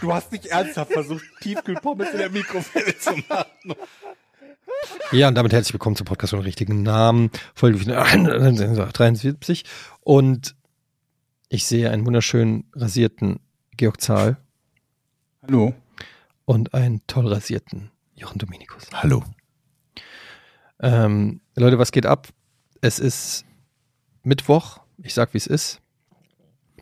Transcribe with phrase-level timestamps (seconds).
[0.00, 3.74] Du hast nicht ernsthaft versucht, Tiefkühlpommes in der Mikrowelle zu machen.
[5.10, 7.30] Ja, und damit herzlich willkommen zum Podcast ohne richtigen Namen.
[7.54, 9.64] Folge 73.
[10.00, 10.54] Und
[11.48, 13.40] ich sehe einen wunderschön rasierten
[13.76, 14.36] Georg Zahl
[15.42, 15.74] Hallo.
[16.44, 18.84] und einen toll rasierten Jochen Dominikus.
[18.92, 19.24] Hallo.
[20.80, 22.28] Ähm, Leute, was geht ab?
[22.80, 23.44] Es ist
[24.22, 24.80] Mittwoch.
[25.02, 25.80] Ich sag, wie es ist.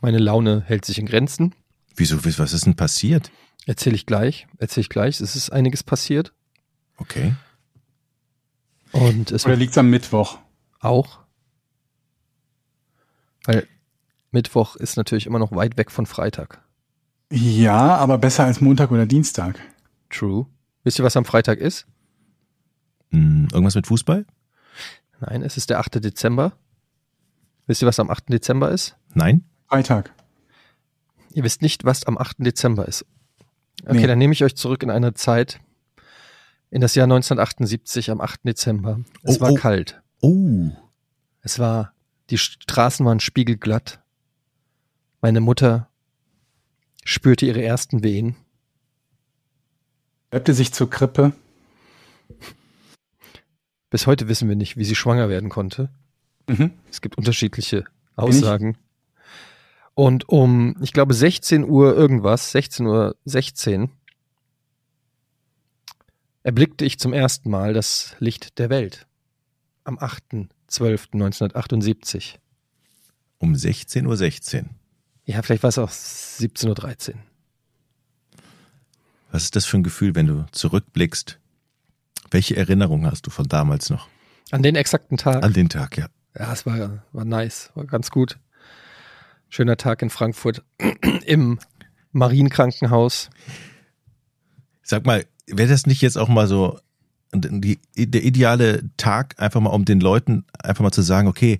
[0.03, 1.55] Meine Laune hält sich in Grenzen.
[1.97, 3.31] Wieso, was ist denn passiert?
[3.67, 4.47] Erzähle ich gleich.
[4.59, 5.21] Erzähle ich gleich.
[5.21, 6.33] Es ist einiges passiert.
[6.99, 7.35] Okay.
[8.93, 10.39] Und es Oder wird liegt's am Mittwoch?
[10.81, 11.19] auch.
[13.45, 13.67] Weil
[14.31, 16.63] Mittwoch ist natürlich immer noch weit weg von Freitag.
[17.31, 19.59] Ja, aber besser als Montag oder Dienstag.
[20.11, 20.47] True.
[20.85, 21.87] Wisst ihr, was am Freitag ist?
[23.11, 24.27] Hm, irgendwas mit Fußball?
[25.21, 26.05] Nein, es ist der 8.
[26.05, 26.53] Dezember.
[27.67, 28.29] Wisst ihr, was am 8.
[28.33, 28.97] Dezember ist?
[29.15, 29.45] Nein?
[29.69, 30.13] Freitag.
[31.37, 32.37] Ihr wisst nicht, was am 8.
[32.39, 33.05] Dezember ist.
[33.85, 34.07] Okay, Nee.
[34.07, 35.61] dann nehme ich euch zurück in eine Zeit,
[36.71, 38.41] in das Jahr 1978 am 8.
[38.45, 39.01] Dezember.
[39.23, 39.55] Es Oh, war oh.
[39.55, 40.01] kalt.
[40.23, 40.71] Oh.
[41.43, 41.93] Es war,
[42.31, 44.01] die Straßen waren spiegelglatt.
[45.21, 45.91] Meine Mutter
[47.05, 48.35] spürte ihre ersten Wehen.
[50.31, 51.33] Schleppte sich zur Krippe.
[53.91, 55.91] Bis heute wissen wir nicht, wie sie schwanger werden konnte.
[56.49, 56.73] Mhm.
[56.91, 57.85] Es gibt unterschiedliche
[58.17, 58.79] Aussagen.
[59.97, 63.89] Und um, ich glaube, 16 Uhr irgendwas, 16 Uhr 16,
[66.43, 69.07] erblickte ich zum ersten Mal das Licht der Welt.
[69.85, 72.35] Am 8.12.1978.
[73.39, 74.19] Um 16.16 Uhr.
[74.19, 74.69] 16.
[75.25, 77.21] Ja, vielleicht war es auch 17.13 Uhr.
[79.33, 81.39] Was ist das für ein Gefühl, wenn du zurückblickst?
[82.31, 84.09] Welche Erinnerung hast du von damals noch?
[84.51, 85.43] An den exakten Tag.
[85.43, 86.09] An den Tag, ja.
[86.39, 88.39] Ja, es war, war nice, war ganz gut.
[89.49, 90.63] Schöner Tag in Frankfurt
[91.27, 91.59] im
[92.13, 93.31] Marienkrankenhaus.
[94.83, 96.79] Sag mal, wäre das nicht jetzt auch mal so
[97.35, 101.59] die, der ideale Tag, einfach mal um den Leuten einfach mal zu sagen, okay,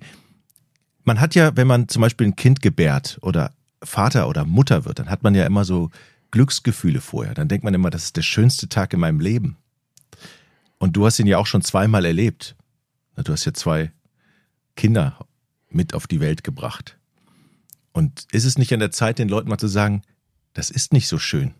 [1.03, 3.53] man hat ja, wenn man zum Beispiel ein Kind gebärt oder
[3.83, 5.89] Vater oder Mutter wird, dann hat man ja immer so
[6.31, 7.33] Glücksgefühle vorher.
[7.33, 9.57] Dann denkt man immer, das ist der schönste Tag in meinem Leben.
[10.79, 12.55] Und du hast ihn ja auch schon zweimal erlebt.
[13.15, 13.91] Du hast ja zwei
[14.75, 15.17] Kinder
[15.69, 16.97] mit auf die Welt gebracht.
[17.97, 20.03] Und ist es nicht an der Zeit, den Leuten mal zu sagen,
[20.53, 21.55] das ist nicht so schön.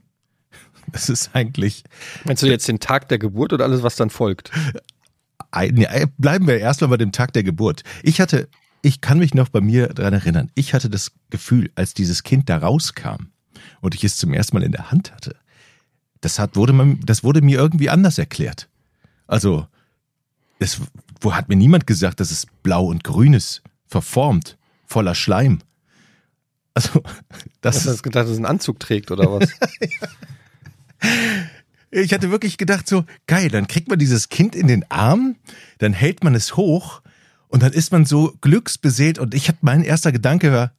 [0.92, 1.84] Das ist eigentlich,
[2.24, 4.52] Meinst du jetzt den Tag der Geburt oder alles, was dann folgt?
[5.52, 7.84] bleiben wir erstmal bei dem Tag der Geburt.
[8.04, 8.48] Ich hatte,
[8.84, 12.48] ich kann mich noch bei mir daran erinnern, ich hatte das Gefühl, als dieses Kind
[12.50, 13.32] da rauskam
[13.82, 15.36] und ich es zum ersten Mal in der Hand hatte,
[16.22, 18.70] das hat, wurde man, das wurde mir irgendwie anders erklärt.
[19.26, 19.68] Also,
[20.60, 20.80] es
[21.20, 25.60] wo hat mir niemand gesagt, dass es blau und grün ist, verformt, voller Schleim.
[26.78, 27.02] Also,
[27.62, 29.50] das Hast du gedacht, dass es einen Anzug trägt oder was?
[31.90, 35.38] Ich hatte wirklich gedacht, so, geil, dann kriegt man dieses Kind in den Arm,
[35.78, 37.02] dann hält man es hoch
[37.48, 40.74] und dann ist man so glücksbeseelt und ich hatte, mein erster Gedanke war,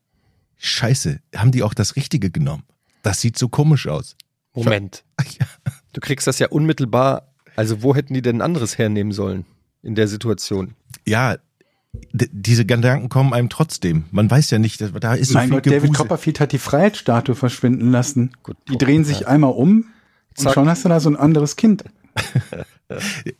[0.59, 2.65] scheiße, haben die auch das Richtige genommen?
[3.03, 4.17] Das sieht so komisch aus.
[4.55, 5.03] Moment.
[5.41, 5.47] Ja.
[5.95, 7.33] Du kriegst das ja unmittelbar.
[7.57, 9.47] Also, wo hätten die denn ein anderes hernehmen sollen
[9.83, 10.75] in der Situation?
[11.07, 11.39] Ja,
[12.13, 14.05] diese Gedanken kommen einem trotzdem.
[14.11, 15.95] Man weiß ja nicht, da ist so mein viel Gott, David.
[15.95, 18.33] Copperfield hat die Freiheitsstatue verschwinden lassen.
[18.43, 19.87] Gut, Die drehen sich einmal um
[20.37, 20.55] und Zack.
[20.55, 21.85] schon hast du da so ein anderes Kind.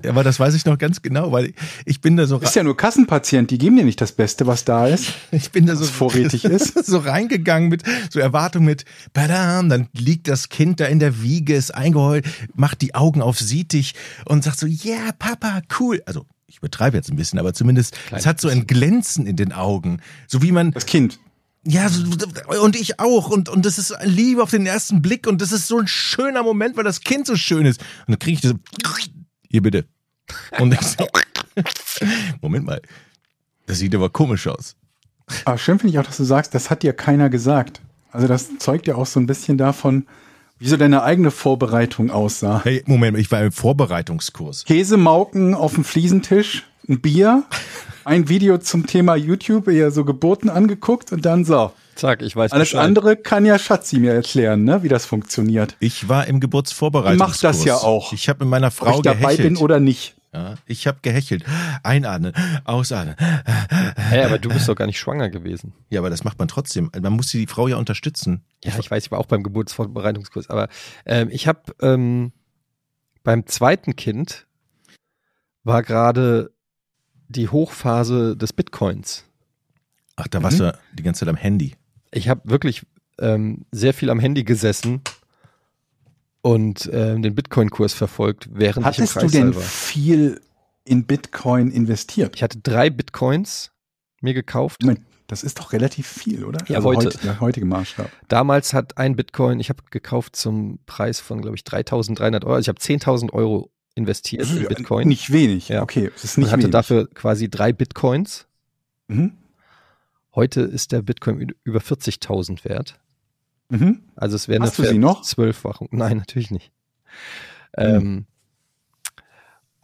[0.07, 1.55] Aber das weiß ich noch ganz genau, weil
[1.87, 4.47] ich bin da so, Du bist ja nur Kassenpatient, die geben dir nicht das Beste,
[4.47, 5.13] was da ist.
[5.31, 6.85] ich bin da so was vorrätig ist.
[6.85, 11.55] so reingegangen mit so Erwartung mit, badam, dann liegt das Kind da in der Wiege,
[11.55, 13.95] ist eingeheult, macht die Augen auf, sieht dich
[14.27, 16.03] und sagt so, yeah, Papa, cool.
[16.05, 19.53] Also ich übertreibe jetzt ein bisschen, aber zumindest es hat so ein Glänzen in den
[19.53, 21.21] Augen, so wie man Das Kind.
[21.65, 21.89] ja
[22.63, 23.29] und ich auch.
[23.29, 25.27] Und und das ist Liebe auf den ersten Blick.
[25.27, 27.81] Und das ist so ein schöner Moment, weil das Kind so schön ist.
[28.07, 28.55] Und dann kriege ich das
[29.51, 29.85] hier bitte.
[30.59, 31.07] Und ich so,
[32.41, 32.81] Moment mal,
[33.67, 34.75] das sieht aber komisch aus.
[35.45, 37.83] Aber schön finde ich auch, dass du sagst, das hat dir keiner gesagt.
[38.11, 40.07] Also das zeugt ja auch so ein bisschen davon,
[40.59, 42.61] wie so deine eigene Vorbereitung aussah.
[42.65, 44.65] Hey, Moment, ich war im Vorbereitungskurs.
[44.65, 47.45] Käsemauken auf dem Fliesentisch, ein Bier,
[48.05, 52.53] ein Video zum Thema YouTube, eher so Geburten angeguckt und dann so, Zack, ich weiß
[52.53, 52.85] Alles Bescheid.
[52.85, 55.77] andere kann ja Schatzi mir erklären, ne, wie das funktioniert.
[55.81, 57.37] Ich war im Geburtsvorbereitungskurs.
[57.37, 58.13] Ich mach das ja auch.
[58.13, 59.43] Ich habe mit meiner Ob Frau ich dabei gehechelt.
[59.43, 60.15] bin oder nicht.
[60.35, 61.45] Ja, ich habe gehechelt.
[61.83, 62.33] Einatmen,
[62.65, 63.17] ausatmen.
[64.11, 65.73] Hä, aber du bist doch gar nicht schwanger gewesen.
[65.91, 66.91] Ja, aber das macht man trotzdem.
[67.01, 68.45] Man muss die Frau ja unterstützen.
[68.65, 70.69] Ja, ich weiß, ich war auch beim Geburtsvorbereitungskurs, aber
[71.07, 72.33] ähm, ich habe ähm,
[73.25, 74.47] beim zweiten Kind
[75.65, 76.51] war gerade
[77.29, 79.25] die Hochphase des Bitcoins.
[80.17, 80.65] Ach, da warst Mhm.
[80.65, 81.75] du die ganze Zeit am Handy.
[82.11, 82.87] Ich habe wirklich
[83.19, 85.03] ähm, sehr viel am Handy gesessen
[86.43, 89.63] und ähm, den Bitcoin-Kurs verfolgt, während Hattest ich du im denn Kreissaal war.
[89.63, 90.41] viel
[90.85, 92.37] in Bitcoin investiert?
[92.37, 93.73] Ich hatte drei Bitcoins
[94.21, 94.83] mir gekauft.
[94.83, 96.59] Moment, das ist doch relativ viel, oder?
[96.69, 97.07] Ja, also heute.
[97.07, 97.19] heute.
[97.19, 98.11] Der heutige Maßstab.
[98.29, 102.55] Damals hat ein Bitcoin, ich habe gekauft zum Preis von, glaube ich, 3.300 Euro.
[102.55, 105.69] Also ich habe 10.000 Euro investiert in Bitcoin Nicht wenig.
[105.69, 105.83] Ja.
[105.83, 106.73] Okay, es ist und nicht hatte wenig.
[106.73, 108.47] dafür quasi drei Bitcoins.
[109.09, 109.33] Mhm.
[110.35, 113.01] Heute ist der Bitcoin über 40.000 wert.
[113.69, 114.03] Mhm.
[114.17, 115.23] Also es wäre Hast du sie noch?
[115.23, 115.89] Zwölffachung.
[115.91, 116.73] Nein, natürlich nicht.
[117.77, 118.27] Ähm,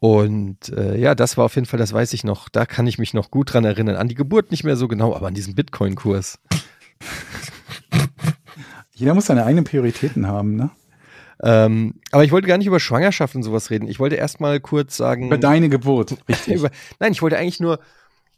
[0.00, 2.48] und äh, ja, das war auf jeden Fall, das weiß ich noch.
[2.48, 3.96] Da kann ich mich noch gut dran erinnern.
[3.96, 6.38] An die Geburt nicht mehr so genau, aber an diesen Bitcoin-Kurs.
[8.92, 10.70] Jeder muss seine eigenen Prioritäten haben, ne?
[11.42, 13.88] Ähm, aber ich wollte gar nicht über Schwangerschaft und sowas reden.
[13.88, 15.26] Ich wollte erst mal kurz sagen.
[15.26, 16.16] Über deine Geburt.
[16.28, 16.54] Richtig.
[16.56, 16.70] über,
[17.00, 17.80] nein, ich wollte eigentlich nur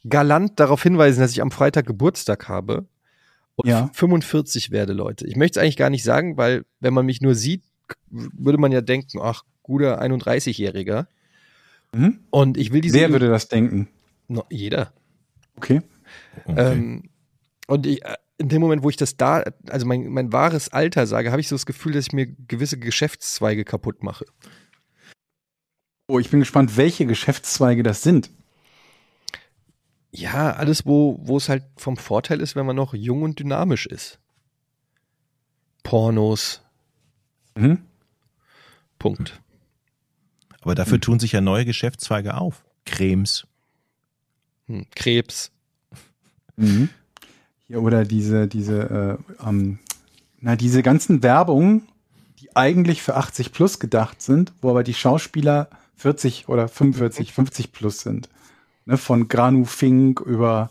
[0.09, 2.87] galant darauf hinweisen, dass ich am Freitag Geburtstag habe
[3.57, 3.91] und Ja.
[3.93, 5.27] 45 werde, Leute.
[5.27, 7.63] Ich möchte es eigentlich gar nicht sagen, weil wenn man mich nur sieht,
[8.11, 11.07] würde man ja denken, ach, guter 31-Jähriger.
[11.93, 12.21] Mhm.
[12.31, 12.99] Und ich will diese.
[12.99, 13.89] Wer würde das denken?
[14.29, 14.93] No, jeder.
[15.57, 15.83] Okay.
[16.45, 16.73] Okay.
[16.73, 17.11] Ähm,
[17.67, 21.07] und ich, äh, in dem Moment, wo ich das da, also mein, mein wahres Alter
[21.07, 24.27] sage, habe ich so das Gefühl, dass ich mir gewisse Geschäftszweige kaputt mache.
[26.09, 28.31] Oh, ich bin gespannt, welche Geschäftszweige das sind.
[30.13, 33.87] Ja, alles, wo, wo es halt vom Vorteil ist, wenn man noch jung und dynamisch
[33.87, 34.19] ist.
[35.83, 36.63] Pornos,
[37.57, 37.79] Mhm.
[38.99, 39.41] Punkt.
[40.61, 42.65] Aber dafür tun sich ja neue Geschäftszweige auf.
[42.85, 43.47] Cremes.
[44.67, 45.51] Hm, Krebs.
[46.57, 46.89] Mhm.
[47.67, 49.79] Hier, oder diese, diese, äh, ähm,
[50.41, 51.89] na, diese ganzen Werbungen,
[52.41, 57.73] die eigentlich für 80 plus gedacht sind, wo aber die Schauspieler 40 oder 45, 50
[57.73, 58.29] plus sind.
[58.87, 60.71] Ne, von Granu Fink über,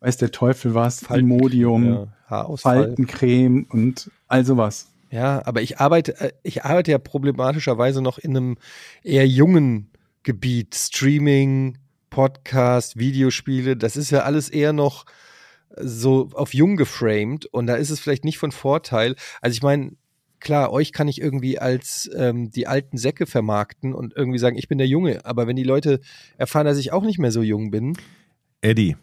[0.00, 2.56] weiß der Teufel was, Imodium, Ja.
[2.56, 4.92] Faltencreme und all sowas.
[5.10, 8.56] Ja, aber ich arbeite, äh, ich arbeite ja problematischerweise noch in einem
[9.02, 9.90] eher jungen
[10.22, 10.74] Gebiet.
[10.74, 11.78] Streaming,
[12.10, 15.04] Podcast, Videospiele, das ist ja alles eher noch
[15.76, 19.14] so auf jung geframed und da ist es vielleicht nicht von Vorteil.
[19.40, 19.92] Also ich meine,
[20.40, 24.68] klar, euch kann ich irgendwie als ähm, die alten Säcke vermarkten und irgendwie sagen, ich
[24.68, 26.00] bin der Junge, aber wenn die Leute
[26.36, 27.96] erfahren, dass ich auch nicht mehr so jung bin,
[28.60, 28.96] Eddie,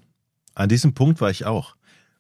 [0.54, 1.76] an diesem Punkt war ich auch.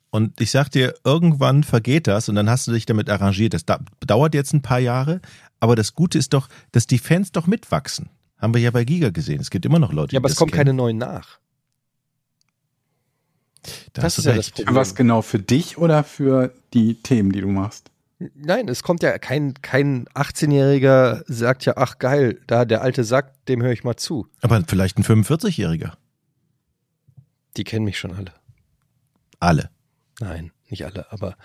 [0.10, 3.54] Und ich sag dir, irgendwann vergeht das und dann hast du dich damit arrangiert.
[3.54, 5.20] Das da, dauert jetzt ein paar Jahre,
[5.60, 8.10] aber das Gute ist doch, dass die Fans doch mitwachsen.
[8.38, 9.42] Haben wir ja bei Giga gesehen.
[9.42, 11.40] Es gibt immer noch Leute, ja, aber die es kommen keine neuen nach.
[13.94, 14.56] Da das hast du ist ja das recht.
[14.56, 14.76] Problem.
[14.76, 17.92] Was genau für dich oder für die Themen, die du machst?
[18.18, 23.50] Nein, es kommt ja kein, kein 18-Jähriger sagt ja, ach geil, da der Alte sagt,
[23.50, 24.28] dem höre ich mal zu.
[24.42, 25.94] Aber vielleicht ein 45-Jähriger.
[27.58, 28.34] Die kennen mich schon alle.
[29.40, 29.70] Alle.
[30.22, 31.36] Nein, nicht alle, aber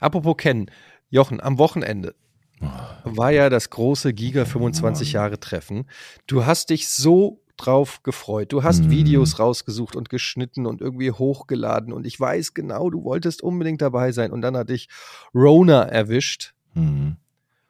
[0.00, 0.66] apropos kennen.
[1.10, 2.14] Jochen, am Wochenende
[3.04, 5.86] war ja das große Giga 25 Jahre Treffen.
[6.26, 8.52] Du hast dich so drauf gefreut.
[8.52, 8.90] Du hast Mhm.
[8.90, 14.12] Videos rausgesucht und geschnitten und irgendwie hochgeladen und ich weiß genau, du wolltest unbedingt dabei
[14.12, 14.88] sein und dann hat dich
[15.34, 17.16] Rona erwischt Hm.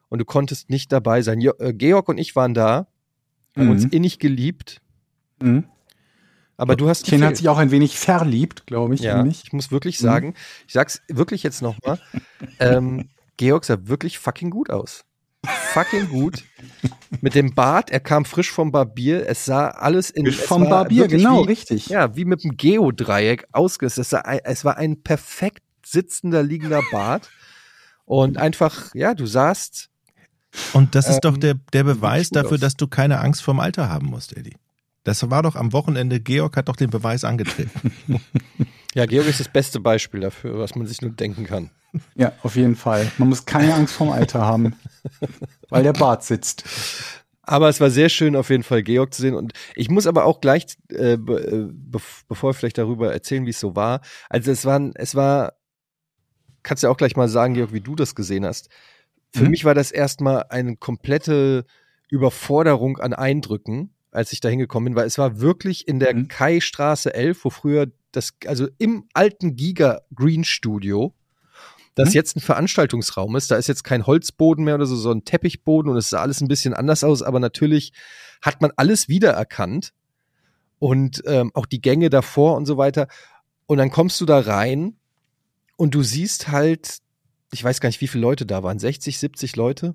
[0.09, 1.41] und du konntest nicht dabei sein.
[1.41, 2.89] Jo äh, Georg und ich waren da,
[3.57, 3.71] haben Mhm.
[3.71, 4.81] uns innig geliebt,
[5.41, 5.65] Mhm.
[6.57, 9.71] aber du hast Ken hat sich auch ein wenig verliebt, glaube ich, ja, ich muss
[9.71, 10.05] wirklich Mhm.
[10.05, 10.35] sagen,
[10.67, 11.99] ich sag's wirklich jetzt nochmal,
[12.59, 15.05] ähm, Georg sah wirklich fucking gut aus.
[15.77, 16.43] Fucking gut.
[17.21, 21.07] Mit dem Bart, er kam frisch vom Barbier, es sah alles in Frisch vom Barbier,
[21.07, 21.89] genau, wie, richtig.
[21.89, 23.99] Ja, wie mit einem Geodreieck ausgesetzt.
[23.99, 27.29] Es, sah es war ein perfekt sitzender, liegender Bart.
[28.07, 29.91] Und einfach, ja, du sahst,
[30.73, 32.61] Und das ist doch Ähm, der, der Beweis dafür, aus.
[32.61, 34.57] dass du keine Angst vorm Alter haben musst, Eddie.
[35.05, 37.93] Das war doch am Wochenende, Georg hat doch den Beweis angetreten.
[38.95, 41.71] ja, Georg ist das beste Beispiel dafür, was man sich nur denken kann.
[42.15, 43.11] Ja, auf jeden Fall.
[43.19, 44.75] Man muss keine Angst vorm Alter haben,
[45.69, 46.65] weil der Bart sitzt.
[47.43, 49.35] Aber es war sehr schön, auf jeden Fall Georg zu sehen.
[49.35, 53.47] Und ich muss aber auch gleich, äh, be, äh, bev- bevor wir vielleicht darüber erzählen,
[53.47, 54.01] wie es so war.
[54.29, 55.53] Also es war, es war,
[56.63, 58.69] kannst du ja auch gleich mal sagen, Georg, wie du das gesehen hast.
[59.33, 59.51] Für Mhm.
[59.51, 61.65] mich war das erstmal eine komplette
[62.11, 66.29] Überforderung an Eindrücken, als ich da hingekommen bin, weil es war wirklich in der Mhm.
[66.29, 71.15] Kai-Straße 11, wo früher das, also im alten Giga Green Studio.
[71.97, 72.15] Das Mhm.
[72.15, 73.51] jetzt ein Veranstaltungsraum ist.
[73.51, 76.41] Da ist jetzt kein Holzboden mehr oder so, sondern ein Teppichboden und es sah alles
[76.41, 77.93] ein bisschen anders aus, aber natürlich
[78.43, 79.93] hat man alles wiedererkannt
[80.79, 83.09] und ähm, auch die Gänge davor und so weiter.
[83.67, 84.95] Und dann kommst du da rein
[85.77, 86.99] und du siehst halt,
[87.53, 89.95] ich weiß gar nicht, wie viele Leute da waren, 60, 70 Leute.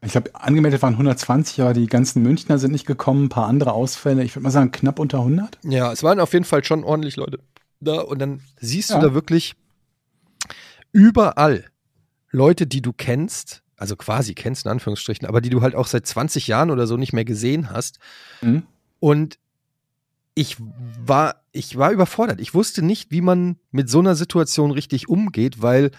[0.00, 3.72] Ich glaube, angemeldet waren 120, aber die ganzen Münchner sind nicht gekommen, ein paar andere
[3.72, 4.22] Ausfälle.
[4.22, 5.58] Ich würde mal sagen, knapp unter 100.
[5.64, 7.40] Ja, es waren auf jeden Fall schon ordentlich Leute
[7.80, 9.00] da und dann siehst Ja.
[9.00, 9.54] du da wirklich
[10.92, 11.64] überall
[12.30, 16.06] Leute, die du kennst, also quasi kennst in Anführungsstrichen, aber die du halt auch seit
[16.06, 17.98] 20 Jahren oder so nicht mehr gesehen hast.
[18.42, 18.64] Mhm.
[19.00, 19.38] Und
[20.34, 20.56] ich
[21.04, 22.40] war, ich war überfordert.
[22.40, 25.90] Ich wusste nicht, wie man mit so einer Situation richtig umgeht, weil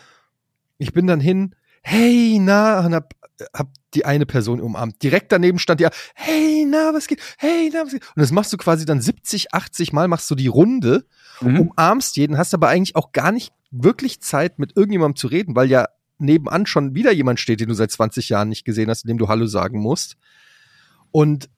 [0.77, 3.13] ich bin dann hin, hey, na, und hab,
[3.53, 5.01] hab die eine Person umarmt.
[5.03, 7.21] Direkt daneben stand ja, hey, na, was geht?
[7.37, 8.07] Hey, na, was geht?
[8.15, 11.05] Und das machst du quasi dann 70, 80 Mal, machst du die Runde,
[11.41, 11.59] Mhm.
[11.61, 15.69] umarmst jeden, hast aber eigentlich auch gar nicht wirklich Zeit, mit irgendjemandem zu reden, weil
[15.69, 19.17] ja nebenan schon wieder jemand steht, den du seit 20 Jahren nicht gesehen hast, dem
[19.17, 20.17] du Hallo sagen musst.
[21.11, 21.49] Und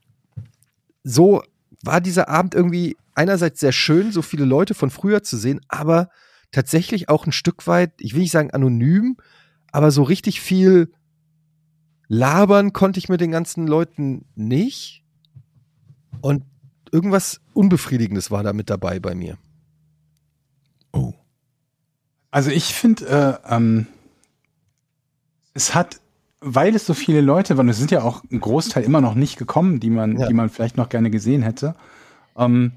[1.03, 1.43] so
[1.83, 6.09] war dieser Abend irgendwie einerseits sehr schön, so viele Leute von früher zu sehen, aber
[6.51, 9.17] tatsächlich auch ein Stück weit, ich will nicht sagen anonym,
[9.71, 10.91] aber so richtig viel
[12.07, 15.03] labern konnte ich mit den ganzen Leuten nicht.
[16.19, 16.43] Und
[16.91, 19.37] irgendwas Unbefriedigendes war da mit dabei bei mir.
[20.93, 21.13] Oh.
[22.31, 23.87] Also ich finde, äh, ähm,
[25.53, 25.99] es hat,
[26.39, 29.37] weil es so viele Leute waren, es sind ja auch ein Großteil immer noch nicht
[29.37, 30.27] gekommen, die man, Ja.
[30.27, 31.75] die man vielleicht noch gerne gesehen hätte.
[32.37, 32.73] Ähm,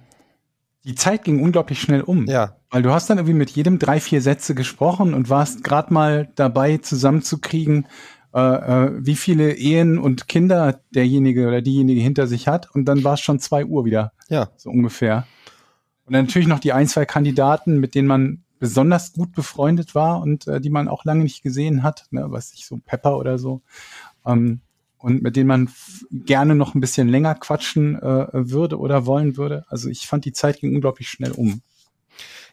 [0.84, 2.26] die Zeit ging unglaublich schnell um.
[2.26, 5.94] Ja, Weil du hast dann irgendwie mit jedem drei, vier Sätze gesprochen und warst gerade
[5.94, 7.86] mal dabei zusammenzukriegen,
[8.34, 12.68] äh, äh, wie viele Ehen und Kinder derjenige oder diejenige hinter sich hat.
[12.74, 14.48] Und dann war es schon zwei Uhr wieder, ja.
[14.56, 15.26] so ungefähr.
[16.06, 20.20] Und dann natürlich noch die ein, zwei Kandidaten, mit denen man besonders gut befreundet war
[20.20, 23.38] und äh, die man auch lange nicht gesehen hat, ne, was ich so Pepper oder
[23.38, 23.62] so.
[24.24, 24.60] Ähm,
[24.98, 25.68] und mit denen man
[26.10, 29.66] gerne noch ein bisschen länger quatschen äh, würde oder wollen würde.
[29.68, 31.60] Also ich fand die Zeit ging unglaublich schnell um.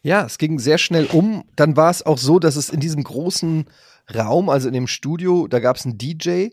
[0.04, 1.46] Ja, es ging sehr schnell um.
[1.56, 3.66] Dann war es auch so, dass es in diesem großen
[4.14, 6.50] Raum, also in dem Studio, da gab es einen DJ.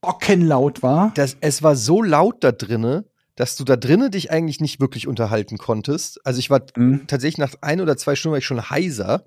[0.00, 1.12] Bockenlaut war.
[1.14, 3.04] Das, es war so laut da drinne,
[3.38, 6.24] dass du da drinnen dich eigentlich nicht wirklich unterhalten konntest.
[6.26, 7.06] Also ich war Mhm.
[7.06, 9.24] tatsächlich nach ein oder zwei Stunden war ich schon heiser.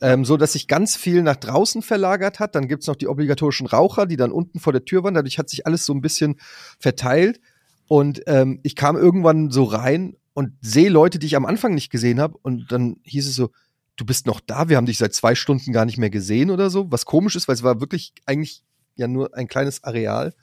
[0.00, 2.54] Ähm, so dass sich ganz viel nach draußen verlagert hat.
[2.54, 5.14] Dann gibt's noch die obligatorischen Raucher, die dann unten vor der Tür waren.
[5.14, 6.36] Dadurch hat sich alles so ein bisschen
[6.78, 7.40] verteilt.
[7.88, 11.90] Und ähm, ich kam irgendwann so rein und sehe Leute, die ich am Anfang nicht
[11.90, 12.36] gesehen habe.
[12.42, 13.50] Und dann hieß es so,
[13.96, 16.68] du bist noch da, wir haben dich seit zwei Stunden gar nicht mehr gesehen oder
[16.68, 16.90] so.
[16.90, 18.62] Was komisch ist, weil es war wirklich eigentlich
[18.96, 20.34] ja nur ein kleines Areal,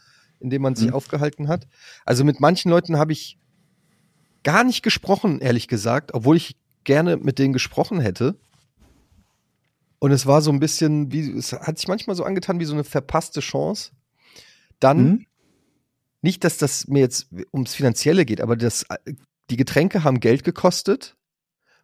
[0.43, 0.93] in dem man sich Mhm.
[0.93, 1.67] aufgehalten hat.
[2.05, 3.39] Also mit manchen Leuten habe ich
[4.43, 8.35] gar nicht gesprochen, ehrlich gesagt, obwohl ich gerne mit denen gesprochen hätte.
[9.99, 12.73] Und es war so ein bisschen, wie, es hat sich manchmal so angetan wie so
[12.73, 13.91] eine verpasste Chance.
[14.79, 15.25] Dann, Mhm.
[16.21, 18.85] nicht, dass das mir jetzt ums Finanzielle geht, aber das,
[19.49, 21.15] die Getränke haben Geld gekostet,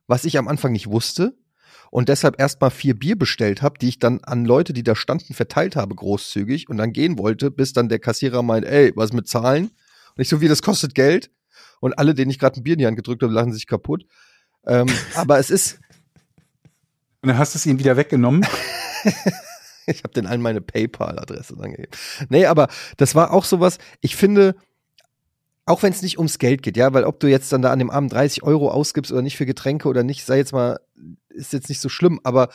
[0.07, 1.33] was ich am Anfang nicht wusste.
[1.91, 4.95] Und deshalb erst mal vier Bier bestellt habe, die ich dann an Leute, die da
[4.95, 9.11] standen, verteilt habe, großzügig und dann gehen wollte, bis dann der Kassierer meint, ey, was
[9.11, 9.71] mit Zahlen?
[10.15, 11.31] Und ich so, wie, das kostet Geld?
[11.79, 14.05] Und alle, denen ich gerade ein Bier in die Hand gedrückt habe, lachen sich kaputt.
[14.67, 15.79] Ähm, aber es ist,
[17.21, 18.45] Und dann hast du es ihm wieder weggenommen.
[19.87, 21.91] ich habe den allen meine PayPal-Adresse dann gegeben.
[22.29, 22.67] Nee, aber
[22.97, 24.55] das war auch sowas, ich finde,
[25.65, 27.79] auch wenn es nicht ums Geld geht, ja, weil ob du jetzt dann da an
[27.79, 30.79] dem Abend 30 Euro ausgibst oder nicht für Getränke oder nicht, sei jetzt mal,
[31.29, 32.49] ist jetzt nicht so schlimm, aber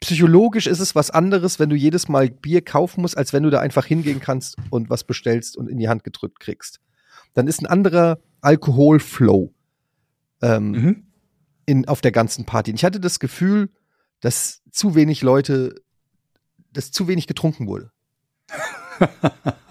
[0.00, 3.50] psychologisch ist es was anderes, wenn du jedes Mal Bier kaufen musst, als wenn du
[3.50, 6.80] da einfach hingehen kannst und was bestellst und in die Hand gedrückt kriegst.
[7.34, 9.52] Dann ist ein anderer Alkoholflow
[10.42, 11.06] ähm, Mhm.
[11.66, 12.72] in, auf der ganzen Party.
[12.72, 13.70] Und ich hatte das Gefühl,
[14.20, 15.76] dass zu wenig Leute,
[16.72, 17.92] dass zu wenig getrunken wurde.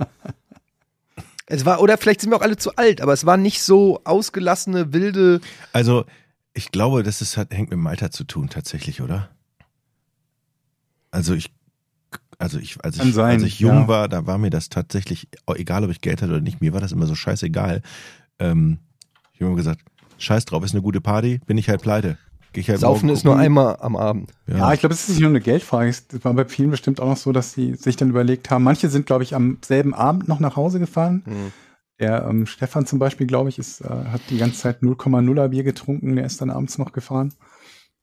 [1.47, 4.01] es war, oder vielleicht sind wir auch alle zu alt, aber es war nicht so
[4.05, 5.41] ausgelassene, wilde.
[5.73, 6.05] Also,
[6.53, 9.29] ich glaube, das ist, hat, hängt mit dem Alter zu tun, tatsächlich, oder?
[11.11, 11.53] Also ich,
[12.39, 13.87] also ich, als ich, sein, als ich jung ja.
[13.87, 16.81] war, da war mir das tatsächlich, egal ob ich Geld hatte oder nicht, mir war
[16.81, 17.81] das immer so scheißegal.
[18.39, 18.79] Ähm,
[19.33, 19.81] ich habe immer gesagt,
[20.17, 22.17] scheiß drauf, ist eine gute Party, bin ich halt pleite.
[22.53, 24.33] Geh ich halt Saufen ist nur einmal am Abend.
[24.45, 24.57] Ja.
[24.57, 25.89] Ja, ich glaube, es ist nicht nur eine Geldfrage.
[25.89, 28.63] Es war bei vielen bestimmt auch noch so, dass sie sich dann überlegt haben.
[28.63, 31.23] Manche sind, glaube ich, am selben Abend noch nach Hause gefahren.
[31.25, 31.53] Mhm.
[32.01, 35.63] Der ähm, Stefan zum Beispiel, glaube ich, ist, äh, hat die ganze Zeit 0,0er Bier
[35.63, 36.15] getrunken.
[36.15, 37.33] Der ist dann abends noch gefahren.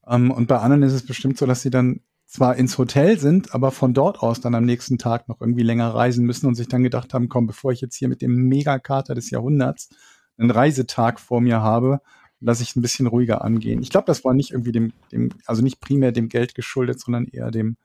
[0.07, 3.55] Ähm, und bei anderen ist es bestimmt so, dass sie dann zwar ins Hotel sind,
[3.55, 6.69] aber von dort aus dann am nächsten Tag noch irgendwie länger reisen müssen und sich
[6.69, 9.88] dann gedacht haben, komm, bevor ich jetzt hier mit dem Megakater des Jahrhunderts
[10.37, 12.00] einen Reisetag vor mir habe,
[12.40, 13.83] lasse ich ein bisschen ruhiger angehen.
[13.83, 17.25] Ich glaube, das war nicht irgendwie dem, dem, also nicht primär dem Geld geschuldet, sondern
[17.26, 17.76] eher dem,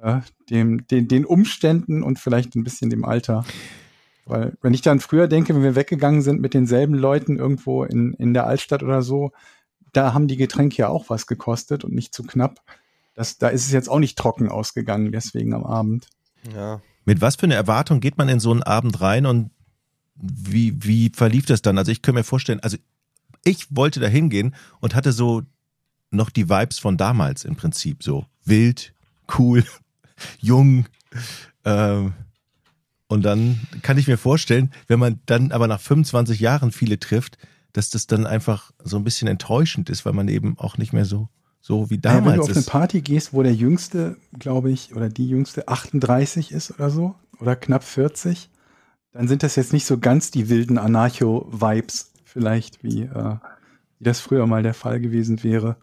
[0.00, 0.20] äh,
[0.50, 3.44] dem, den, den Umständen und vielleicht ein bisschen dem Alter.
[4.24, 8.14] Weil, wenn ich dann früher denke, wenn wir weggegangen sind mit denselben Leuten irgendwo in,
[8.14, 9.32] in der Altstadt oder so,
[9.92, 12.60] da haben die Getränke ja auch was gekostet und nicht zu knapp.
[13.14, 16.06] Das, da ist es jetzt auch nicht trocken ausgegangen, deswegen am Abend.
[16.54, 16.80] Ja.
[17.04, 19.50] Mit was für eine Erwartung geht man in so einen Abend rein und
[20.14, 21.78] wie, wie verlief das dann?
[21.78, 22.76] Also ich kann mir vorstellen, also
[23.44, 25.42] ich wollte da hingehen und hatte so
[26.10, 28.94] noch die Vibes von damals im Prinzip, so wild,
[29.38, 29.64] cool,
[30.38, 30.86] jung.
[31.64, 32.12] Ähm,
[33.12, 37.36] und dann kann ich mir vorstellen, wenn man dann aber nach 25 Jahren viele trifft,
[37.74, 41.04] dass das dann einfach so ein bisschen enttäuschend ist, weil man eben auch nicht mehr
[41.04, 41.28] so
[41.60, 44.96] so wie damals ja, wenn du auf eine Party gehst, wo der Jüngste, glaube ich,
[44.96, 48.50] oder die Jüngste 38 ist oder so, oder knapp 40,
[49.12, 53.36] dann sind das jetzt nicht so ganz die wilden Anarcho-Vibes vielleicht, wie, äh,
[53.98, 55.76] wie das früher mal der Fall gewesen wäre.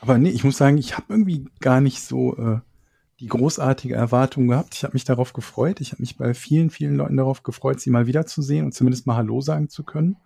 [0.00, 2.60] Aber nee, ich muss sagen, ich habe irgendwie gar nicht so äh,
[3.22, 4.74] die großartige Erwartung gehabt.
[4.74, 5.80] Ich habe mich darauf gefreut.
[5.80, 9.14] Ich habe mich bei vielen, vielen Leuten darauf gefreut, sie mal wiederzusehen und zumindest mal
[9.14, 10.16] Hallo sagen zu können.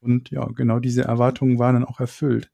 [0.00, 2.50] Und ja, genau diese Erwartungen waren dann auch erfüllt.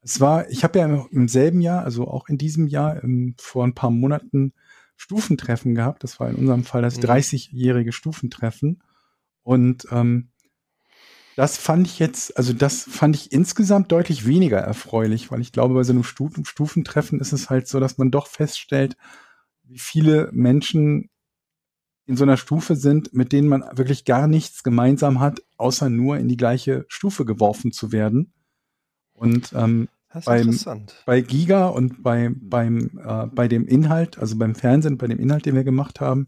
[0.00, 3.64] Es war, ich habe ja im selben Jahr, also auch in diesem Jahr, im, vor
[3.64, 4.54] ein paar Monaten
[4.96, 6.02] Stufentreffen gehabt.
[6.02, 7.04] Das war in unserem Fall das Mhm.
[7.04, 8.82] 30-jährige Stufentreffen.
[9.44, 10.30] Und ähm,
[11.36, 15.74] das fand ich jetzt, also das fand ich insgesamt deutlich weniger erfreulich, weil ich glaube,
[15.74, 18.96] bei so einem Stu Stufentreffen ist es halt so, dass man doch feststellt,
[19.64, 21.08] wie viele Menschen
[22.04, 26.18] in so einer Stufe sind, mit denen man wirklich gar nichts gemeinsam hat, außer nur
[26.18, 28.32] in die gleiche Stufe geworfen zu werden.
[29.14, 31.02] Und ähm, Das ist Beim- interessant.
[31.06, 35.46] bei Giga und bei, beim, äh, bei dem Inhalt, also beim Fernsehen, bei dem Inhalt,
[35.46, 36.26] den wir gemacht haben,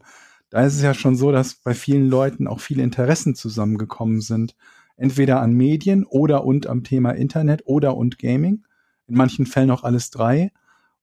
[0.49, 4.55] da ist es ja schon so, dass bei vielen Leuten auch viele Interessen zusammengekommen sind.
[4.97, 8.65] Entweder an Medien oder und am Thema Internet oder und Gaming.
[9.07, 10.51] In manchen Fällen auch alles drei.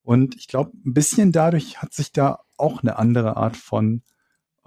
[0.02, 4.02] Und ich glaube, ein bisschen dadurch hat sich da auch eine andere Art von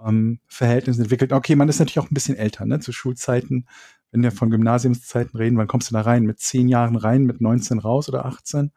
[0.04, 1.32] ähm, Verhältnis entwickelt.
[1.32, 2.80] Okay, man ist natürlich auch ein bisschen älter, ne?
[2.80, 3.66] Zu Schulzeiten,
[4.10, 6.24] wenn wir von Gymnasiumszeiten reden, wann kommst du da rein?
[6.24, 8.72] Mit zehn Jahren rein, mit 19 raus oder 18?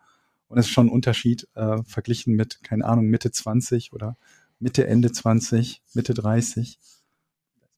[0.48, 4.18] Und es ist schon ein Unterschied äh, verglichen mit, keine Ahnung, Mitte 20 oder
[4.60, 6.80] Mitte, Ende 20, Mitte 30.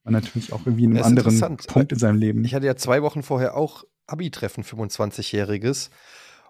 [0.03, 1.57] Man natürlich auch irgendwie in einem anderen.
[1.57, 2.43] Punkt in seinem Leben.
[2.43, 5.89] Ich hatte ja zwei Wochen vorher auch Abi-Treffen, 25-jähriges.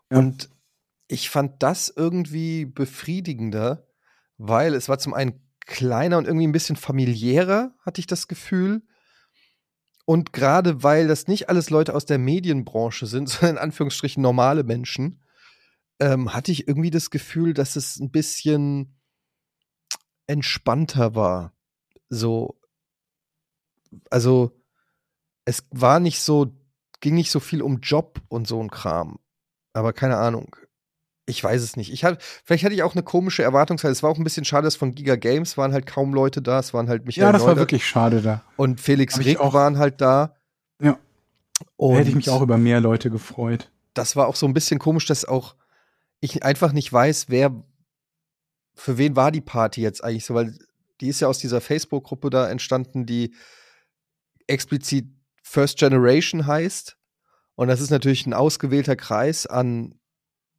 [0.10, 0.20] Ja.
[0.20, 0.50] Und
[1.08, 3.88] ich fand das irgendwie befriedigender,
[4.38, 8.84] weil es war zum einen kleiner und irgendwie ein bisschen familiärer, hatte ich das Gefühl.
[10.06, 14.64] Und gerade weil das nicht alles Leute aus der Medienbranche sind, sondern in Anführungsstrichen normale
[14.64, 15.22] Menschen,
[16.00, 18.98] ähm, hatte ich irgendwie das Gefühl, dass es ein bisschen
[20.28, 21.54] entspannter war.
[22.10, 22.61] So,
[24.10, 24.52] also
[25.46, 26.54] es war nicht so,
[27.00, 29.20] ging nicht so viel um Job und so ein Kram.
[29.74, 30.56] Aber keine Ahnung.
[31.26, 31.94] Ich weiß es nicht.
[31.94, 33.94] Ich hatte, vielleicht hatte ich auch eine komische Erwartungshaltung.
[33.94, 36.60] Es war auch ein bisschen schade, dass von Giga Games waren halt kaum Leute da.
[36.60, 38.44] Es waren halt Michael ja, das war Neudert wirklich schade da.
[38.58, 40.36] und Felix Rick waren halt da.
[40.82, 40.98] Ja.
[41.78, 43.72] Und hätte ich mich auch über mehr Leute gefreut.
[43.94, 45.56] das war auch so ein bisschen komisch, dass auch
[46.20, 47.64] ich einfach nicht weiß, wer
[48.74, 50.58] für wen war die Party jetzt eigentlich so, weil
[51.02, 53.34] die ist ja aus dieser Facebook-Gruppe da entstanden, die
[54.48, 55.08] explizit
[55.44, 56.98] First Generation heißt.
[57.56, 59.96] Und das ist natürlich ein ausgewählter Kreis an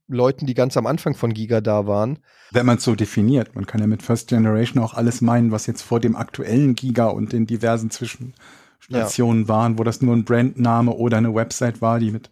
[0.09, 2.19] Leuten, die ganz am Anfang von Giga da waren.
[2.51, 3.55] Wenn man es so definiert.
[3.55, 7.07] Man kann ja mit First Generation auch alles meinen, was jetzt vor dem aktuellen Giga
[7.07, 12.11] und den diversen Zwischenstationen waren, wo das nur ein Brandname oder eine Website war, die
[12.11, 12.31] mit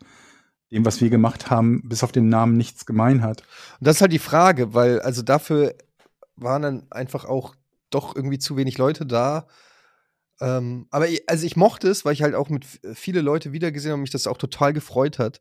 [0.71, 3.43] dem, was wir gemacht haben, bis auf den Namen nichts gemein hat.
[3.81, 5.75] Und das ist halt die Frage, weil also dafür
[6.37, 7.55] waren dann einfach auch
[7.91, 9.47] doch irgendwie zu wenig Leute da.
[10.40, 13.53] Ähm, aber ich, also ich mochte es, weil ich halt auch mit f- viele Leute
[13.53, 15.40] wiedergesehen habe und mich das auch total gefreut hat.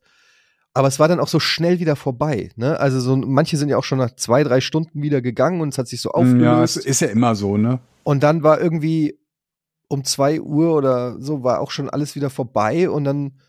[0.73, 2.51] Aber es war dann auch so schnell wieder vorbei.
[2.55, 2.79] Ne?
[2.79, 5.77] Also so manche sind ja auch schon nach zwei, drei Stunden wieder gegangen und es
[5.77, 6.77] hat sich so Ja, es aufgelöst.
[6.85, 7.79] ist ja immer so, ne?
[8.03, 9.19] und dann war irgendwie
[9.87, 13.39] um zwei Uhr oder so war auch schon alles wieder vorbei und dann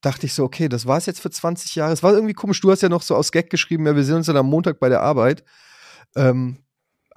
[0.00, 1.92] dachte ich so, okay, das war es jetzt für 20 Jahre.
[1.92, 2.60] Es war irgendwie komisch.
[2.60, 4.78] Du hast ja noch so aus Gag geschrieben, ja, wir sehen uns dann am Montag
[4.78, 5.42] bei der Arbeit.
[6.14, 6.58] Ähm,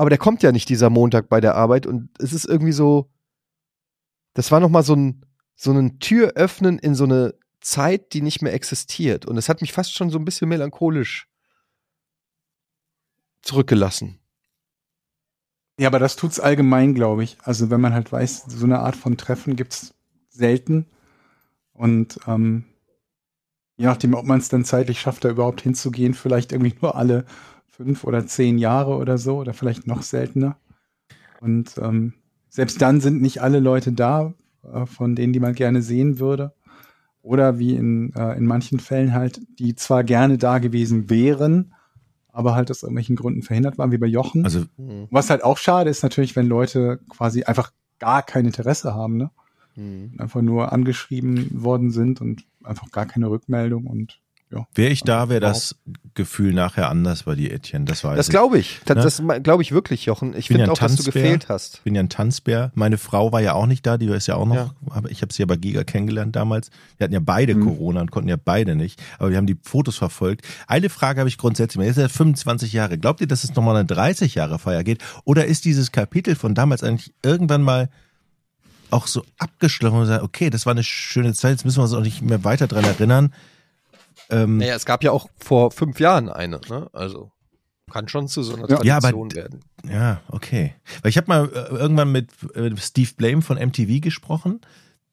[0.02, 3.12] aber der kommt ja nicht dieser Montag bei der Arbeit und es ist irgendwie so,
[4.34, 8.24] das war noch mal so ein so ein Tür öffnen in so eine Zeit, die
[8.24, 11.30] nicht mehr existiert und es hat mich fast schon so ein bisschen melancholisch
[13.44, 14.18] zurückgelassen.
[15.78, 17.38] Ja, aber das tut's allgemein, glaube ich.
[17.44, 19.94] Also wenn man halt weiß, so eine Art von Treffen gibt's
[20.30, 20.88] selten.
[21.74, 22.66] Und ähm,
[23.78, 27.26] je nachdem, ob man es dann zeitlich schafft, da überhaupt hinzugehen, vielleicht irgendwie nur alle
[27.72, 30.58] fünf oder zehn Jahre oder so, oder vielleicht noch seltener.
[31.40, 32.14] Und ähm,
[32.50, 34.34] selbst dann sind nicht alle Leute da,
[34.72, 36.54] äh, von denen, die man gerne sehen würde.
[37.24, 41.74] Oder wie in, äh, in manchen Fällen halt, die zwar gerne da gewesen wären,
[42.30, 44.44] aber halt aus irgendwelchen Gründen verhindert waren, wie bei Jochen.
[44.44, 45.08] Also Mhm.
[45.12, 49.32] Was halt auch schade ist natürlich, wenn Leute quasi einfach gar kein Interesse haben, ne?
[49.76, 50.14] Mhm.
[50.18, 54.21] Einfach nur angeschrieben worden sind und einfach gar keine Rückmeldung und
[54.52, 54.68] ja.
[54.76, 55.76] wäre ich da, wäre das
[56.14, 57.86] Gefühl nachher anders bei dir, Etienne.
[57.86, 58.32] Das weiß Das ich.
[58.32, 58.80] glaube ich.
[58.86, 59.28] Das, Ne?
[59.36, 60.30] das glaube ich wirklich, Jochen.
[60.36, 61.24] Ich bin finde ja auch, dass du Tanzbär.
[61.24, 61.76] gefehlt hast.
[61.76, 62.72] Ich bin ja ein Tanzbär.
[62.76, 64.76] Meine Frau war ja auch nicht da, die ist ja auch noch, Ja.
[64.90, 66.70] aber ich habe sie ja bei Giga kennengelernt damals.
[66.98, 67.64] Wir hatten ja beide Mhm.
[67.64, 70.46] Corona und konnten ja beide nicht, aber wir haben die Fotos verfolgt.
[70.68, 72.98] Eine Frage habe ich grundsätzlich, jetzt ist er 25 Jahre.
[72.98, 75.02] Glaubt ihr, dass es nochmal eine 30 Jahre Feier geht?
[75.24, 77.90] Oder ist dieses Kapitel von damals eigentlich irgendwann mal
[78.90, 81.94] auch so abgeschlossen und sagt, okay, das war eine schöne Zeit, jetzt müssen wir uns
[81.94, 83.34] auch nicht mehr weiter dran erinnern.
[84.30, 86.90] Ähm, Naja, es gab ja auch vor fünf Jahren eine, ne?
[86.94, 87.32] Also
[87.92, 88.84] kann schon zu so einer Ja.
[88.84, 89.60] Ja, aber- Tradition werden.
[89.90, 90.74] Ja, okay.
[91.02, 94.62] Weil ich habe mal äh, irgendwann mit äh, Steve Blame von MTV gesprochen,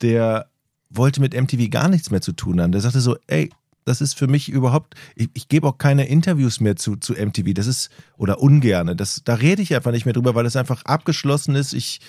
[0.01, 0.49] der
[0.91, 2.71] wollte mit MTV gar nichts mehr zu tun haben.
[2.73, 3.51] Der sagte so, ey,
[3.85, 7.53] das ist für mich überhaupt, ich, ich gebe auch keine Interviews mehr zu, zu MTV.
[7.55, 8.95] Das ist, oder ungerne.
[8.95, 11.73] Das, da rede ich einfach nicht mehr drüber, weil es einfach abgeschlossen ist.
[11.73, 12.01] Ich,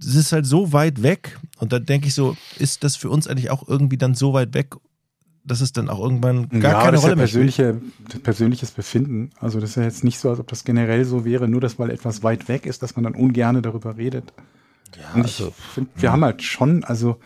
[0.00, 1.38] es ist halt so weit weg.
[1.58, 4.54] Und dann denke ich so, ist das für uns eigentlich auch irgendwie dann so weit
[4.54, 4.74] weg,
[5.44, 7.56] dass es dann auch irgendwann gar ja, keine das ist Rolle ja mehr spielt?
[7.56, 9.30] persönliche, persönliches Befinden.
[9.38, 11.78] Also das ist ja jetzt nicht so, als ob das generell so wäre, nur dass
[11.78, 14.32] weil etwas weit weg ist, dass man dann ungerne darüber redet.
[14.96, 17.18] Ja, Und ich also, finde, wir haben halt schon, also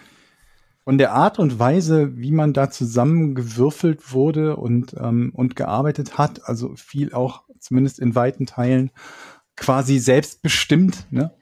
[0.85, 6.49] von der Art und Weise, wie man da zusammengewürfelt wurde und, ähm, und gearbeitet hat,
[6.49, 8.91] also viel auch zumindest in weiten Teilen
[9.55, 11.33] quasi selbstbestimmt, ne?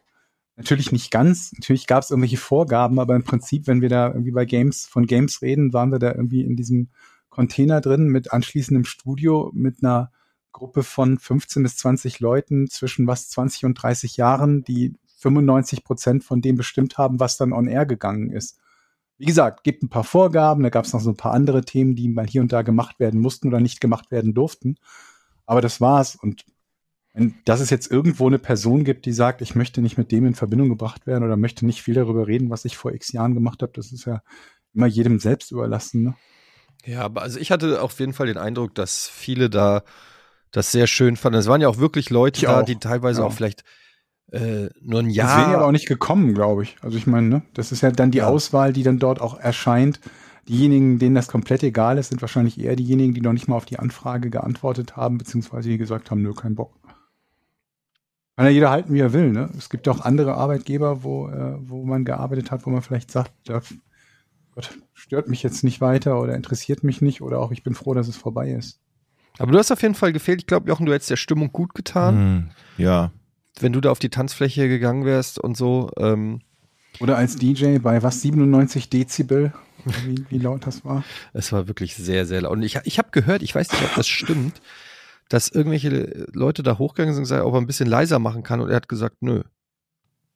[0.56, 4.30] Natürlich nicht ganz, natürlich gab es irgendwelche Vorgaben, aber im Prinzip, wenn wir da irgendwie
[4.30, 6.88] bei Games, von Games reden, waren wir da irgendwie in diesem
[7.28, 10.10] Container drin mit anschließendem Studio mit einer
[10.52, 16.24] Gruppe von 15 bis 20 Leuten zwischen was 20 und 30 Jahren, die 95 Prozent
[16.24, 18.58] von dem bestimmt haben, was dann on air gegangen ist.
[19.18, 21.94] Wie gesagt, gibt ein paar Vorgaben, da gab es noch so ein paar andere Themen,
[21.94, 24.76] die mal hier und da gemacht werden mussten oder nicht gemacht werden durften.
[25.44, 26.16] Aber das war's.
[26.16, 26.46] Und
[27.16, 30.26] wenn dass es jetzt irgendwo eine Person gibt, die sagt, ich möchte nicht mit dem
[30.26, 33.34] in Verbindung gebracht werden oder möchte nicht viel darüber reden, was ich vor x Jahren
[33.34, 34.22] gemacht habe, das ist ja
[34.74, 36.02] immer jedem selbst überlassen.
[36.02, 36.14] Ne?
[36.84, 39.82] ja, aber also ich hatte auf jeden Fall den Eindruck, dass viele da
[40.52, 41.38] das sehr schön fanden.
[41.38, 43.26] Es waren ja auch wirklich Leute Ich da, auch, die teilweise ja.
[43.26, 43.64] auch vielleicht
[44.32, 45.24] äh, nur ein Ja.
[45.26, 45.66] Deswegen aber Jahr.
[45.66, 46.76] auch nicht gekommen, glaube ich.
[46.82, 48.28] Also ich meine, ne, das ist ja dann die Ja.
[48.28, 50.00] Auswahl, die dann dort auch erscheint.
[50.48, 53.64] Diejenigen, denen das komplett egal ist, sind wahrscheinlich eher diejenigen, die noch nicht mal auf
[53.64, 56.72] die Anfrage geantwortet haben, beziehungsweise die gesagt haben, nö, kein Bock.
[58.36, 59.32] Kann ja jeder halten, wie er will.
[59.32, 59.48] Ne?
[59.56, 63.32] Es gibt auch andere Arbeitgeber, wo, äh, wo man gearbeitet hat, wo man vielleicht sagt,
[63.44, 63.62] da,
[64.54, 67.94] Gott, stört mich jetzt nicht weiter oder interessiert mich nicht oder auch ich bin froh,
[67.94, 68.78] dass es vorbei ist.
[69.38, 70.40] Aber du hast auf jeden Fall gefehlt.
[70.40, 72.50] Ich glaube, Jochen, du hättest der Stimmung gut getan, Hm,
[72.84, 73.10] ja.
[73.60, 75.90] wenn du da auf die Tanzfläche gegangen wärst und so.
[75.98, 76.40] Ähm,
[77.00, 79.52] Oder als DJ bei was, 97 Dezibel,
[80.06, 81.04] wie, wie laut das war.
[81.32, 82.52] Es war wirklich sehr, sehr laut.
[82.52, 84.60] Und ich, ich habe gehört, ich weiß nicht, ob das stimmt,
[85.28, 88.60] dass irgendwelche Leute da hochgegangen sind und gesagt, ob er ein bisschen leiser machen kann.
[88.60, 89.42] Und er hat gesagt, nö.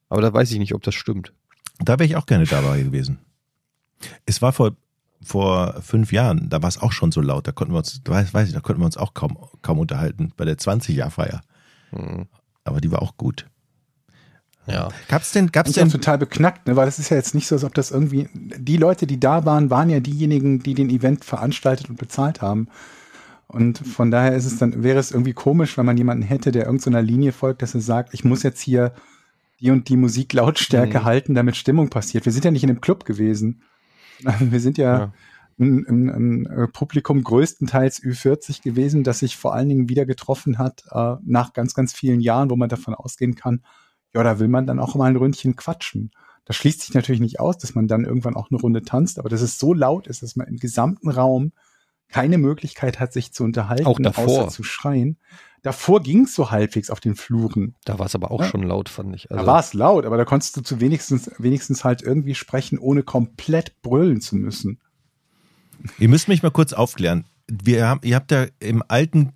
[0.08, 1.32] Aber da weiß ich nicht, ob das stimmt.
[1.78, 3.18] Da wäre ich auch gerne dabei gewesen.
[4.26, 4.72] Es war vor,
[5.22, 8.34] vor fünf Jahren, da war es auch schon so laut, da konnten wir uns, weiß,
[8.34, 11.42] weiß ich, da konnten wir uns auch kaum, kaum unterhalten bei der 20-Jahr-Feier.
[11.90, 12.26] Hm.
[12.64, 13.46] Aber die war auch gut.
[14.66, 14.88] Ja.
[15.08, 16.76] Gab's denn, gab's denn, total beknackt, ne?
[16.76, 19.44] weil das ist ja jetzt nicht so, als ob das irgendwie, die Leute, die da
[19.44, 22.68] waren, waren ja diejenigen, die den Event veranstaltet und bezahlt haben.
[23.52, 26.66] Und von daher ist es dann, wäre es irgendwie komisch, wenn man jemanden hätte, der
[26.66, 28.92] irgendeiner Linie folgt, dass er sagt, ich muss jetzt hier
[29.60, 31.04] die und die Musiklautstärke Mhm.
[31.04, 32.24] halten, damit Stimmung passiert.
[32.24, 33.62] Wir sind ja nicht in einem Club gewesen.
[34.40, 35.12] Wir sind ja, Ja.
[35.58, 40.56] Ein, ein, ein äh, Publikum größtenteils Ü40 gewesen, das sich vor allen Dingen wieder getroffen
[40.56, 43.62] hat, äh, nach ganz, ganz vielen Jahren, wo man davon ausgehen kann,
[44.14, 46.12] ja, da will man dann auch mal ein Ründchen quatschen.
[46.46, 49.28] Das schließt sich natürlich nicht aus, dass man dann irgendwann auch eine Runde tanzt, aber
[49.28, 51.52] dass es so laut ist, dass man im gesamten Raum
[52.10, 54.24] keine Möglichkeit hat, sich zu unterhalten, Auch davor.
[54.44, 55.16] außer zu schreien.
[55.62, 57.74] Davor ging es so halbwegs auf den Fluren.
[57.84, 58.46] Da war es aber auch Ja.
[58.48, 59.30] schon laut, fand ich.
[59.30, 62.78] Also, da war es laut, aber da konntest du zu wenigstens, wenigstens halt irgendwie sprechen,
[62.78, 64.78] ohne komplett brüllen zu müssen.
[65.98, 67.24] ihr müsst mich mal kurz aufklären.
[67.46, 69.32] Wir haben, ihr habt ja im alten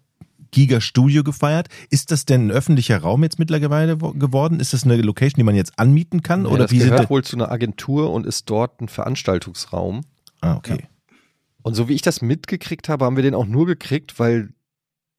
[0.50, 1.68] Giga Studio gefeiert.
[1.90, 4.60] Ist das denn ein öffentlicher Raum jetzt mittlerweile wo- geworden?
[4.60, 6.44] Ist das eine Location, die man jetzt anmieten kann?
[6.44, 7.10] ja, Oder das wie sind gehört das?
[7.10, 10.02] wohl zu einer Agentur und ist dort ein Veranstaltungsraum.
[10.40, 10.84] Ah, okay.
[11.64, 14.50] Und so wie ich das mitgekriegt habe, haben wir den auch nur gekriegt, weil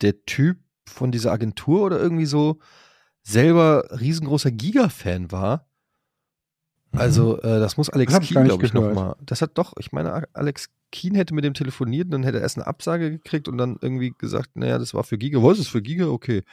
[0.02, 2.60] der Typ von dieser Agentur oder irgendwie so
[3.24, 5.68] selber riesengroßer Giga-Fan war.
[6.92, 7.00] Mhm.
[7.00, 9.16] Also, äh, das muss Alex Das Keen, glaube ich, nochmal.
[9.26, 12.44] Das hat doch, ich meine, Alex Keen hätte mit dem telefoniert und dann hätte er
[12.44, 15.42] erst eine Absage gekriegt und dann irgendwie gesagt, naja, das war für Giga.
[15.42, 16.10] Was ist für Giga?
[16.10, 16.44] Okay.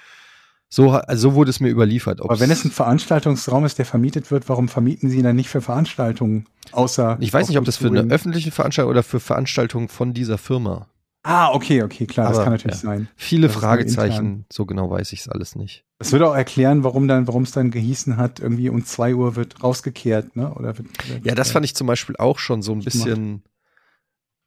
[0.74, 2.22] So, also so wurde es mir überliefert.
[2.22, 5.50] Aber wenn es ein Veranstaltungsraum ist, der vermietet wird, warum vermieten Sie ihn dann nicht
[5.50, 6.46] für Veranstaltungen?
[6.70, 7.18] Außer.
[7.20, 10.86] ich weiß nicht, ob das für eine öffentliche Veranstaltung oder für Veranstaltungen von dieser Firma.
[11.24, 12.88] Ah, okay, okay, klar, das Aber, kann natürlich ja.
[12.88, 13.08] sein.
[13.16, 13.56] Viele Das.
[13.56, 15.84] Fragezeichen, so genau weiß ich es alles nicht.
[15.98, 19.36] Das würde auch erklären, warum dann, warum es dann gehießen hat, irgendwie um zwei Uhr
[19.36, 20.54] wird rausgekehrt, ne?
[20.54, 23.42] Oder wird, wird, Ja, das fand ich zum Beispiel auch schon so ein bisschen.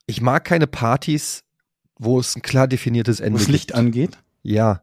[0.07, 1.43] Ich mag keine Partys,
[1.99, 3.77] wo es ein klar definiertes wo Ende das Licht gibt.
[3.77, 4.17] angeht.
[4.41, 4.81] Ja.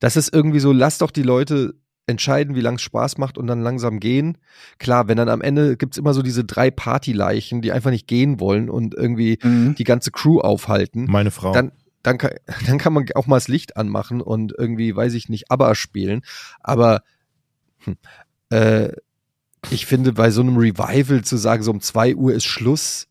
[0.00, 1.74] Das ist irgendwie so, lass doch die Leute
[2.06, 4.38] entscheiden, wie lang es Spaß macht und dann langsam gehen.
[4.78, 8.40] Klar, wenn dann am Ende gibt's immer so diese drei Partyleichen, die einfach nicht gehen
[8.40, 9.74] wollen und irgendwie Mhm.
[9.74, 11.04] die ganze Crew aufhalten.
[11.08, 11.52] Meine Frau.
[11.52, 12.30] Dann, dann, kann,
[12.66, 16.22] dann kann man auch mal das Licht anmachen und irgendwie, weiß ich nicht, ABBA spielen.
[16.60, 17.02] Aber
[17.84, 17.96] hm,
[18.50, 18.92] äh,
[19.70, 23.08] ich finde, bei so einem Revival zu sagen, so um zwei Uhr ist Schluss,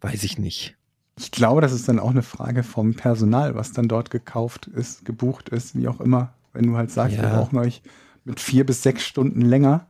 [0.00, 0.76] weiß ich nicht.
[1.18, 5.04] Ich glaube, das ist dann auch eine Frage vom Personal, was dann dort gekauft ist,
[5.04, 6.34] gebucht ist, wie auch immer.
[6.52, 7.22] Wenn du halt sagst, Ja.
[7.22, 7.82] wir brauchen euch
[8.24, 9.86] mit vier bis sechs Stunden länger,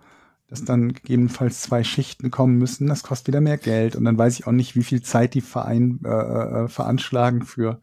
[0.49, 3.97] dass dann gegebenenfalls zwei Schichten kommen müssen, das kostet wieder mehr Geld.
[3.97, 7.81] Und dann weiß ich auch nicht, wie viel Zeit die Verein, äh, äh, veranschlagen für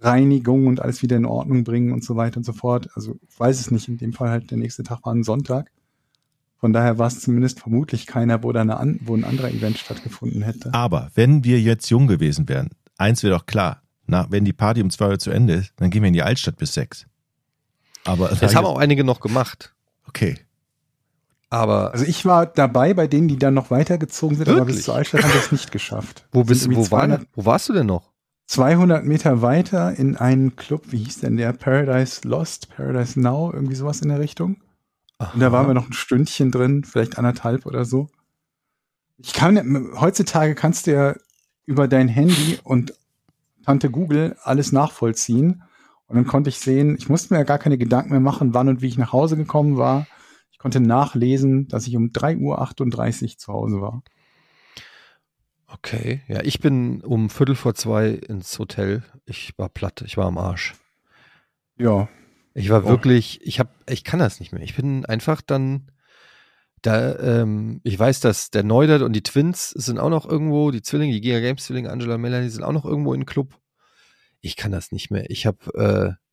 [0.00, 2.90] Reinigung und alles wieder in Ordnung bringen und so weiter und so fort.
[2.94, 3.88] Also ich weiß es nicht.
[3.88, 5.70] In dem Fall halt der nächste Tag war ein Sonntag.
[6.58, 9.78] Von daher war es zumindest vermutlich keiner, wo, da eine an, wo ein anderer Event
[9.78, 10.72] stattgefunden hätte.
[10.72, 14.82] Aber wenn wir jetzt jung gewesen wären, eins wäre doch klar, na, wenn die Party
[14.82, 17.06] um zwei Uhr zu Ende ist, dann gehen wir in die Altstadt bis sechs.
[18.04, 19.74] Aber Das haben auch einige noch gemacht.
[20.08, 20.38] okay.
[21.48, 24.76] Aber Also ich war dabei bei denen, die dann noch weitergezogen sind, aber Wirklich?
[24.76, 26.26] bis zur Altstadt haben wir es nicht geschafft.
[26.32, 28.10] wo, Wir bist, wo, war, 200, wo warst du denn noch?
[28.46, 31.52] 200 Meter weiter in einen Club, wie hieß denn der?
[31.52, 34.56] Paradise Lost, Paradise Now, irgendwie sowas in der Richtung.
[35.18, 38.08] Und da waren wir noch ein Stündchen drin, vielleicht anderthalb oder so.
[39.18, 41.14] Ich kann, heutzutage kannst du ja
[41.64, 42.92] über dein Handy und
[43.64, 45.62] Tante Google alles nachvollziehen.
[46.06, 48.68] Und dann konnte ich sehen, ich musste mir ja gar keine Gedanken mehr machen, wann
[48.68, 50.06] und wie ich nach Hause gekommen war.
[50.52, 54.02] Ich konnte nachlesen, dass ich um 3.38 Uhr zu Hause war.
[55.66, 59.02] Okay, ja, ich bin um Viertel vor zwei ins Hotel.
[59.24, 60.74] Ich war platt, ich war am Arsch.
[61.76, 62.08] Ja,
[62.58, 62.88] Ich war Oh.
[62.88, 64.62] wirklich, ich hab, ich kann das nicht mehr.
[64.62, 65.90] Ich bin einfach dann
[66.82, 70.82] da, ähm, ich weiß, dass der Neudert und die Twins sind auch noch irgendwo, die
[70.82, 73.58] Zwillinge, die Giga Games Zwillinge, Angela Melanie sind auch noch irgendwo im Club.
[74.40, 75.28] Ich kann das nicht mehr.
[75.30, 76.25] Ich habe äh,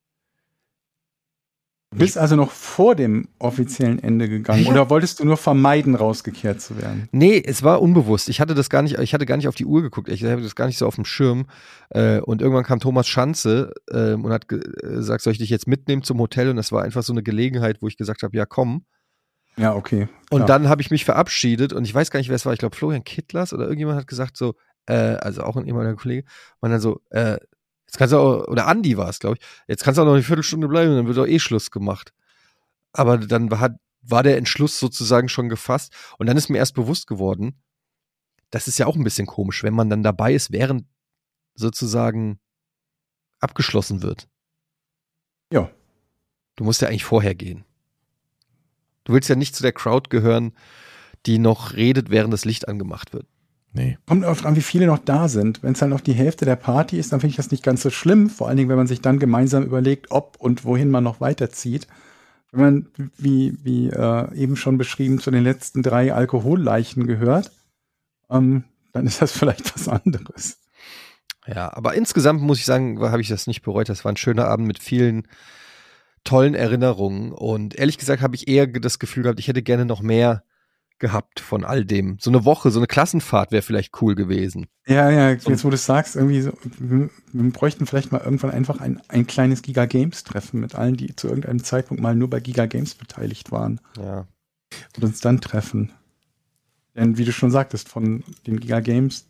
[1.98, 4.70] bist also noch vor dem offiziellen Ende gegangen Ja.
[4.70, 7.08] oder wolltest du nur vermeiden, rausgekehrt zu werden?
[7.12, 8.28] Nee, es war unbewusst.
[8.28, 10.08] Ich hatte das gar nicht, ich hatte gar nicht auf die Uhr geguckt.
[10.08, 11.46] Ich hatte das gar nicht so auf dem Schirm.
[11.90, 15.50] Äh, und irgendwann kam Thomas Schanze ähm, und hat ge- äh, gesagt, soll ich dich
[15.50, 16.48] jetzt mitnehmen zum Hotel?
[16.50, 18.84] Und das war einfach so eine Gelegenheit, wo ich gesagt habe, ja komm.
[19.56, 20.08] Ja, okay.
[20.30, 20.46] Und klar.
[20.46, 22.52] dann habe ich mich verabschiedet und ich weiß gar nicht, wer es war.
[22.52, 24.54] Ich glaube, Florian Kittlers oder irgendjemand hat gesagt so,
[24.86, 26.26] äh, also auch ein ehemaliger Kollege,
[26.60, 27.38] man dann so, äh,
[27.94, 30.14] jetzt kannst du auch, oder Andi war es, glaube ich, jetzt kannst du auch noch
[30.14, 32.12] eine Viertelstunde bleiben, dann wird doch eh Schluss gemacht.
[32.92, 37.06] Aber dann war, war der Entschluss sozusagen schon gefasst und dann ist mir erst bewusst
[37.06, 37.62] geworden,
[38.50, 40.86] das ist ja auch ein bisschen komisch, wenn man dann dabei ist, während
[41.54, 42.40] sozusagen
[43.38, 44.28] abgeschlossen wird.
[45.52, 45.70] Ja.
[46.56, 47.64] Du musst ja eigentlich vorher gehen.
[49.04, 50.52] Du willst ja nicht zu der Crowd gehören,
[51.26, 53.26] die noch redet, während das Licht angemacht wird.
[53.76, 53.98] Nee.
[54.06, 55.64] Kommt oft an, wie viele noch da sind.
[55.64, 57.82] Wenn es dann noch die Hälfte der Party ist, dann finde ich das nicht ganz
[57.82, 58.30] so schlimm.
[58.30, 61.88] Vor allen Dingen, wenn man sich dann gemeinsam überlegt, ob und wohin man noch weiterzieht.
[62.52, 62.86] Wenn man,
[63.18, 67.50] wie, wie äh, eben schon beschrieben, zu den letzten drei Alkoholleichen gehört,
[68.30, 70.60] ähm, dann ist das vielleicht was anderes.
[71.44, 73.88] Ja, aber insgesamt muss ich sagen, habe ich das nicht bereut.
[73.88, 75.26] Das war ein schöner Abend mit vielen
[76.22, 77.32] tollen Erinnerungen.
[77.32, 80.44] Und ehrlich gesagt habe ich eher das Gefühl gehabt, ich hätte gerne noch mehr
[80.98, 82.18] gehabt von all dem.
[82.20, 84.66] So eine Woche, so eine Klassenfahrt wäre vielleicht cool gewesen.
[84.86, 88.50] Ja, ja, jetzt wo du es sagst, irgendwie so, wir, wir bräuchten vielleicht mal irgendwann
[88.52, 92.30] einfach ein, ein kleines Giga Games Treffen mit allen, die zu irgendeinem Zeitpunkt mal nur
[92.30, 94.26] bei Giga Games beteiligt waren Ja.
[94.96, 95.92] und uns dann treffen.
[96.94, 99.26] Denn wie du schon sagtest, von den Giga Games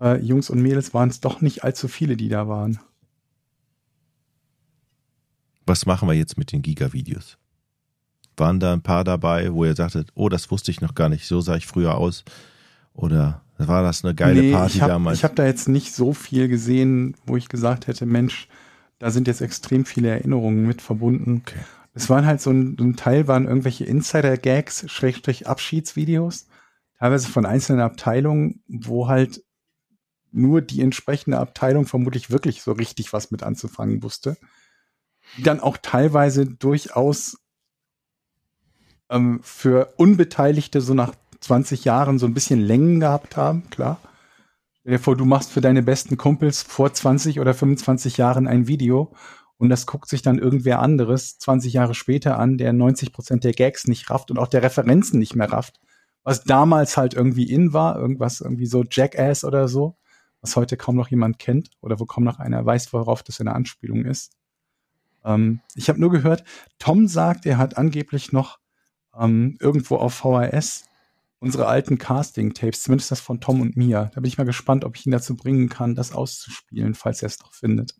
[0.00, 2.80] äh, Jungs und Mädels waren es doch nicht allzu viele, die da waren.
[5.66, 7.38] Was machen wir jetzt mit den Giga-Videos?
[8.40, 11.26] Waren da ein paar dabei, wo ihr sagtet, oh, das wusste ich noch gar nicht,
[11.26, 12.24] so sah ich früher aus?
[12.94, 15.18] Oder war das eine geile Nee, Party ich hab, damals?
[15.18, 18.48] Ich habe da jetzt nicht so viel gesehen, wo ich gesagt hätte, Mensch,
[18.98, 21.42] da sind jetzt extrem viele Erinnerungen mit verbunden.
[21.46, 21.60] Okay.
[21.92, 26.46] Es waren halt so ein, ein Teil waren irgendwelche Insider-Gags, Schrägstrich Abschiedsvideos,
[26.98, 29.42] teilweise von einzelnen Abteilungen, wo halt
[30.32, 34.36] nur die entsprechende Abteilung vermutlich wirklich so richtig was mit anzufangen wusste.
[35.36, 37.39] Die dann auch teilweise durchaus
[39.10, 43.98] ähm, für Unbeteiligte so nach 20 Jahren so ein bisschen Längen gehabt haben, klar.
[44.80, 48.66] Stell dir vor, du machst für deine besten Kumpels vor 20 oder 25 Jahren ein
[48.66, 49.12] Video
[49.58, 53.52] und das guckt sich dann irgendwer anderes 20 Jahre später an, der 90 Prozent der
[53.52, 55.80] Gags nicht rafft und auch der Referenzen nicht mehr rafft.
[56.22, 59.96] Was damals halt irgendwie in war, irgendwas irgendwie so Jackass oder so,
[60.40, 63.54] was heute kaum noch jemand kennt oder wo kaum noch einer weiß, worauf das eine
[63.54, 64.32] Anspielung ist.
[65.24, 66.44] Ähm, ich habe nur gehört,
[66.78, 68.59] Tom sagt, er hat angeblich noch
[69.20, 70.84] ähm, irgendwo auf VHS
[71.40, 74.10] unsere alten Casting-Tapes, zumindest das von Tom und mir.
[74.14, 77.26] Da bin ich mal gespannt, ob ich ihn dazu bringen kann, das auszuspielen, falls er
[77.26, 77.94] es noch findet.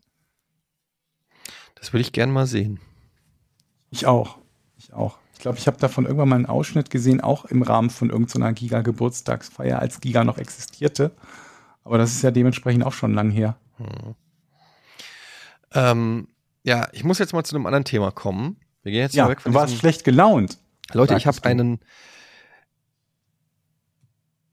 [1.75, 2.79] Das würde ich gern mal sehen.
[3.89, 4.37] Ich auch.
[4.77, 5.17] Ich auch.
[5.33, 8.53] Ich glaube, ich habe davon irgendwann mal einen Ausschnitt gesehen, auch im Rahmen von irgendeiner
[8.53, 11.11] Giga-Geburtstagsfeier, als Giga noch existierte.
[11.83, 13.57] Aber das ist ja dementsprechend auch schon lang her.
[13.77, 14.15] Hm.
[15.73, 16.27] Ähm,
[16.63, 18.57] ja, ich muss jetzt mal zu einem anderen Thema kommen.
[18.83, 20.59] Wir gehen jetzt Ja, mal weg von du warst schlecht gelaunt.
[20.93, 21.79] Leute, ich habe einen.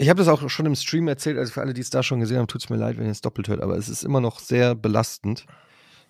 [0.00, 2.20] Ich habe das auch schon im Stream erzählt, also für alle, die es da schon
[2.20, 4.20] gesehen haben, tut es mir leid, wenn ihr es doppelt hört, aber es ist immer
[4.20, 5.44] noch sehr belastend.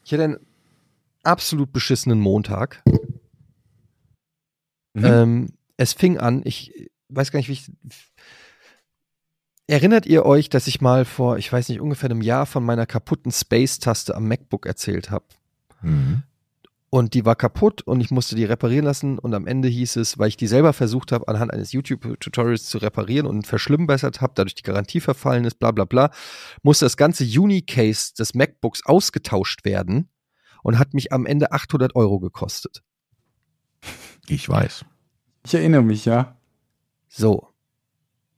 [0.05, 0.37] Ich hatte einen
[1.23, 2.83] absolut beschissenen Montag.
[4.93, 5.05] Mhm.
[5.05, 7.71] Ähm, es fing an, ich weiß gar nicht, wie ich.
[9.67, 12.87] Erinnert ihr euch, dass ich mal vor, ich weiß nicht, ungefähr einem Jahr von meiner
[12.87, 15.27] kaputten Space-Taste am MacBook erzählt habe?
[15.83, 16.23] Mhm.
[16.91, 20.19] Und die war kaputt und ich musste die reparieren lassen und am Ende hieß es,
[20.19, 24.55] weil ich die selber versucht habe, anhand eines YouTube-Tutorials zu reparieren und verschlimmbessert habe, dadurch
[24.55, 26.11] die Garantie verfallen ist, bla bla bla,
[26.63, 30.09] musste das ganze Uni-Case des MacBooks ausgetauscht werden
[30.63, 32.83] und hat mich am Ende 800 Euro gekostet.
[34.27, 34.85] Ich weiß.
[35.45, 36.37] Ich erinnere mich, ja.
[37.09, 37.49] So.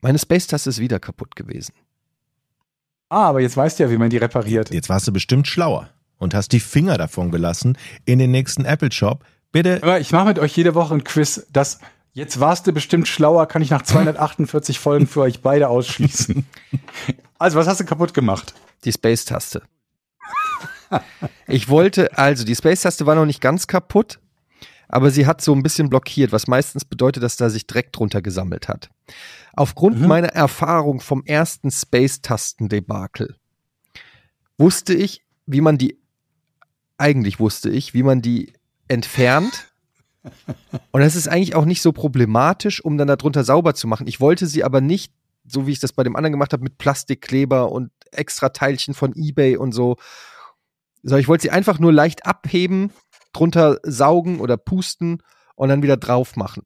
[0.01, 1.73] Meine Space-Taste ist wieder kaputt gewesen.
[3.09, 4.73] Ah, aber jetzt weißt du ja, wie man die repariert.
[4.73, 5.89] Jetzt warst du bestimmt schlauer
[6.21, 9.25] und hast die Finger davon gelassen in den nächsten Apple Shop.
[9.51, 9.79] Bitte.
[9.81, 11.79] Aber ich mache mit euch jede Woche ein Quiz, das
[12.13, 16.45] jetzt warst du bestimmt schlauer, kann ich nach 248 Folgen für euch beide ausschließen.
[17.39, 18.53] Also, was hast du kaputt gemacht?
[18.85, 19.63] Die Space-Taste.
[21.47, 24.19] Ich wollte, also die Space-Taste war noch nicht ganz kaputt,
[24.89, 28.21] aber sie hat so ein bisschen blockiert, was meistens bedeutet, dass da sich Dreck drunter
[28.21, 28.89] gesammelt hat.
[29.53, 30.07] Aufgrund Mhm.
[30.07, 33.35] meiner Erfahrung vom ersten Space-Tasten-Debakel
[34.57, 35.97] wusste ich, wie man die,
[37.01, 38.53] eigentlich wusste ich, wie man die
[38.87, 39.73] entfernt.
[40.91, 44.07] Und das ist eigentlich auch nicht so problematisch, um dann darunter sauber zu machen.
[44.07, 45.11] Ich wollte sie aber nicht,
[45.45, 49.13] so wie ich das bei dem anderen gemacht habe, mit Plastikkleber und extra Teilchen von
[49.15, 49.97] Ebay und so.
[51.01, 52.91] So, ich wollte sie einfach nur leicht abheben,
[53.33, 55.23] drunter saugen oder pusten
[55.55, 56.63] und dann wieder drauf machen.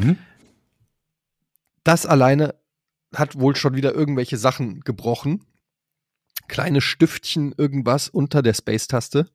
[0.00, 0.18] Mhm.
[1.84, 2.54] Das alleine
[3.14, 5.44] hat wohl schon wieder irgendwelche Sachen gebrochen.
[6.48, 9.28] Kleine Stiftchen, irgendwas unter der Space-Taste.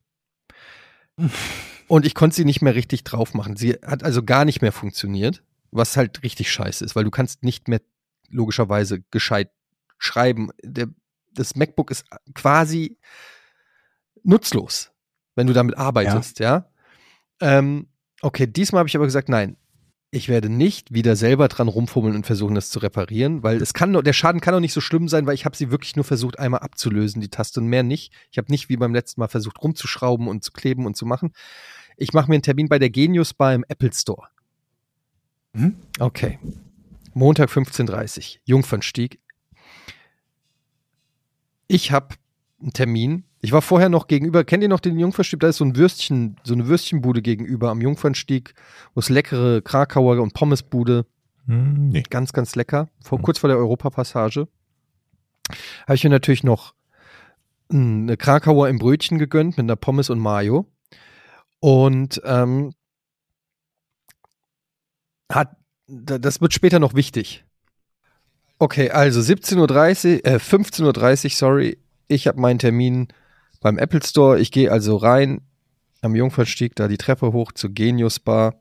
[1.88, 3.56] Und ich konnte sie nicht mehr richtig drauf machen.
[3.56, 5.42] Sie hat also gar nicht mehr funktioniert,
[5.72, 7.80] was halt richtig scheiße ist, weil du kannst nicht mehr
[8.28, 9.50] logischerweise gescheit
[9.98, 10.50] schreiben.
[10.62, 10.88] Der,
[11.32, 12.96] das MacBook ist quasi
[14.22, 14.92] nutzlos,
[15.34, 16.70] wenn du damit arbeitest, ja.
[17.40, 17.88] Ähm,
[18.22, 19.56] okay, diesmal habe ich aber gesagt, nein,
[20.12, 23.92] ich werde nicht wieder selber dran rumfummeln und versuchen, das zu reparieren, weil es kann,
[23.92, 26.38] der Schaden kann doch nicht so schlimm sein, weil ich habe sie wirklich nur versucht,
[26.38, 28.12] einmal abzulösen, die Taste und mehr nicht.
[28.32, 31.32] Ich habe nicht wie beim letzten Mal versucht, rumzuschrauben und zu kleben und zu machen.
[31.96, 34.26] Ich mache mir einen Termin bei der Genius Bar im Apple Store.
[35.52, 35.76] Mhm.
[36.00, 36.38] Okay.
[37.14, 39.20] Montag 15.30 Uhr, Jungfernstieg.
[41.68, 42.16] Ich habe
[42.60, 43.24] einen Termin.
[43.42, 45.40] Ich war vorher noch gegenüber, kennt ihr noch den Jungfernstieg?
[45.40, 48.54] Da ist so ein Würstchen, so eine Würstchenbude gegenüber am Jungfernstieg,
[48.94, 51.06] wo es leckere Krakauer und Pommesbude,
[51.46, 52.02] Hm, nee.
[52.10, 54.46] ganz, ganz lecker, vor, kurz vor der Europapassage.
[55.86, 56.74] Habe ich mir natürlich noch
[57.72, 60.66] eine Krakauer im Brötchen gegönnt mit einer Pommes und Mayo.
[61.60, 62.72] Und ähm,
[65.30, 67.44] hat, da- das wird später noch wichtig.
[68.58, 71.78] Okay, also 17.30 Uhr, äh, 15.30 Uhr, sorry.
[72.08, 73.08] Ich habe meinen Termin
[73.60, 74.40] beim Apple Store.
[74.40, 75.42] Ich gehe also rein
[76.00, 78.54] am Jungfernstieg, da die Treppe hoch zur Genius Bar.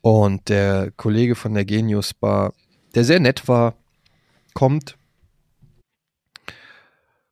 [0.00, 2.52] Und der Kollege von der Genius Bar,
[2.94, 3.76] der sehr nett war,
[4.54, 4.98] kommt,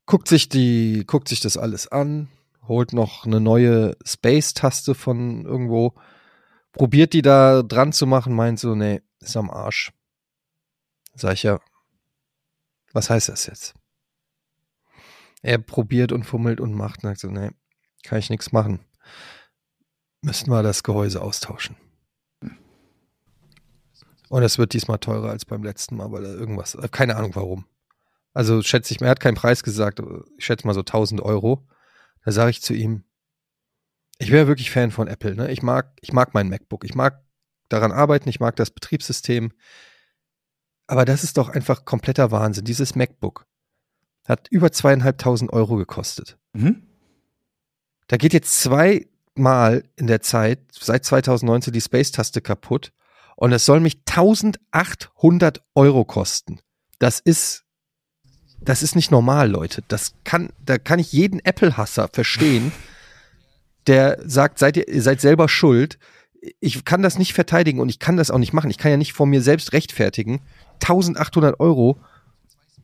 [0.06, 2.28] guckt sich die, guckt sich das alles an,
[2.66, 5.94] holt noch eine neue Space-Taste von irgendwo,
[6.72, 9.92] probiert die da dran zu machen, meint so, nee, ist am Arsch.
[11.14, 11.60] Sag ich ja,
[12.92, 13.74] was heißt das jetzt?
[15.42, 17.50] Er probiert und fummelt und macht und sagt so, nee,
[18.02, 18.81] kann ich nichts machen.
[20.22, 21.76] Müssten wir das Gehäuse austauschen.
[24.28, 27.66] Und es wird diesmal teurer als beim letzten Mal, weil irgendwas, äh, keine Ahnung warum.
[28.32, 30.01] Also schätze ich, er hat keinen Preis gesagt,
[30.38, 31.68] ich schätze mal so 1000 Euro.
[32.24, 33.05] Da sage ich zu ihm,
[34.18, 35.51] ich wäre wirklich Fan von Apple, ne?
[35.51, 37.22] Ich mag, ich mag mein MacBook, ich mag
[37.68, 39.53] daran arbeiten, ich mag das Betriebssystem.
[40.86, 42.64] Aber das ist doch einfach kompletter Wahnsinn.
[42.64, 43.47] Dieses MacBook
[44.29, 46.39] hat über zweieinhalbtausend Euro gekostet.
[46.53, 46.83] Mhm.
[48.07, 52.93] Da geht jetzt zweimal in der Zeit, seit 2019, die Space-Taste kaputt.
[53.37, 56.61] Und es soll mich 1800 Euro kosten.
[56.99, 57.64] Das ist,
[58.61, 59.83] das ist nicht normal, Leute.
[59.89, 62.73] Das kann, da kann ich jeden Apple-Hasser verstehen,
[63.87, 65.99] der sagt, seid ihr, ihr seid selber schuld.
[66.61, 68.70] Ich kann das nicht verteidigen und ich kann das auch nicht machen.
[68.70, 70.43] Ich kann ja nicht vor mir selbst rechtfertigen,
[70.75, 71.99] 1800 Euro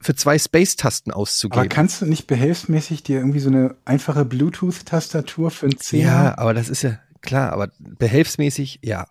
[0.01, 1.61] für zwei Space-Tasten auszugeben.
[1.61, 6.05] Aber kannst du nicht behelfsmäßig dir irgendwie so eine einfache Bluetooth-Tastatur für ein Zehner?
[6.05, 9.07] Ja, aber das ist ja klar, aber behelfsmäßig, ja.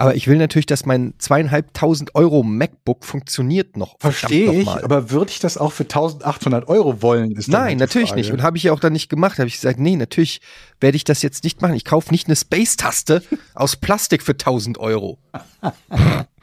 [0.00, 3.96] Aber ich will natürlich, dass mein zweieinhalbtausend Euro MacBook funktioniert noch.
[3.98, 4.84] Verstehe ich, noch mal.
[4.84, 7.34] aber würde ich das auch für 1800 Euro wollen?
[7.48, 8.20] Nein, natürlich Frage.
[8.20, 8.32] nicht.
[8.32, 9.40] Und habe ich ja auch dann nicht gemacht.
[9.40, 10.40] Habe ich gesagt, nee, natürlich
[10.80, 11.74] werde ich das jetzt nicht machen.
[11.74, 13.24] Ich kaufe nicht eine Space-Taste
[13.54, 15.18] aus Plastik für 1000 Euro.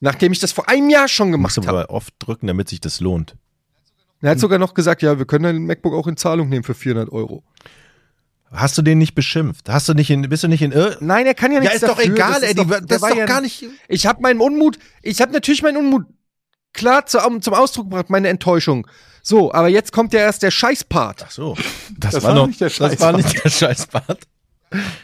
[0.00, 1.80] Nachdem ich das vor einem Jahr schon gemacht Musst du habe.
[1.84, 3.36] aber oft drücken, damit sich das lohnt.
[4.22, 6.74] Er hat sogar noch gesagt, ja, wir können dein MacBook auch in Zahlung nehmen für
[6.74, 7.42] 400 Euro.
[8.52, 9.68] Hast du den nicht beschimpft?
[9.68, 11.76] Hast du nicht in, bist du nicht in Ir Nein, er kann ja Ja, nichts
[11.76, 12.12] ist doch dafür.
[12.14, 12.54] egal, Das ist Eddie.
[12.66, 13.64] doch- Das der ist war doch ja- gar nicht.
[13.88, 16.06] Ich habe meinen Unmut, ich habe natürlich meinen Unmut
[16.72, 18.86] klar zu, zum Ausdruck gebracht, meine Enttäuschung.
[19.22, 21.24] So, aber jetzt kommt ja erst der Scheißpart.
[21.26, 21.56] Ach so.
[21.98, 23.16] Das, Das war, noch nicht der Das war Scheißpart.
[23.18, 24.20] nicht der Scheißpart.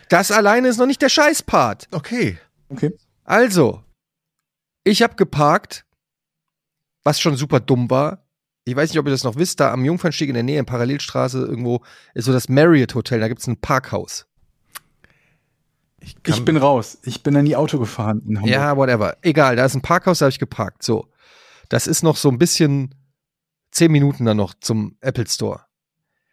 [0.08, 1.88] Das alleine ist noch nicht der Scheißpart.
[1.92, 2.38] Okay.
[2.68, 2.92] Okay.
[3.24, 3.82] Also,
[4.86, 5.84] ich habe geparkt,
[7.02, 8.24] was schon super dumm war.
[8.64, 10.66] Ich weiß nicht, ob ihr das noch wisst, da am Jungfernstieg in der Nähe, in
[10.66, 11.82] Parallelstraße irgendwo,
[12.14, 14.26] ist so das Marriott Hotel, da gibt's ein Parkhaus.
[16.00, 16.98] Ich, Ich bin raus.
[17.02, 18.52] Ich bin dann nie Auto gefahren in Hamburg.
[18.52, 19.16] Ja, whatever.
[19.22, 20.84] Egal, da ist ein Parkhaus, da habe ich geparkt.
[20.84, 21.08] So.
[21.68, 22.94] Das ist noch so ein bisschen
[23.72, 25.62] zehn Minuten dann noch zum Apple Store.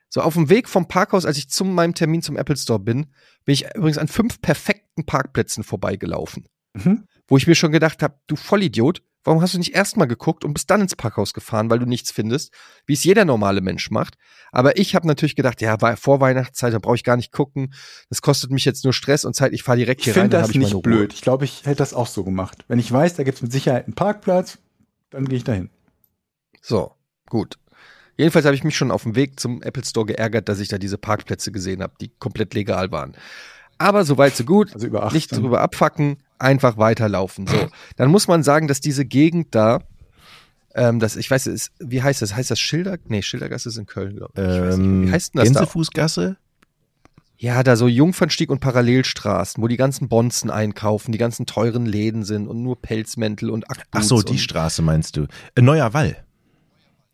[0.09, 3.07] So, auf dem Weg vom Parkhaus, als ich zu meinem Termin zum Apple Store bin,
[3.45, 6.47] bin ich übrigens an fünf perfekten Parkplätzen vorbeigelaufen.
[6.73, 7.07] Mhm.
[7.27, 10.53] Wo ich mir schon gedacht habe, du Vollidiot, warum hast du nicht erstmal geguckt und
[10.53, 12.53] bist dann ins Parkhaus gefahren, weil du nichts findest,
[12.85, 14.15] wie es jeder normale Mensch macht.
[14.51, 17.73] Aber ich habe natürlich gedacht, ja, vor Weihnachtszeit, da brauche ich gar nicht gucken.
[18.09, 20.37] Das kostet mich jetzt nur Stress und Zeit, ich fahre direkt Ich hier rein, finde
[20.37, 21.13] dann das ich nicht blöd.
[21.13, 22.65] Ich glaube, ich hätte das auch so gemacht.
[22.67, 24.59] Wenn ich weiß, da gibt es mit Sicherheit einen Parkplatz,
[25.09, 25.69] dann gehe ich dahin.
[26.61, 26.91] So,
[27.29, 27.57] gut.
[28.17, 30.77] Jedenfalls habe ich mich schon auf dem Weg zum Apple Store geärgert, dass ich da
[30.77, 33.15] diese Parkplätze gesehen habe, die komplett legal waren.
[33.79, 34.73] Aber soweit so gut.
[34.73, 37.47] Also über acht Nicht drüber abfacken, einfach weiterlaufen.
[37.47, 39.79] So, dann muss man sagen, dass diese Gegend da,
[40.75, 42.35] ähm, das, ich weiß, es, wie heißt das?
[42.35, 42.97] Heißt das Schilder?
[43.07, 44.43] Nee, Schildergasse ist in Köln, glaube ich.
[44.43, 44.85] ich weiß nicht.
[44.87, 45.59] ähm, Wie heißt denn das da?
[45.59, 46.37] Gänsefußgasse?
[47.37, 52.23] Ja, da so Jungfernstieg und Parallelstraßen, wo die ganzen Bonzen einkaufen, die ganzen teuren Läden
[52.23, 55.27] sind und nur Pelzmäntel und Ach Ackboots so, die Straße meinst du.
[55.55, 56.23] Äh, Neuer Wall.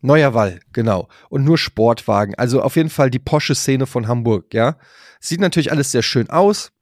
[0.02, 1.08] Neuer Wall, genau.
[1.28, 2.34] Und nur Sportwagen.
[2.36, 4.76] Also auf jeden Fall die Porsche-Szene von Hamburg, ja.
[5.20, 6.72] Sieht natürlich alles sehr schön aus.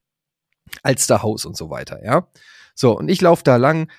[0.83, 2.27] Alsterhaus und so weiter, ja.
[2.75, 3.91] So, und ich laufe da lang,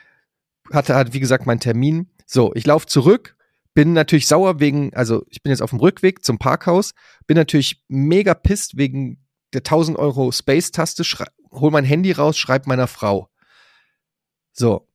[0.73, 2.11] hatte halt, wie gesagt, meinen Termin.
[2.27, 3.37] So, ich laufe zurück,
[3.75, 6.95] bin natürlich sauer wegen, also ich bin jetzt auf dem Rückweg zum Parkhaus,
[7.27, 11.03] bin natürlich mega pisst wegen der 1000 Euro Space-Taste,
[11.53, 13.29] hol mein Handy raus, schreib meiner Frau.
[14.53, 14.87] So.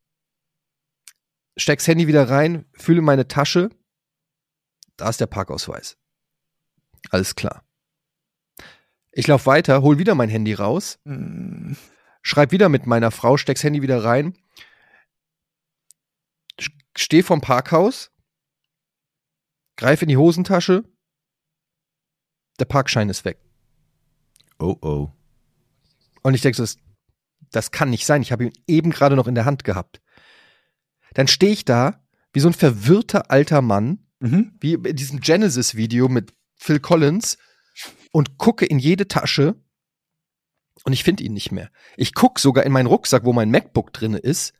[1.57, 3.69] Steck's Handy wieder rein, fühle meine Tasche,
[4.97, 5.97] da ist der Parkausweis.
[7.11, 7.63] Alles klar.
[9.17, 11.77] Ich laufe weiter, hol wieder mein Handy raus, Hm,
[12.21, 14.37] schreib wieder mit meiner Frau, steck's Handy wieder rein,
[16.97, 18.11] steh vom Parkhaus,
[19.77, 20.83] greif in die Hosentasche,
[22.59, 23.39] der Parkschein ist weg.
[24.59, 25.11] Oh oh.
[26.21, 26.77] Und ich denke so, das,
[27.51, 28.21] das kann nicht sein.
[28.21, 30.01] Ich habe ihn eben gerade noch in der Hand gehabt.
[31.13, 32.01] Dann stehe ich da
[32.33, 34.55] wie so ein verwirrter alter Mann, Mhm.
[34.61, 37.37] wie in diesem Genesis-Video mit Phil Collins
[38.15, 39.55] und gucke in jede Tasche
[40.85, 41.69] und ich finde ihn nicht mehr.
[41.97, 44.53] Ich gucke sogar in meinen Rucksack, wo mein MacBook drinne ist,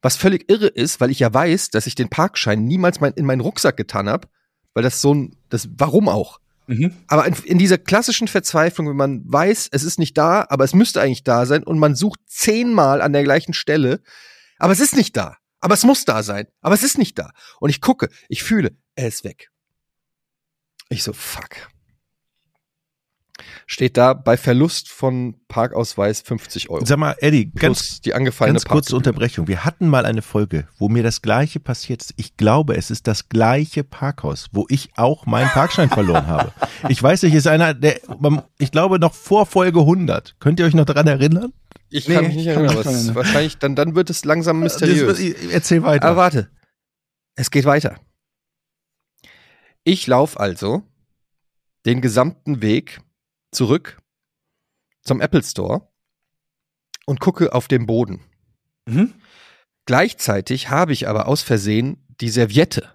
[0.00, 3.26] was völlig irre ist, weil ich ja weiß, dass ich den Parkschein niemals mein, in
[3.26, 4.28] meinen Rucksack getan habe,
[4.72, 6.40] weil das so ein, das, warum auch?
[6.68, 6.96] Mhm.
[7.06, 10.72] Aber in, in dieser klassischen Verzweiflung, wenn man weiß, es ist nicht da, aber es
[10.72, 14.00] müsste eigentlich da sein und man sucht zehnmal an der gleichen Stelle,
[14.58, 15.36] aber es ist nicht da.
[15.60, 16.46] Aber es muss da sein.
[16.62, 17.32] Aber es ist nicht da.
[17.60, 19.50] Und ich gucke, ich fühle, er ist weg.
[20.88, 21.71] Ich so, fuck.
[23.66, 26.84] Steht da bei Verlust von Parkausweis 50 Euro.
[26.84, 28.96] Sag mal, Eddie, ganz, die angefallene ganz kurze.
[28.96, 29.48] Unterbrechung.
[29.48, 32.14] Wir hatten mal eine Folge, wo mir das Gleiche passiert ist.
[32.16, 36.52] Ich glaube, es ist das gleiche Parkhaus, wo ich auch meinen Parkschein verloren habe.
[36.88, 38.00] Ich weiß nicht, ist einer, der,
[38.58, 40.36] ich glaube, noch vor Folge 100.
[40.40, 41.52] Könnt ihr euch noch daran erinnern?
[41.90, 45.18] Ich Nee, kann mich nicht erinnern, aber es wahrscheinlich, dann, dann wird es langsam mysteriös.
[45.18, 46.08] Das, erzähl weiter.
[46.08, 46.48] Aber warte.
[47.34, 47.98] Es geht weiter.
[49.84, 50.82] Ich laufe also
[51.84, 53.00] den gesamten Weg
[53.52, 53.98] zurück
[55.02, 55.88] zum Apple Store
[57.06, 58.24] und gucke auf den Boden.
[58.86, 59.14] Mhm.
[59.84, 62.88] Gleichzeitig habe ich aber aus Versehen die Serviette,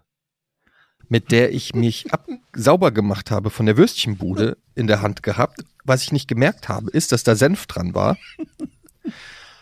[1.08, 5.64] mit der ich mich ab sauber gemacht habe von der Würstchenbude in der Hand gehabt,
[5.84, 8.18] was ich nicht gemerkt habe, ist, dass da Senf dran war.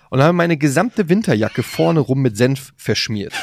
[0.10, 3.34] Und habe meine gesamte Winterjacke vorne rum mit Senf verschmiert.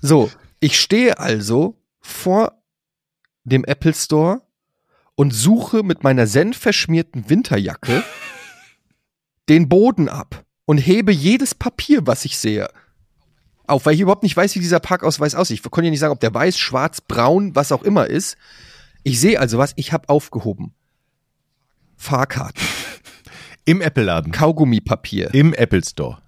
[0.00, 2.62] So, ich stehe also vor
[3.48, 4.42] dem Apple Store
[5.14, 8.04] und suche mit meiner senfverschmierten Winterjacke
[9.48, 12.68] den Boden ab und hebe jedes Papier, was ich sehe,
[13.66, 15.60] auf, weil ich überhaupt nicht weiß, wie dieser Parkausweis aussieht.
[15.62, 18.36] Ich konnte ja nicht sagen, ob der weiß, schwarz, braun, was auch immer ist.
[19.02, 20.72] Ich sehe also was, ich habe aufgehoben.
[21.96, 22.62] Fahrkarten,
[23.64, 24.32] Im Apple-Laden.
[24.32, 25.34] Kaugummipapier.
[25.34, 26.22] Im Apple Store.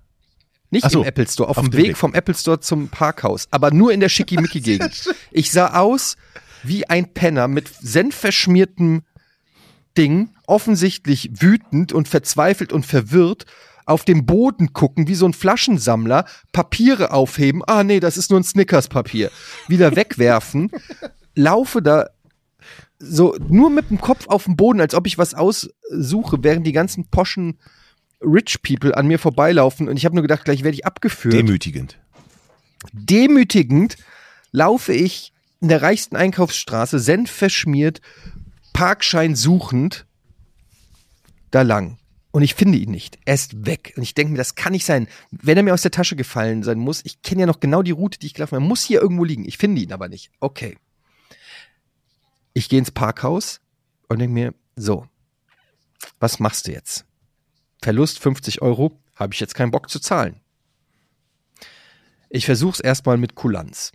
[0.71, 1.97] Nicht so, im Apple Store, auf, auf dem dem Weg, Weg.
[1.97, 5.09] vom Apple Store zum Parkhaus, aber nur in der Schickimicki-Gegend.
[5.33, 6.17] Ich sah aus
[6.63, 9.03] wie ein Penner mit senfverschmiertem
[9.97, 13.47] Ding, offensichtlich wütend und verzweifelt und verwirrt,
[13.87, 18.39] auf dem Boden gucken, wie so ein Flaschensammler, Papiere aufheben, ah nee, das ist nur
[18.39, 19.31] ein Snickers-Papier,
[19.67, 20.71] wieder wegwerfen,
[21.35, 22.07] laufe da
[23.01, 26.73] so nur mit dem Kopf auf dem Boden, als ob ich was aussuche, während die
[26.73, 27.59] ganzen poschen
[28.21, 31.35] Rich People an mir vorbeilaufen und ich habe nur gedacht, gleich werde ich abgeführt.
[31.35, 31.99] Demütigend.
[32.93, 33.97] Demütigend
[34.53, 38.01] laufe ich in der reichsten Einkaufsstraße, senfverschmiert,
[38.73, 40.07] Parkschein suchend,
[41.51, 41.99] da lang.
[42.33, 43.19] Und ich finde ihn nicht.
[43.25, 43.93] Er ist weg.
[43.97, 45.09] Und ich denke mir, das kann nicht sein.
[45.31, 47.91] Wenn er mir aus der Tasche gefallen sein muss, ich kenne ja noch genau die
[47.91, 48.65] Route, die ich gelaufen habe.
[48.65, 49.45] Er muss hier irgendwo liegen.
[49.45, 50.31] Ich finde ihn aber nicht.
[50.39, 50.79] Okay.
[52.53, 53.61] Ich gehe ins Parkhaus
[54.09, 55.07] und denke mir, so,
[56.21, 57.05] was machst du jetzt?
[57.83, 60.41] Verlust 50 Euro, habe ich jetzt keinen Bock zu zahlen.
[62.29, 63.93] Ich versuche es erstmal mit Kulanz.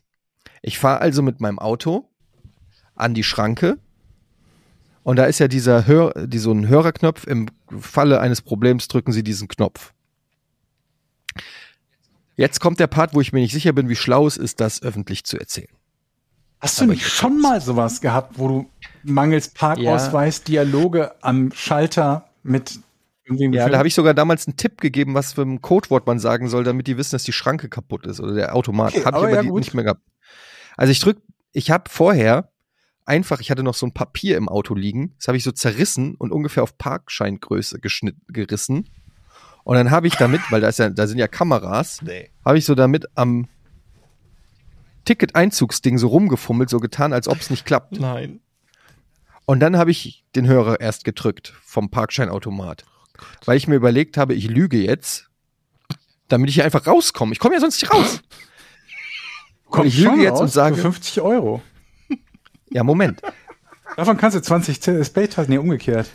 [0.67, 2.09] Ich fahre also mit meinem Auto
[2.95, 3.77] an die Schranke
[5.03, 7.27] und da ist ja dieser Hör, so ein Hörerknopf.
[7.27, 7.49] Im
[7.79, 9.93] Falle eines Problems drücken Sie diesen Knopf.
[12.35, 14.81] Jetzt kommt der Part, wo ich mir nicht sicher bin, wie schlau es ist, das
[14.81, 15.69] öffentlich zu erzählen.
[16.59, 18.69] Hast du nicht ich- schon mal sowas gehabt, wo du
[19.03, 22.79] mangels Parkausweis Dialoge am Schalter mit
[23.25, 26.17] irgendwem Ja, da habe ich sogar damals einen Tipp gegeben, was für ein Codewort man
[26.17, 28.95] sagen soll, damit die wissen, dass die Schranke kaputt ist oder der Automat.
[28.95, 30.01] Okay, Hab ich aber aber ja, nicht mehr gehabt.
[30.77, 31.21] Also ich drück,
[31.51, 32.51] ich habe vorher
[33.05, 36.15] einfach, ich hatte noch so ein Papier im Auto liegen, das habe ich so zerrissen
[36.15, 38.89] und ungefähr auf Parkscheingröße geschnitten, gerissen.
[39.63, 42.01] Und dann habe ich damit, weil da ist ja, da sind ja Kameras,
[42.43, 43.47] habe ich so damit am
[45.05, 47.99] Ticket-Einzugsding so rumgefummelt, so getan, als ob es nicht klappt.
[47.99, 48.41] Nein.
[49.45, 52.85] Und dann habe ich den Hörer erst gedrückt vom Parkscheinautomat.
[53.45, 55.29] Weil ich mir überlegt habe, ich lüge jetzt,
[56.27, 57.31] damit ich hier einfach rauskomme.
[57.31, 58.21] Ich komme ja sonst nicht raus.
[59.75, 61.61] Komm ich lüge jetzt und sage- für 50 Euro.
[62.69, 63.21] Ja, Moment.
[63.95, 66.07] Davon kannst du 20 Spade nee, umgekehrt.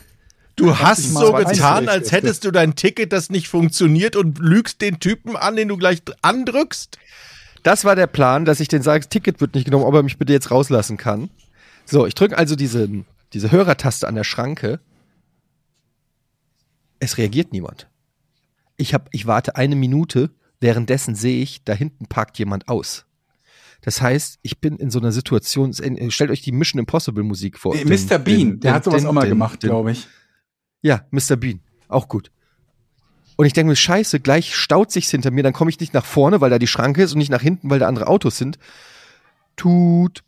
[0.55, 4.99] Du hast so getan, als hättest du dein Ticket, das nicht funktioniert und lügst den
[4.99, 6.99] Typen an, den du gleich andrückst.
[7.63, 10.03] Das war der Plan, dass ich den sage, das Ticket wird nicht genommen, ob er
[10.03, 11.29] mich bitte jetzt rauslassen kann.
[11.85, 12.89] So, ich drücke also diese,
[13.33, 14.79] diese Hörertaste an der Schranke.
[16.99, 17.87] Es reagiert niemand.
[18.77, 23.05] Ich, hab, ich warte eine Minute, währenddessen sehe ich, da hinten parkt jemand aus.
[23.81, 27.75] Das heißt, ich bin in so einer Situation, stellt euch die Mission Impossible Musik vor.
[27.75, 28.19] Nee, Mr.
[28.19, 30.07] Bean, din, der hat din, sowas din, auch mal gemacht, glaube ich.
[30.81, 31.35] Ja, Mr.
[31.35, 31.61] Bean.
[31.87, 32.31] Auch gut.
[33.37, 36.05] Und ich denke mir, scheiße, gleich staut sich's hinter mir, dann komme ich nicht nach
[36.05, 38.59] vorne, weil da die Schranke ist und nicht nach hinten, weil da andere Autos sind.
[39.55, 40.23] Tut,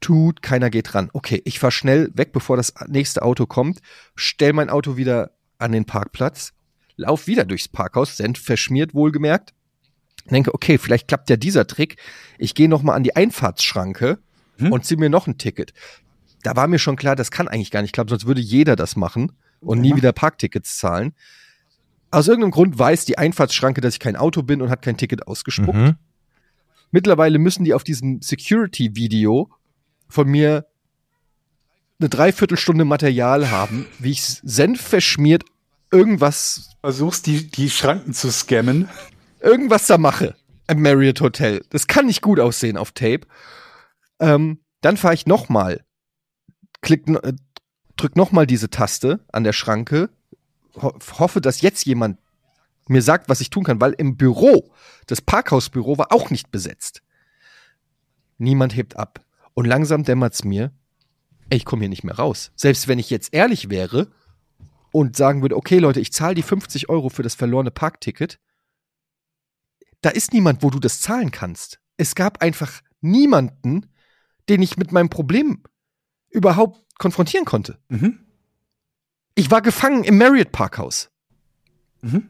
[0.00, 1.10] tut, keiner geht ran.
[1.12, 3.80] Okay, ich fahr schnell weg, bevor das nächste Auto kommt,
[4.16, 6.52] stell mein Auto wieder an den Parkplatz,
[6.96, 9.54] lauf wieder durchs Parkhaus, Senf verschmiert wohlgemerkt.
[10.26, 11.96] Denke, okay, vielleicht klappt ja dieser Trick.
[12.38, 14.18] Ich gehe noch mal an die Einfahrtsschranke
[14.60, 14.72] Hm?
[14.72, 15.72] und zieh mir noch ein Ticket.
[16.42, 18.96] Da war mir schon klar, das kann eigentlich gar nicht klappen, sonst würde jeder das
[18.96, 21.12] machen und nie wieder Parktickets zahlen.
[22.10, 25.26] Aus irgendeinem Grund weiß die Einfahrtsschranke, dass ich kein Auto bin und hat kein Ticket
[25.26, 25.76] ausgespuckt.
[25.76, 25.96] Mhm.
[26.90, 29.50] Mittlerweile müssen die auf diesem Security-Video
[30.08, 30.66] von mir
[32.00, 35.44] eine Dreiviertelstunde Material haben, wie ich Senf verschmiert
[35.92, 38.88] irgendwas, Versuchst die, die Schranken zu scammen.
[39.40, 40.34] Irgendwas da mache
[40.68, 41.64] im Marriott Hotel.
[41.70, 43.26] Das kann nicht gut aussehen auf Tape.
[44.20, 45.84] Ähm, dann fahre ich nochmal,
[46.80, 47.32] klick, äh,
[47.96, 50.10] drück nochmal diese Taste an der Schranke,
[50.80, 52.18] ho hoffe, dass jetzt jemand
[52.88, 54.72] mir sagt, was ich tun kann, weil im Büro,
[55.06, 57.02] das Parkhausbüro war auch nicht besetzt.
[58.38, 59.24] Niemand hebt ab.
[59.54, 60.72] Und langsam dämmert's mir,
[61.50, 62.52] ey, ich komme hier nicht mehr raus.
[62.56, 64.08] Selbst wenn ich jetzt ehrlich wäre
[64.92, 68.38] und sagen würde, okay Leute, ich zahle die 50 Euro für das verlorene Parkticket,
[70.00, 71.80] da ist niemand, wo du das zahlen kannst.
[71.96, 73.86] Es gab einfach niemanden,
[74.48, 75.62] den ich mit meinem Problem
[76.30, 77.78] überhaupt konfrontieren konnte.
[77.88, 78.20] Mhm.
[79.34, 81.10] Ich war gefangen im Marriott Parkhaus.
[82.02, 82.28] Mhm.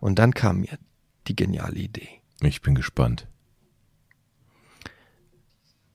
[0.00, 0.78] Und dann kam mir
[1.26, 2.08] die geniale Idee.
[2.40, 3.26] Ich bin gespannt.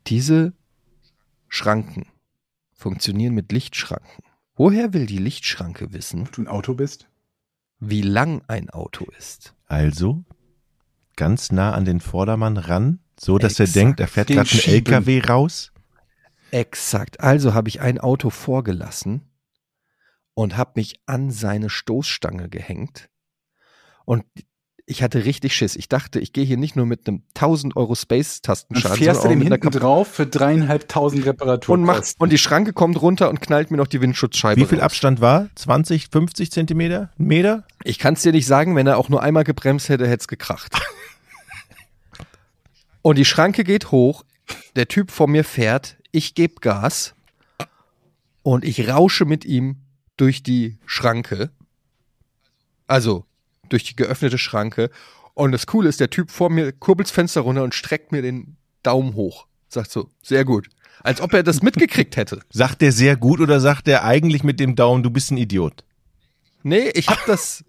[0.07, 0.53] Diese
[1.47, 2.07] Schranken
[2.73, 4.23] funktionieren mit Lichtschranken.
[4.55, 7.07] Woher will die Lichtschranke wissen, Du ein Auto bist?
[7.79, 9.55] Wie lang ein Auto ist?
[9.67, 10.23] Also
[11.15, 13.75] ganz nah an den Vordermann ran, so dass er Exakt.
[13.75, 14.93] denkt, er fährt gerade ein schieben.
[14.93, 15.73] LKW raus.
[16.51, 17.19] Exakt.
[17.19, 19.29] Also habe ich ein Auto vorgelassen
[20.33, 23.09] und habe mich an seine Stoßstange gehängt.
[24.05, 24.23] Und
[24.89, 25.75] ich hatte richtig Schiss.
[25.75, 29.27] Ich dachte, ich gehe hier nicht nur mit einem 1000 Euro Dann Space-Tastenschaden, fährst du
[29.29, 31.83] dem einer hinten Kap- drauf für dreieinhalbtausend und, Reparaturen.
[31.83, 34.85] macht, und die Schranke kommt runter und knallt mir noch die Windschutzscheibe Wie viel raus.
[34.85, 35.49] Abstand war?
[35.55, 37.11] 20, 50 Zentimeter?
[37.19, 37.63] Ein Meter?
[37.83, 40.27] Ich kann es dir nicht sagen, wenn er auch nur einmal gebremst hätte, hätte es
[40.27, 40.75] gekracht.
[43.01, 44.23] Und die Schranke geht hoch,
[44.75, 47.13] der Typ vor mir fährt, ich gebe Gas
[48.43, 49.77] und ich rausche mit ihm
[50.17, 51.49] durch die Schranke.
[52.87, 53.25] Also
[53.69, 54.89] durch die geöffnete Schranke.
[55.33, 58.21] Und das Coole ist, der Typ vor mir kurbelt das Fenster runter und streckt mir
[58.21, 59.47] den Daumen hoch.
[59.67, 60.69] Sagt so, sehr gut.
[61.01, 62.41] Als ob er das mitgekriegt hätte.
[62.49, 65.85] Sagt der sehr gut oder sagt der eigentlich mit dem Daumen, du bist ein Idiot?
[66.63, 67.63] Nee, ich habe das.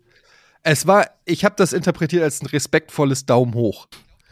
[0.62, 3.86] Es war, ich habe das interpretiert als ein respektvolles Daumen hoch.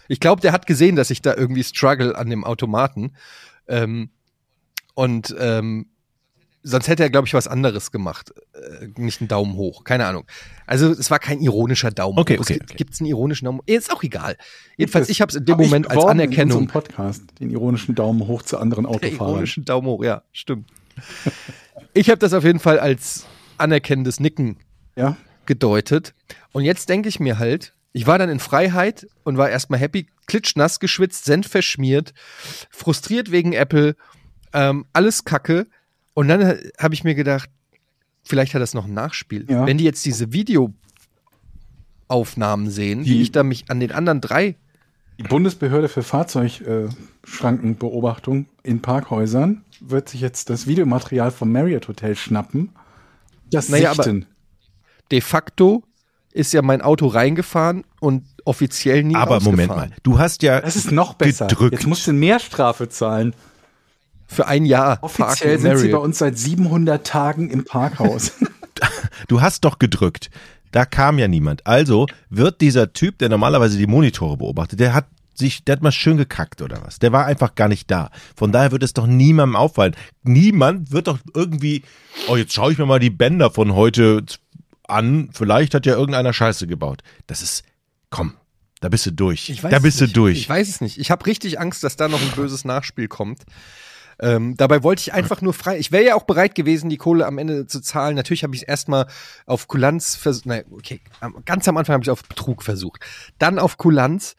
[0.09, 3.13] Ich glaube, der hat gesehen, dass ich da irgendwie struggle an dem Automaten.
[3.67, 4.11] Ähm,
[4.95, 5.87] und ähm,
[6.63, 8.33] sonst hätte er, glaube ich, was anderes gemacht.
[8.55, 9.85] Äh, nicht einen Daumen hoch.
[9.85, 10.27] Keine Ahnung.
[10.67, 12.41] Also es war kein ironischer Daumen Okay, hoch.
[12.43, 12.77] okay, es gibt, okay.
[12.77, 13.65] gibt's einen ironischen Daumen hoch?
[13.67, 14.37] Ist auch egal.
[14.77, 16.59] Jedenfalls, ich habe es in dem Moment als beworben In Anerkennung.
[16.59, 19.33] unserem Podcast, den ironischen Daumen hoch zu anderen Der Autofahrern.
[19.35, 20.69] ironischen Daumen hoch, ja, stimmt.
[21.95, 24.57] ich habe das auf jeden Fall als anerkennendes Nicken
[24.97, 26.15] Ja, gedeutet.
[26.53, 30.09] Und jetzt denke ich mir halt, ich war dann in Freiheit und war erstmal happy,
[30.27, 32.13] klitschnass geschwitzt, Senf verschmiert,
[32.71, 33.97] frustriert wegen Apple,
[34.53, 35.67] ähm, alles Kacke.
[36.19, 37.49] Und dann äh, habe ich mir gedacht,
[38.25, 39.47] vielleicht hat das noch ein Nachspiel.
[39.49, 39.65] Ja.
[39.67, 44.57] Wenn die jetzt diese Videoaufnahmen sehen, Die- wie ich da mich an den anderen drei
[45.19, 52.71] Die Bundesbehörde für Fahrzeugschrankenbeobachtung in Parkhäusern wird sich jetzt das Videomaterial vom Marriott Hotel schnappen.
[53.51, 54.27] Das Naja, aber- sichten.
[55.13, 55.85] de facto
[56.33, 60.75] ist ja mein Auto reingefahren und offiziell nie Aber Moment mal, du hast ja Das
[60.77, 61.47] ist noch besser.
[61.47, 61.73] gedrückt.
[61.75, 63.35] Jetzt musst du mehr Strafe zahlen.
[64.29, 64.99] Für ein Jahr.
[65.03, 65.93] Offiziell Parken sind sie Marriott.
[65.93, 68.33] bei uns seit 700 Tagen im Parkhaus.
[69.27, 70.31] Du hast doch gedrückt.
[70.71, 71.67] Da kam ja niemand.
[71.67, 75.91] Also wird dieser Typ, der normalerweise die Monitore beobachtet, der hat sich, der hat mal
[75.93, 76.99] schön gekackt oder was.
[77.01, 78.11] Der war einfach gar nicht da.
[78.37, 79.97] Von daher wird es doch niemandem auffallen.
[80.23, 81.83] Niemand wird doch irgendwie,
[82.29, 84.25] oh, jetzt schaue ich mir mal die Bänder von heute
[84.87, 85.31] an.
[85.33, 87.03] Vielleicht hat ja irgendeiner Scheiße gebaut.
[87.27, 87.65] Das ist,
[88.11, 88.35] komm,
[88.81, 89.51] da bist du durch.
[89.51, 90.17] Ich weiß da es bist nicht.
[90.17, 90.39] du durch.
[90.39, 90.99] Ich weiß es nicht.
[90.99, 93.43] Ich habe richtig Angst, dass da noch ein böses Nachspiel kommt.
[94.21, 95.79] Ähm, dabei wollte ich einfach nur frei.
[95.79, 98.17] Ich wäre ja auch bereit gewesen, die Kohle am Ende zu zahlen.
[98.17, 99.07] Natürlich habe ich es erstmal
[99.47, 100.47] auf Kulanz versucht.
[100.47, 101.01] Nein, okay.
[101.45, 103.05] Ganz am Anfang habe ich auf Betrug versucht.
[103.39, 104.35] Dann auf Kulanz.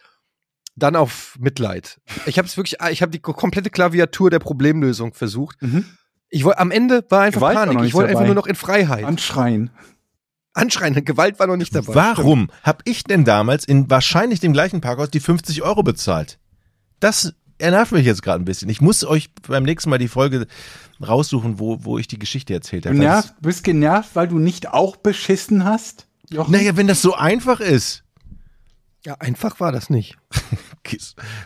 [0.76, 2.00] Dann auf Mitleid.
[2.26, 5.62] Ich habe es wirklich, ich habe die komplette Klaviatur der Problemlösung versucht.
[5.62, 5.86] Mhm.
[6.30, 7.80] Ich wollte, am Ende war einfach Gewalt war Panik.
[7.82, 9.04] nicht Ich wollte einfach nur noch in Freiheit.
[9.04, 9.72] Anschreien.
[10.54, 11.96] Anschreien, Gewalt war noch nicht dabei.
[11.96, 16.40] Warum habe ich denn damals in wahrscheinlich dem gleichen Parkhaus die 50 Euro bezahlt?
[17.00, 18.70] Das nervt mich jetzt gerade ein bisschen.
[18.70, 20.47] Ich muss euch beim nächsten Mal die Folge
[21.05, 22.99] raussuchen, wo, wo ich die Geschichte erzählt Du habe.
[22.99, 26.07] nervst, bist genervt, weil du nicht auch beschissen hast?
[26.30, 26.51] Jochen?
[26.51, 28.03] Naja, wenn das so einfach ist.
[29.05, 30.18] Ja, einfach war das nicht.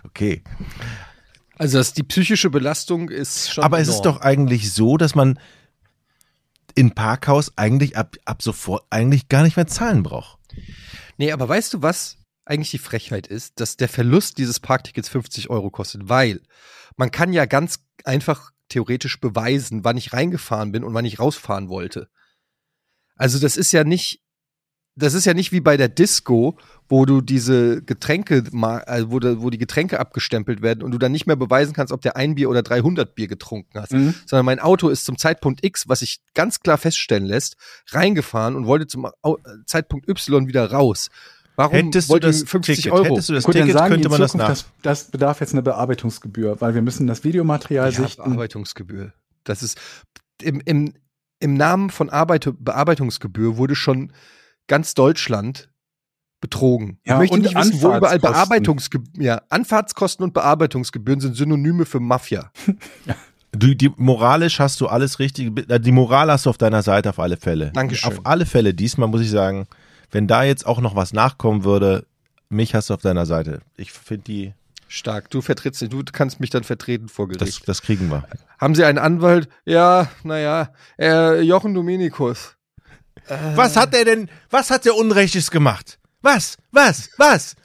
[0.05, 0.41] Okay.
[1.57, 3.63] Also das, die psychische Belastung ist schon.
[3.63, 4.15] Aber es ist enorm.
[4.15, 5.37] doch eigentlich so, dass man
[6.75, 10.39] in Parkhaus eigentlich ab, ab sofort eigentlich gar nicht mehr zahlen braucht.
[11.17, 13.59] Nee, aber weißt du, was eigentlich die Frechheit ist?
[13.59, 16.41] Dass der Verlust dieses Parktickets 50 Euro kostet, weil
[16.97, 21.69] man kann ja ganz einfach theoretisch beweisen, wann ich reingefahren bin und wann ich rausfahren
[21.69, 22.09] wollte.
[23.15, 24.21] Also das ist ja nicht,
[24.95, 28.43] das ist ja nicht wie bei der Disco, wo du diese Getränke,
[28.85, 32.01] also wo, wo die Getränke abgestempelt werden und du dann nicht mehr beweisen kannst, ob
[32.01, 33.91] der ein Bier oder 300 Bier getrunken hast.
[33.93, 34.13] Mhm.
[34.25, 37.55] Sondern mein Auto ist zum Zeitpunkt X, was sich ganz klar feststellen lässt,
[37.89, 41.09] reingefahren und wollte zum Au- Zeitpunkt Y wieder raus.
[41.55, 43.05] Warum Hättest du das ich 50 Ticket, Euro?
[43.05, 44.47] hättest du das Gut, Ticket, sagen könnte man das nach.
[44.47, 48.23] das, das bedarf jetzt eine Bearbeitungsgebühr, weil wir müssen das Videomaterial ja, sichten.
[48.23, 49.13] Bearbeitungsgebühr.
[49.43, 49.79] Das ist
[50.41, 50.93] im, im,
[51.39, 54.11] im Namen von Arbeit, Bearbeitungsgebühr wurde schon
[54.67, 55.69] ganz Deutschland
[56.41, 56.99] betrogen.
[57.05, 58.31] Ja, ich möchte und nicht wissen, wo überall Anfahrtskosten.
[58.31, 62.51] Bearbeitungsgebühren, ja, Anfahrtskosten und Bearbeitungsgebühren sind Synonyme für Mafia.
[63.55, 67.19] Du, die, moralisch hast du alles richtig, die Moral hast du auf deiner Seite auf
[67.19, 67.71] alle Fälle.
[67.71, 68.11] Dankeschön.
[68.11, 68.73] Auf alle Fälle.
[68.73, 69.67] Diesmal muss ich sagen,
[70.13, 72.05] wenn da jetzt auch noch was nachkommen würde,
[72.49, 73.61] mich hast du auf deiner Seite.
[73.75, 74.53] Ich finde die,
[74.87, 75.31] Stark.
[75.31, 77.61] Du vertrittst, du kannst mich dann vertreten vor Gericht.
[77.61, 78.27] das, das kriegen wir.
[78.59, 79.49] Haben Sie einen Anwalt?
[79.65, 82.55] Ja, naja, äh, Jochen Dominikus.
[83.55, 85.97] Was hat er denn, was hat der Unrechtes gemacht?
[86.21, 86.57] Was?
[86.71, 87.09] Was?
[87.17, 87.55] Was?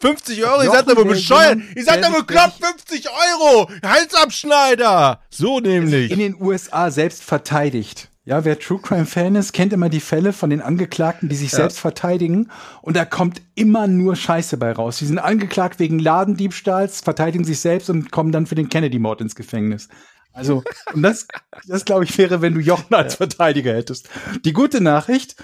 [0.00, 1.58] 50 Euro, ihr seid der bescheuert.
[1.74, 3.70] Ihr seid sich- bekloppt, 50 Euro.
[3.84, 5.20] Halsabschneider.
[5.30, 6.10] So nämlich.
[6.12, 8.10] in den USA selbst verteidigt.
[8.26, 11.52] Ja, wer True Crime Fan ist, kennt immer die Fälle von den Angeklagten, die sich
[11.52, 12.50] selbst verteidigen.
[12.82, 14.98] Und da kommt immer nur Scheiße bei raus.
[14.98, 19.36] Die sind angeklagt wegen Ladendiebstahls, verteidigen sich selbst und kommen dann für den Kennedy-Mord ins
[19.36, 19.88] Gefängnis.
[20.32, 21.28] Also, und das,
[21.68, 24.08] das glaube ich wäre, wenn du Jochen als Verteidiger hättest.
[24.44, 25.36] Die gute Nachricht,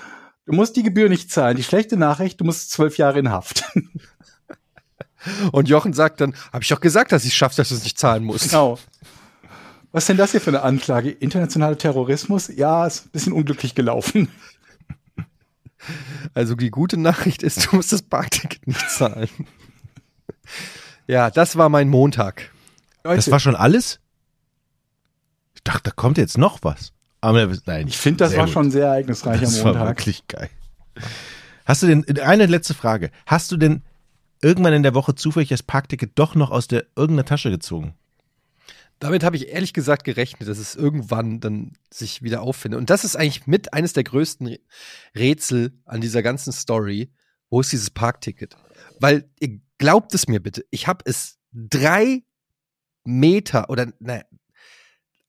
[0.46, 1.56] du musst die Gebühr nicht zahlen.
[1.56, 3.62] Die schlechte Nachricht, du musst zwölf Jahre in Haft.
[5.52, 7.84] Und Jochen sagt dann, habe ich doch gesagt, dass ich es schaffe, dass du es
[7.84, 8.50] nicht zahlen musst.
[8.50, 8.76] Genau.
[9.92, 11.10] Was ist denn das hier für eine Anklage?
[11.10, 12.48] Internationaler Terrorismus?
[12.48, 14.28] Ja, ist ein bisschen unglücklich gelaufen.
[16.34, 19.28] Also die gute Nachricht ist, du musst das Parkticket nicht zahlen.
[21.08, 22.50] Ja, das war mein Montag.
[23.02, 23.98] Leute, Das war schon alles?
[25.56, 26.92] Ich dachte, da kommt jetzt noch was.
[27.20, 28.52] Aber nein, ich finde, das war gut.
[28.52, 29.88] schon sehr ereignisreicher Das war Montag.
[29.88, 30.50] wirklich geil.
[31.64, 33.10] Hast du denn, eine letzte Frage.
[33.26, 33.82] Hast du denn
[34.40, 37.94] irgendwann in der Woche zufällig das Parkticket doch noch aus der irgendeiner Tasche gezogen?
[39.02, 42.78] Damit habe ich ehrlich gesagt gerechnet, dass es irgendwann dann sich wieder auffindet.
[42.78, 44.58] Und das ist eigentlich mit eines der größten
[45.16, 47.12] Rätsel an dieser ganzen Story.
[47.50, 48.56] Wo ist dieses Parkticket?
[49.00, 52.22] Weil ihr glaubt es mir bitte, ich habe es drei
[53.02, 54.22] Meter oder nein,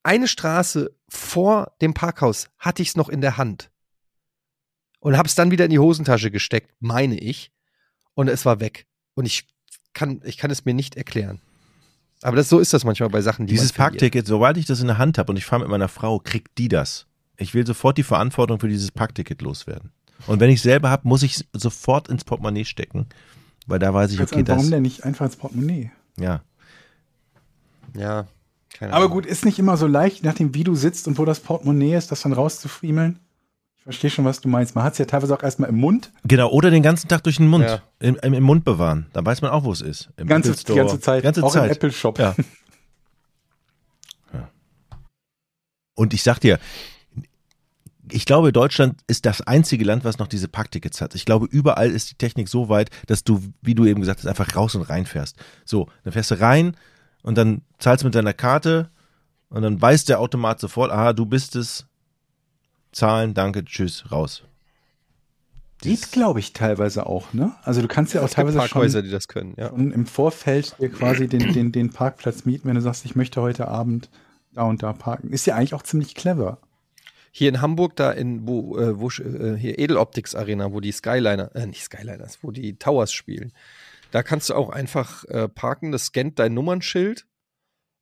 [0.04, 3.72] eine Straße vor dem Parkhaus hatte ich es noch in der Hand
[5.00, 7.52] und habe es dann wieder in die Hosentasche gesteckt, meine ich,
[8.14, 8.86] und es war weg.
[9.16, 9.48] Und ich
[9.94, 11.42] kann, ich kann es mir nicht erklären.
[12.24, 13.74] Aber das, so ist das manchmal bei Sachen, die Dieses.
[13.74, 16.58] Parkticket, sobald ich das in der Hand habe und ich fahre mit meiner Frau, kriegt
[16.58, 17.06] die das.
[17.38, 19.92] Ich will sofort die Verantwortung für dieses Parkticket loswerden.
[20.28, 23.08] Und wenn ich selber habe, muss ich sofort ins Portemonnaie stecken,
[23.68, 25.92] weil da weiß ich, okay, an, warum das, denn nicht einfach ins Portemonnaie?
[26.18, 26.42] ja.
[27.96, 28.26] Ja,
[28.74, 29.18] keine Aber Ahnung.
[29.18, 32.12] gut, ist nicht immer so leicht, nachdem, wie du sitzt und wo das Portemonnaie ist,
[32.12, 33.20] das dann rauszufriemeln.
[33.84, 34.76] Ich verstehe schon, was du meinst.
[34.76, 36.10] Man hat es ja teilweise auch erstmal im Mund.
[36.24, 37.82] Genau, oder den ganzen Tag durch den Mund, Ja.
[38.00, 39.08] im, im, im Mund bewahren.
[39.12, 40.10] Dann weiß man auch, wo es ist.
[40.16, 41.22] Im Die ganze, Apple die ganze Zeit.
[41.24, 41.66] Ganze auch Zeit.
[41.66, 42.18] im Apple Shop.
[42.18, 42.34] Ja.
[44.34, 44.50] ja.
[45.96, 46.60] Und ich sag dir,
[48.10, 51.14] ich glaube, Deutschland ist das einzige Land, was noch diese Parktickets hat.
[51.16, 54.28] Ich glaube, überall ist die Technik so weit, dass du, wie du eben gesagt hast,
[54.28, 55.36] einfach raus und rein fährst.
[55.66, 56.78] So, dann fährst du rein
[57.22, 58.90] und dann zahlst du mit deiner Karte
[59.50, 61.86] und dann weiß der Automat sofort, aha, du bist es.
[62.94, 64.44] Zahlen, danke, tschüss, raus.
[65.82, 67.54] Geht, glaube ich, teilweise auch, ne?
[67.64, 69.68] Also du kannst ja auch es gibt teilweise Parkhäuser, schon, die das können, ja.
[69.68, 73.68] im Vorfeld dir quasi den, den, den Parkplatz mieten, wenn du sagst, ich möchte heute
[73.68, 74.10] Abend
[74.54, 75.32] da und da parken.
[75.32, 76.60] Ist ja eigentlich auch ziemlich clever.
[77.32, 81.54] Hier in Hamburg, da in, wo, äh, wo äh, hier Edeloptics Arena, wo die Skyliner,
[81.56, 83.52] äh, nicht Skyliners, wo die Towers spielen,
[84.12, 87.26] da kannst du auch einfach äh, parken, das scannt dein Nummernschild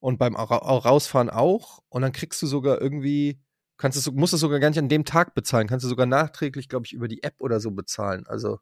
[0.01, 3.39] und beim Ra Rausfahren auch und dann kriegst du sogar irgendwie,
[3.81, 6.69] kannst du, musst du sogar gar nicht an dem Tag bezahlen, kannst du sogar nachträglich,
[6.69, 8.27] glaube ich, über die App oder so bezahlen.
[8.27, 8.59] Also,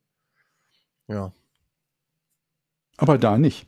[1.08, 1.34] ja,
[2.98, 3.68] Aber da nicht.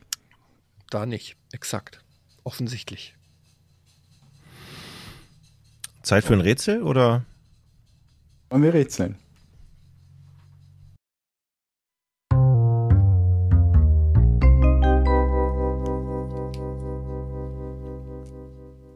[0.90, 2.02] da nicht, exakt,
[2.42, 3.14] offensichtlich.
[6.02, 7.24] Zeit für ein Rätsel oder?
[8.50, 9.18] Wollen wir rätseln?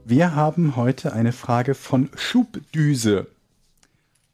[0.09, 3.27] Wir haben heute eine Frage von Schubdüse.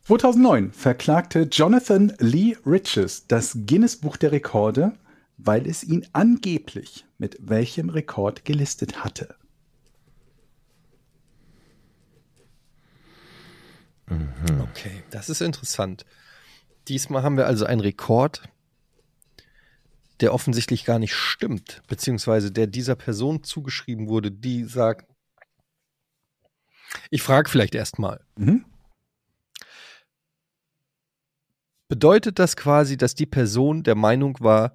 [0.05, 4.93] 2009 verklagte Jonathan Lee Riches das Guinness Buch der Rekorde,
[5.39, 9.35] weil es ihn angeblich mit welchem Rekord gelistet hatte.
[14.11, 16.05] Okay, das ist interessant.
[16.89, 18.43] Diesmal haben wir also einen Rekord,
[20.21, 25.07] der offensichtlich gar nicht stimmt, beziehungsweise der dieser Person zugeschrieben wurde, die sagt,
[27.11, 28.65] ich frage vielleicht erstmal, Mhm.
[31.89, 34.75] bedeutet das quasi, dass die Person der Meinung war,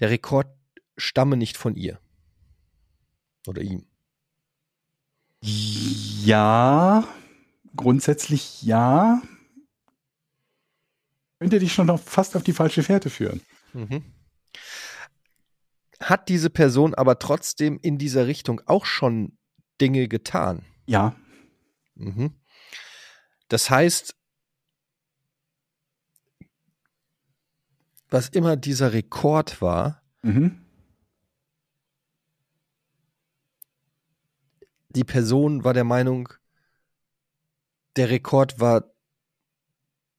[0.00, 0.48] der Rekord
[0.96, 2.00] stamme nicht von ihr?
[3.46, 3.86] Oder ihm?
[5.42, 7.06] Ja,
[7.76, 9.22] grundsätzlich ja.
[11.38, 13.42] Könnte dich schon auf, fast auf die falsche Fährte führen.
[13.72, 14.02] Mhm.
[16.00, 19.38] Hat diese Person aber trotzdem in dieser Richtung auch schon
[19.80, 20.64] Dinge getan?
[20.86, 21.14] Ja,
[21.96, 22.34] Mhm.
[23.48, 24.14] Das heißt,
[28.08, 30.64] was immer dieser Rekord war, mhm.
[34.90, 36.28] die Person war der Meinung,
[37.96, 38.92] der Rekord war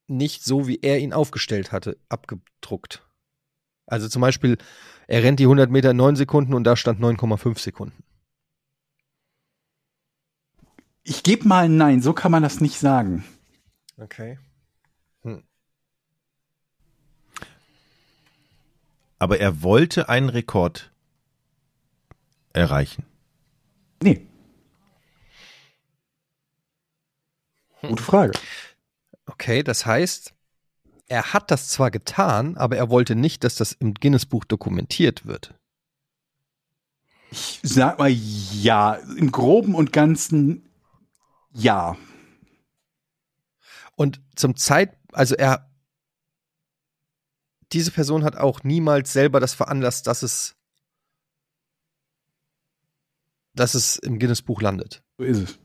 [0.08, 3.04] nicht so, wie er ihn aufgestellt hatte, abgedruckt.
[3.86, 4.58] Also zum Beispiel,
[5.08, 8.04] er rennt die 100 Meter in 9 Sekunden und da stand 9,5 Sekunden.
[11.08, 13.24] Ich gebe mal ein Nein, so kann man das nicht sagen.
[13.98, 14.38] Okay.
[19.20, 20.92] aber er wollte einen Rekord
[22.54, 23.06] erreichen.
[24.02, 24.28] Nee.
[27.82, 28.34] Gute Frage.
[29.26, 30.34] Okay, das heißt,
[31.08, 35.54] er hat das zwar getan, aber er wollte nicht, dass das im Guinness-Buch dokumentiert wird.
[37.30, 40.67] Ich sag mal ja, im Groben und Ganzen
[41.58, 41.98] ja.
[43.96, 45.70] Und zum Zeit, also er,
[47.72, 50.56] diese Person hat auch niemals selber das veranlasst, dass es,
[53.54, 55.04] dass es im Guinness-Buch landet.
[55.18, 55.60] So ist es.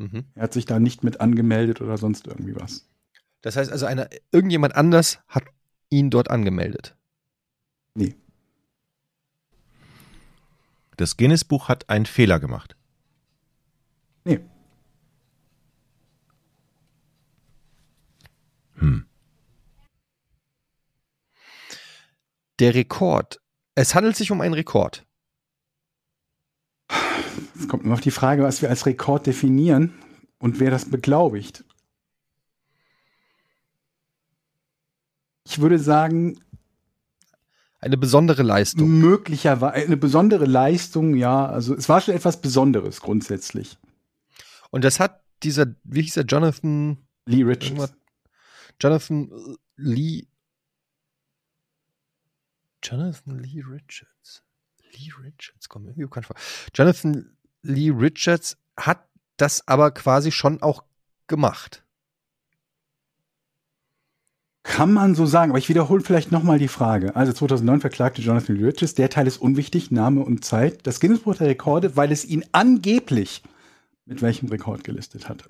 [0.00, 0.24] Mhm.
[0.34, 2.88] Er hat sich da nicht mit angemeldet oder sonst irgendwie was.
[3.42, 5.44] Das heißt also, einer, irgendjemand anders hat
[5.90, 6.96] ihn dort angemeldet.
[7.94, 8.14] Nee.
[10.96, 12.76] Das Guinness-Buch hat einen Fehler gemacht.
[14.24, 14.40] Nee.
[18.80, 19.06] Hm.
[22.58, 23.40] Der Rekord.
[23.74, 25.06] Es handelt sich um einen Rekord.
[27.58, 29.94] Es kommt nur auf die Frage, was wir als Rekord definieren
[30.38, 31.64] und wer das beglaubigt.
[35.46, 36.38] Ich würde sagen,
[37.80, 38.98] Eine besondere Leistung.
[38.98, 41.46] möglicherweise eine besondere Leistung, ja.
[41.46, 43.78] Also es war schon etwas Besonderes grundsätzlich.
[44.70, 47.94] Und das hat dieser, wie hieß er, Jonathan, Lee Richards.
[48.80, 49.30] Jonathan
[49.76, 50.26] Lee,
[52.82, 54.42] Jonathan Lee Richards.
[54.92, 56.36] Lee Richards, komm irgendwie bekannt vor.
[56.74, 59.06] Jonathan Lee Richards hat
[59.36, 60.84] das aber quasi schon auch
[61.26, 61.84] gemacht.
[64.62, 67.16] Kann man so sagen, aber ich wiederhole vielleicht nochmal die Frage.
[67.16, 71.36] Also 2009 verklagte Jonathan Lee Richards, der Teil ist unwichtig, Name und Zeit, das Guinness-Buch
[71.36, 73.42] der Rekorde, weil es ihn angeblich
[74.04, 75.48] mit welchem Rekord gelistet hat.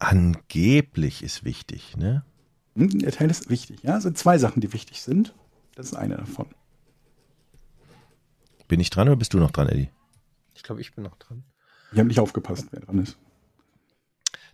[0.00, 2.24] Angeblich ist wichtig, ne?
[2.74, 3.98] Hm, Der Teil ist wichtig, ja.
[3.98, 5.34] Es sind zwei Sachen, die wichtig sind.
[5.74, 6.48] Das ist eine davon.
[8.66, 9.90] Bin ich dran oder bist du noch dran, Eddie?
[10.54, 11.44] Ich glaube, ich bin noch dran.
[11.92, 13.18] Ich habe nicht aufgepasst, wer dran ist.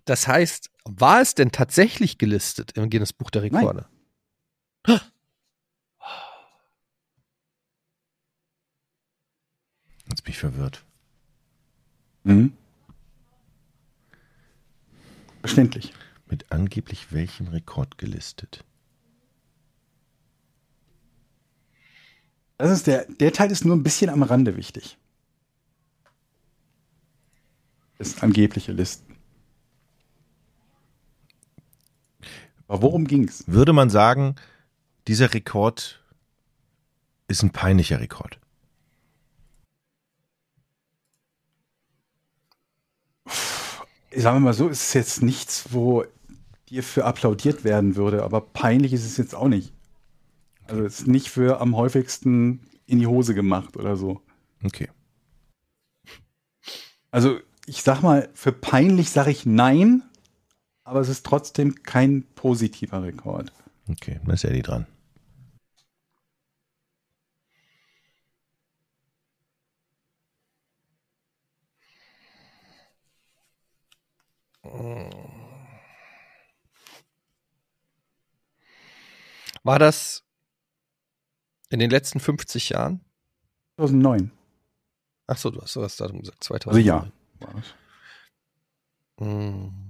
[0.04, 3.86] Das heißt, war es denn tatsächlich gelistet im Guinness Buch der Rekorde?
[10.08, 10.84] Jetzt bin ich verwirrt.
[12.24, 12.52] Mhm.
[15.46, 15.92] Verständlich.
[16.28, 18.64] Mit angeblich welchem Rekord gelistet?
[22.58, 24.98] Das ist der, der Teil ist nur ein bisschen am Rande wichtig.
[27.96, 29.14] Das angebliche Listen.
[32.66, 33.44] Aber worum ging's?
[33.46, 34.34] Würde man sagen,
[35.06, 36.02] dieser Rekord
[37.28, 38.40] ist ein peinlicher Rekord?
[44.18, 46.04] Sagen wir mal so, es ist jetzt nichts, wo
[46.70, 49.72] dir für applaudiert werden würde, aber peinlich ist es jetzt auch nicht.
[50.66, 54.22] Also es ist nicht für am häufigsten in die Hose gemacht oder so.
[54.64, 54.88] Okay.
[57.10, 60.02] Also ich sag mal, für peinlich sage ich nein,
[60.82, 63.52] aber es ist trotzdem kein positiver Rekord.
[63.88, 64.86] Okay, dann ist Eddie dran.
[79.62, 80.22] War das
[81.70, 83.04] in den letzten 50 Jahren?
[83.76, 84.30] 2009.
[85.26, 86.76] Ach so, du hast das Datum gesagt, 2000.
[86.76, 87.12] Also ja.
[87.40, 87.74] war es.
[89.18, 89.86] Hm.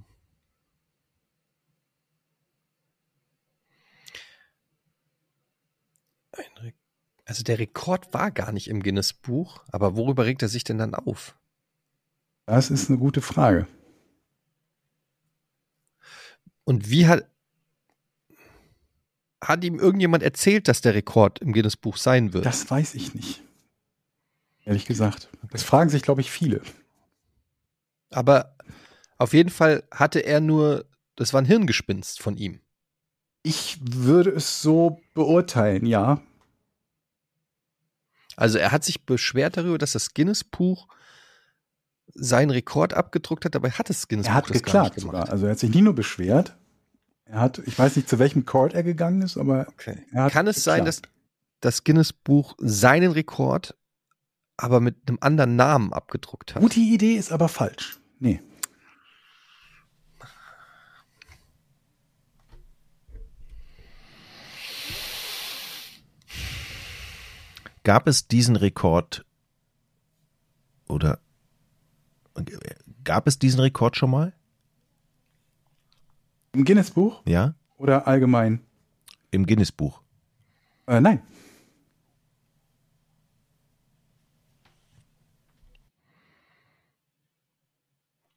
[7.27, 10.95] Also der Rekord war gar nicht im Guinness-Buch, aber worüber regt er sich denn dann
[10.95, 11.37] auf?
[12.47, 13.67] Das ist eine gute Frage.
[16.67, 17.25] Und wie hat
[19.43, 22.45] hat ihm irgendjemand erzählt, dass der Rekord im Guinness-Buch sein wird?
[22.45, 23.43] Das weiß ich nicht.
[24.65, 25.29] Ehrlich gesagt.
[25.53, 26.61] Das fragen sich, glaube ich, viele.
[28.11, 28.57] aber
[29.19, 32.61] auf jeden Fall hatte er nur, das war ein Hirngespinst von ihm.
[33.43, 36.21] Ich würde es so beurteilen, ja.
[38.37, 40.89] Also er hat sich beschwert darüber, dass das Guinness-Buch
[42.15, 45.29] seinen Rekord abgedruckt hat, dabei hat das Guinness-Buch Er hat geklagt sogar.
[45.29, 46.57] Also er hat sich nie nur beschwert.
[47.25, 49.99] Er hat, ich weiß nicht, zu welchem Court er gegangen ist, aber Okay.
[50.31, 51.17] Kann es sein, dass geklagt.
[51.61, 53.75] das Guinness-Buch seinen Rekord
[54.57, 56.63] aber mit einem anderen Namen abgedruckt hat?
[56.63, 57.99] Gute Idee ist aber falsch.
[58.21, 58.41] Nee.
[67.85, 69.25] Gab es diesen Rekord
[70.89, 71.21] oder
[73.05, 74.33] gab es diesen Rekord schon mal?
[76.53, 77.55] Im Guinness-Buch Ja?
[77.77, 78.61] oder allgemein?
[79.31, 80.01] Im Guinness-Buch.
[80.87, 81.23] Äh, nein.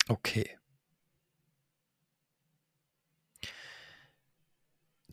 [0.08, 0.58] Okay.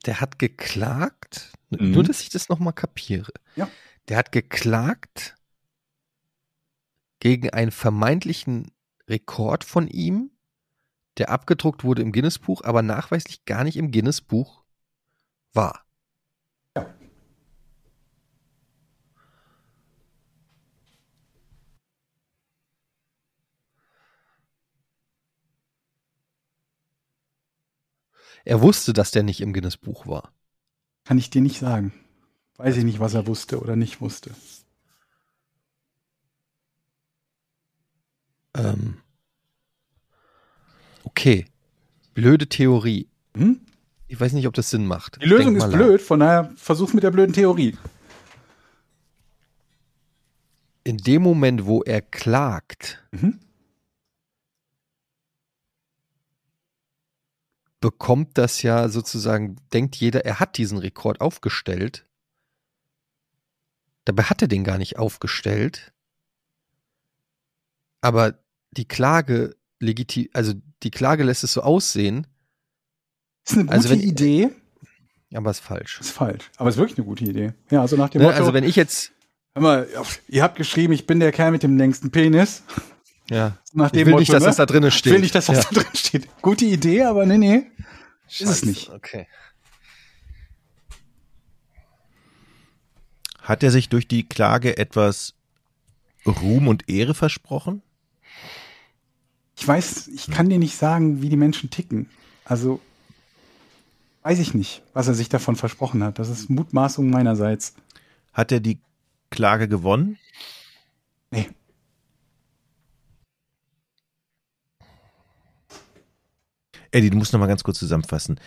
[0.07, 1.91] Der hat geklagt, Mhm.
[1.93, 3.33] nur dass ich das nochmal kapiere.
[3.57, 3.69] Ja.
[4.09, 5.35] Der hat geklagt
[7.19, 8.71] gegen einen vermeintlichen
[9.09, 10.31] Rekord von ihm,
[11.19, 14.63] der abgedruckt wurde im Guinness-Buch, aber nachweislich gar nicht im Guinness-Buch
[15.53, 15.85] war.
[16.77, 16.95] Ja.
[28.45, 30.33] Er wusste, dass der nicht im Guinness-Buch war.
[31.05, 31.93] Kann ich dir nicht sagen.
[32.57, 34.35] Weiß ich nicht, was er wusste oder nicht wusste.
[38.73, 38.99] Ähm.
[41.05, 41.47] Okay.
[42.15, 43.09] Blöde Theorie.
[43.37, 43.61] Hm?
[44.09, 45.21] Ich weiß nicht, ob das Sinn macht.
[45.23, 47.77] Die Lösung ist blöd, von daher versuch mit der blöden Theorie.
[50.85, 53.41] In dem Moment, wo er klagt, Mhm.
[57.81, 62.07] bekommt das ja sozusagen, denkt jeder, er hat diesen Rekord aufgestellt.
[64.05, 65.93] Dabei hat er den gar nicht aufgestellt.
[68.01, 68.39] Aber
[68.77, 70.53] die Klage legitim, also
[70.83, 72.27] die Klage lässt es so aussehen,
[73.47, 74.51] Ist eine gute Also wenn- Idee,
[75.35, 76.01] aber ist falsch.
[76.01, 76.51] ist falsch.
[76.57, 77.53] Aber ist wirklich eine gute Idee.
[77.71, 79.13] Ja, also nach dem Ne, Motto, also wenn ich jetzt,
[79.55, 79.89] hör mal,
[80.29, 82.63] ihr habt geschrieben, ich bin der Kerl mit dem längsten Penis.
[83.31, 84.49] ja, Nach ich dem will Motto, nicht, dass ne?
[84.49, 85.13] das da drin Ich steht.
[85.13, 85.63] will nicht, dass das ja.
[85.71, 86.29] da drin steht.
[86.43, 87.71] Gute Idee, aber nee, nee.
[88.29, 88.91] Ist es Scheiße, nicht.
[88.91, 89.27] Okay.
[93.43, 95.35] Hat er sich durch die Klage etwas
[96.27, 97.83] Ruhm und Ehre versprochen?
[99.57, 102.09] Ich weiß, ich kann dir nicht sagen, wie die Menschen ticken.
[102.45, 102.81] Also
[104.23, 106.19] weiß ich nicht, was er sich davon versprochen hat.
[106.19, 107.75] Das ist Mutmaßung meinerseits.
[108.33, 108.79] Hat er die
[109.31, 110.19] Klage gewonnen?
[111.31, 111.49] Nee.
[116.91, 118.39] Eddie, du musst noch mal ganz kurz zusammenfassen.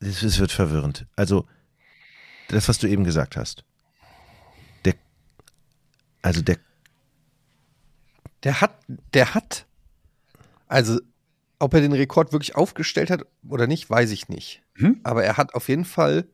[0.00, 1.06] Es es wird verwirrend.
[1.16, 1.46] Also,
[2.48, 3.64] das, was du eben gesagt hast.
[4.84, 4.94] Der,
[6.22, 6.58] also der,
[8.42, 8.74] Der hat,
[9.14, 9.66] der hat,
[10.72, 10.98] also
[11.58, 14.62] ob er den Rekord wirklich aufgestellt hat oder nicht, weiß ich nicht.
[14.74, 15.00] Hm?
[15.04, 16.26] Aber er hat auf jeden Fall,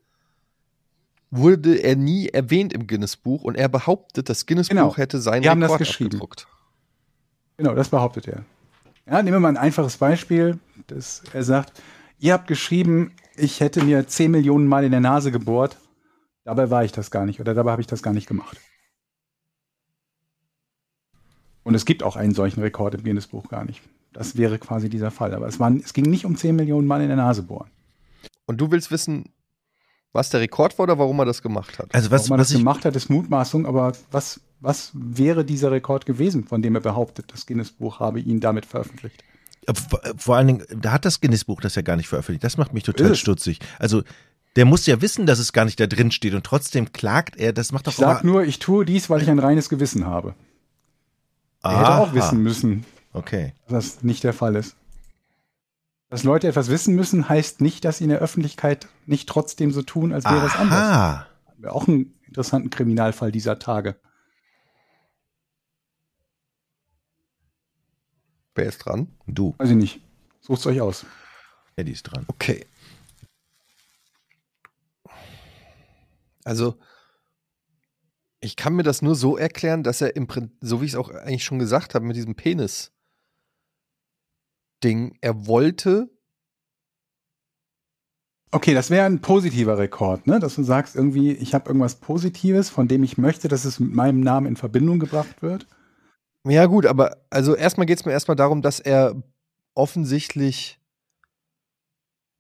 [1.31, 4.97] wurde er nie erwähnt im Guinness-Buch und er behauptet, das Guinness-Buch Genau.
[4.97, 6.09] hätte seinen Die haben das geschrieben.
[6.11, 6.47] abgedruckt.
[7.59, 8.45] Genau, das behauptet er.
[9.07, 10.59] Ja, nehmen wir mal ein einfaches Beispiel.
[10.87, 11.83] Das, er sagt,
[12.19, 15.77] ihr habt geschrieben, ich hätte mir 10 Millionen Mal in der Nase gebohrt.
[16.45, 18.57] Dabei war ich das gar nicht oder dabei habe ich das gar nicht gemacht.
[21.65, 23.83] Und es gibt auch einen solchen Rekord im Guinness-Buch gar nicht.
[24.13, 25.35] Das wäre quasi dieser Fall.
[25.35, 27.71] Aber es, waren, es ging nicht um 10 Millionen Mal in der Nase bohren.
[28.47, 29.27] Und du willst wissen,
[30.13, 31.95] was der Rekord war oder warum er das gemacht hat?
[31.95, 33.67] also was, Warum er was das ich, gemacht hat, ist Mutmaßung.
[33.67, 38.41] Aber was, was wäre dieser Rekord gewesen, von dem er behauptet, das Guinness-Buch habe ihn
[38.41, 39.23] damit veröffentlicht?
[40.17, 42.43] vor- allen Dingen, da hat das Guinness-Buch das ja gar nicht veröffentlicht.
[42.43, 43.59] Das macht mich total Ist stutzig.
[43.79, 44.03] Also,
[44.57, 47.53] der muss ja wissen, dass es gar nicht da drin steht und trotzdem klagt er.
[47.53, 50.35] Das macht doch Ich sag nur, ich tue dies, weil ich ein reines Gewissen habe.
[51.63, 52.15] Er hätte auch Aha.
[52.15, 53.55] wissen müssen, Okay.
[53.69, 54.77] dass das nicht der Fall ist.
[56.11, 59.83] Dass Leute etwas wissen müssen, heißt nicht, dass sie in der Öffentlichkeit nicht trotzdem so
[59.83, 60.79] tun, als wäre es anders.
[60.79, 61.27] Aha.
[61.59, 63.97] Wäre auch ein interessanten Kriminalfall dieser Tage.
[68.55, 69.09] Wer ist dran?
[69.27, 70.01] Du, Weiß ich nicht.
[70.41, 71.05] Sucht's euch aus.
[71.77, 72.25] Eddie ist dran.
[72.29, 72.67] Okay.
[76.45, 76.79] Also,
[78.41, 80.97] ich kann mir das nur so erklären, dass er im Prinzip, so wie ich es
[80.97, 82.35] auch eigentlich schon gesagt habe, mit diesem
[84.81, 86.11] Penis-Ding, er wollte,
[88.51, 90.41] Okay, das wäre ein positiver Rekord, ne?
[90.41, 93.93] Dass du sagst, irgendwie, ich habe irgendwas Positives, von dem ich möchte, dass es mit
[93.93, 95.67] meinem Namen in Verbindung gebracht wird.
[96.47, 99.23] ja gut, aber also erstmal geht es mir erstmal darum, dass er
[99.75, 100.81] offensichtlich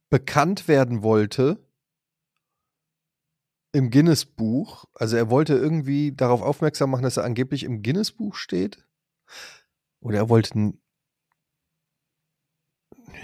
[0.09, 1.63] bekannt werden wollte
[3.73, 4.87] im Guinness-Buch.
[4.95, 8.83] Also er wollte irgendwie darauf aufmerksam machen, dass er angeblich im Guinness-Buch steht.
[10.01, 10.73] Oder er wollte.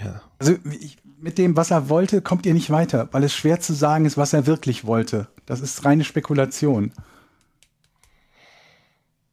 [0.03, 0.21] Ja.
[0.39, 3.73] Also ich, mit dem, was er wollte, kommt ihr nicht weiter, weil es schwer zu
[3.73, 5.27] sagen ist, was er wirklich wollte.
[5.45, 6.91] Das ist reine Spekulation.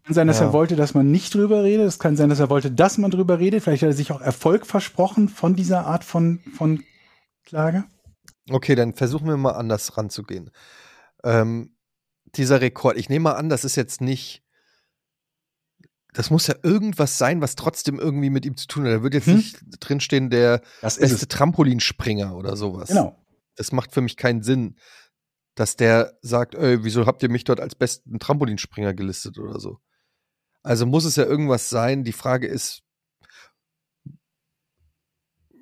[0.05, 0.47] Kann sein, dass Ja.
[0.47, 1.87] er wollte, dass man nicht drüber redet.
[1.87, 3.63] Es kann sein, dass er wollte, dass man drüber redet.
[3.63, 6.83] Vielleicht hat er sich auch Erfolg versprochen von dieser Art von, von
[7.45, 7.85] Klage.
[8.51, 10.51] Okay, dann versuchen wir mal anders ranzugehen.
[11.23, 11.77] Ähm,
[12.35, 14.42] dieser Rekord, ich nehme mal an, das ist jetzt nicht.
[16.15, 18.93] Das muss ja irgendwas sein, was trotzdem irgendwie mit ihm zu tun hat.
[18.93, 19.37] Da wird jetzt Hm.
[19.37, 21.29] nicht drinstehen, der Das beste es.
[21.29, 22.89] Trampolinspringer oder sowas.
[22.89, 23.19] Genau.
[23.57, 24.77] Das macht für mich keinen Sinn.
[25.55, 29.81] dass der sagt, ey, wieso habt ihr mich dort als besten Trampolinspringer gelistet oder so?
[30.63, 32.05] Also muss es ja irgendwas sein.
[32.05, 32.83] Die Frage ist,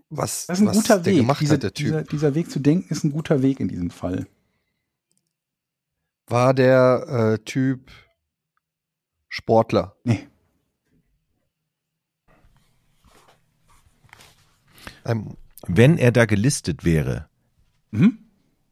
[0.08, 1.16] was, Das ist ein was guter der Weg.
[1.16, 1.86] gemacht Diese, hat, der Typ.
[1.86, 4.26] Dieser, dieser Weg zu denken ist ein guter Weg in diesem Fall.
[6.28, 7.90] War der äh, Typ
[9.28, 9.96] Sportler?
[10.04, 10.28] Nee.
[15.04, 15.36] Ein,
[15.66, 17.28] Wenn er da gelistet wäre,
[17.90, 18.18] Mhm.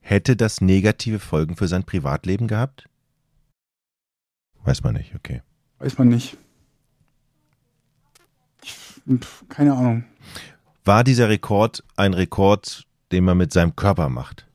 [0.01, 2.89] hätte das negative Folgen für sein Privatleben gehabt?
[4.65, 5.43] Weiß man nicht, okay.
[5.79, 6.37] Weiß man nicht.
[8.63, 10.05] Ich, pf, keine Ahnung.
[10.85, 14.47] War dieser Rekord ein Rekord, den man mit seinem Körper macht?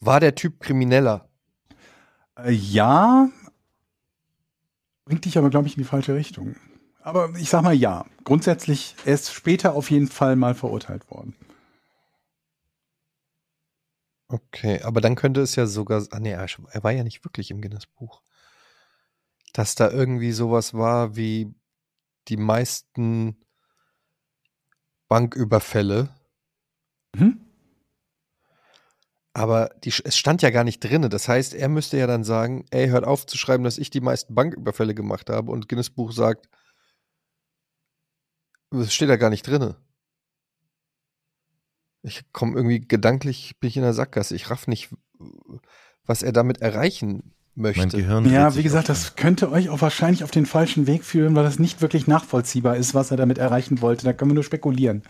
[0.00, 1.28] war der Typ Krimineller?
[2.36, 3.28] Äh, ja.
[5.04, 6.56] Bringt dich aber, glaube ich, in die falsche Richtung.
[7.02, 8.06] Aber ich sag mal ja.
[8.24, 11.34] Grundsätzlich, er ist später auf jeden Fall mal verurteilt worden.
[14.28, 16.48] Okay, aber dann könnte es ja sogar, ah nee, er
[16.82, 18.22] war ja nicht wirklich im Guinness-Buch.
[19.52, 21.52] Dass da irgendwie sowas war wie
[22.28, 23.36] die meisten
[25.08, 26.08] Banküberfälle.
[27.14, 27.40] Mhm.
[29.34, 31.08] Aber die, es stand ja gar nicht drinne.
[31.08, 34.00] Das heißt, er müsste ja dann sagen, ey, hört auf zu schreiben, dass ich die
[34.00, 35.50] meisten Banküberfälle gemacht habe.
[35.50, 36.48] Und Guinness Buch sagt,
[38.72, 39.76] das steht da gar nicht drinne.
[42.02, 44.34] Ich komme irgendwie gedanklich, bin ich in der Sackgasse.
[44.34, 44.90] Ich raff nicht,
[46.04, 47.96] was er damit erreichen Mein möchte.
[47.96, 51.36] Gehirn dreht Ja, wie gesagt, das könnte euch auch wahrscheinlich auf den falschen Weg führen,
[51.36, 54.04] weil das nicht wirklich nachvollziehbar ist, was er damit erreichen wollte.
[54.04, 55.02] Da können wir nur spekulieren.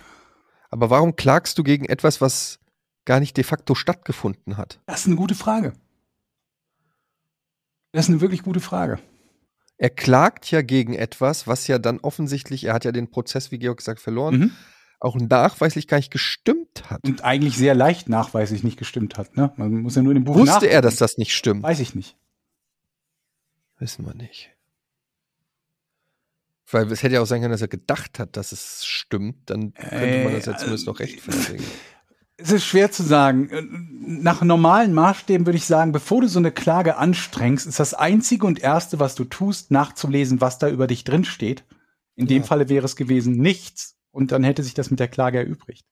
[0.71, 2.59] Aber warum klagst du gegen etwas, was
[3.05, 4.81] gar nicht de facto stattgefunden hat?
[4.87, 5.73] Das ist eine gute Frage.
[7.93, 8.99] Das ist eine wirklich gute Frage.
[9.79, 13.59] Er klagt ja gegen etwas, was ja dann offensichtlich, er hat ja den Prozess, wie
[13.59, 14.51] Georg gesagt, verloren, Mhm.
[15.01, 17.03] auch nachweislich gar nicht gestimmt hat.
[17.05, 19.37] Und eigentlich sehr leicht nachweislich nicht gestimmt hat.
[19.37, 19.53] Ne?
[19.57, 20.83] Man muss ja nur in dem Buch Wusste er, nachgucken.
[20.83, 21.63] dass das nicht stimmt?
[21.65, 22.17] Weiß ich nicht.
[23.79, 24.51] Wissen wir nicht.
[26.71, 29.51] Weil es hätte ja auch sein können, dass er gedacht hat, dass es stimmt.
[29.51, 31.65] Dann könnte man das ja Äh, zumindest noch rechtfertigen.
[32.37, 33.51] Es ist schwer zu sagen.
[33.51, 37.95] Äh, Nach normalen Maßstäben würde ich sagen, bevor du so eine Klage anstrengst, ist das
[37.95, 41.65] einzige und erste, was du tust, nachzulesen, was da über dich drin steht.
[42.17, 42.45] In dem Ja.
[42.45, 45.87] Falle wäre es gewesen nichts und dann hätte sich das mit der Klage erübrigt.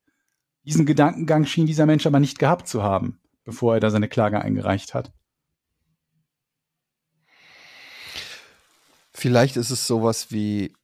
[0.64, 4.42] Diesen Gedankengang schien dieser Mensch aber nicht gehabt zu haben, bevor er da seine Klage
[4.42, 5.12] eingereicht hat.
[9.12, 10.74] Vielleicht ist es sowas wie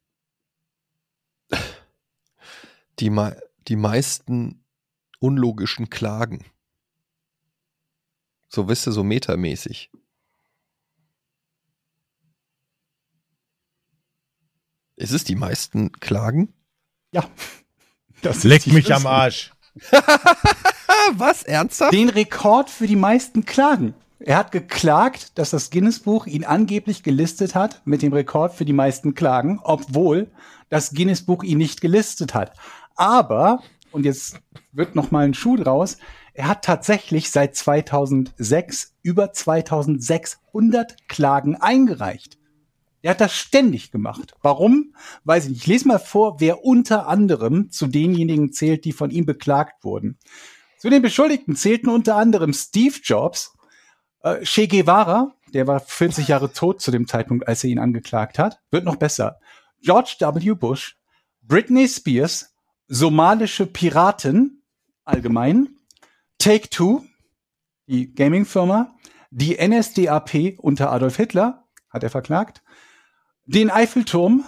[2.99, 3.11] die,
[3.67, 4.63] die meisten
[5.19, 6.45] unlogischen Klagen.
[8.49, 9.91] So, wisst ihr, so metamäßig.
[14.95, 16.53] Ist es die meisten Klagen?
[17.11, 17.29] Ja.
[18.23, 19.05] Das Leck mich am.
[19.05, 19.53] Arsch.
[21.13, 21.43] Was?
[21.43, 21.93] Ernsthaft?
[21.93, 23.93] Den Rekord für die meisten Klagen.
[24.19, 28.73] Er hat geklagt, dass das Guinness-Buch ihn angeblich gelistet hat mit dem Rekord für die
[28.73, 30.31] meisten Klagen, obwohl
[30.69, 32.57] das Guinness-Buch ihn nicht gelistet hat.
[32.95, 33.61] Aber,
[33.91, 34.39] und jetzt
[34.71, 35.97] wird noch mal ein Schuh draus,
[36.33, 42.37] er hat tatsächlich seit 2006 über 2600 Klagen eingereicht.
[43.01, 44.33] Er hat das ständig gemacht.
[44.41, 44.93] Warum?
[45.23, 45.61] Weiß ich nicht.
[45.61, 50.17] Ich lese mal vor, wer unter anderem zu denjenigen zählt, die von ihm beklagt wurden.
[50.77, 53.53] Zu den Beschuldigten zählten unter anderem Steve Jobs,
[54.23, 58.37] äh, Che Guevara, der war 40 Jahre tot zu dem Zeitpunkt, als er ihn angeklagt
[58.37, 59.39] hat, wird noch besser.
[59.81, 60.53] George W.
[60.53, 60.97] Bush,
[61.41, 62.53] Britney Spears,
[62.87, 64.63] somalische Piraten
[65.03, 65.69] allgemein,
[66.37, 67.03] Take Two,
[67.87, 68.95] die Gaming-Firma,
[69.31, 72.61] die NSDAP unter Adolf Hitler, hat er verklagt,
[73.45, 74.45] den Eiffelturm,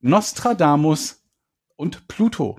[0.00, 1.22] Nostradamus
[1.76, 2.58] und Pluto,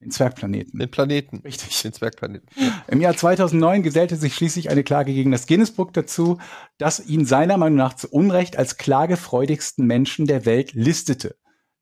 [0.00, 0.78] den Zwergplaneten.
[0.78, 1.38] Den Planeten.
[1.38, 1.82] Richtig.
[1.82, 2.48] Den Zwergplaneten.
[2.86, 6.38] Im Jahr 2009 gesellte sich schließlich eine Klage gegen das Guinness-Buch dazu,
[6.78, 11.36] das ihn seiner Meinung nach zu Unrecht als klagefreudigsten Menschen der Welt listete.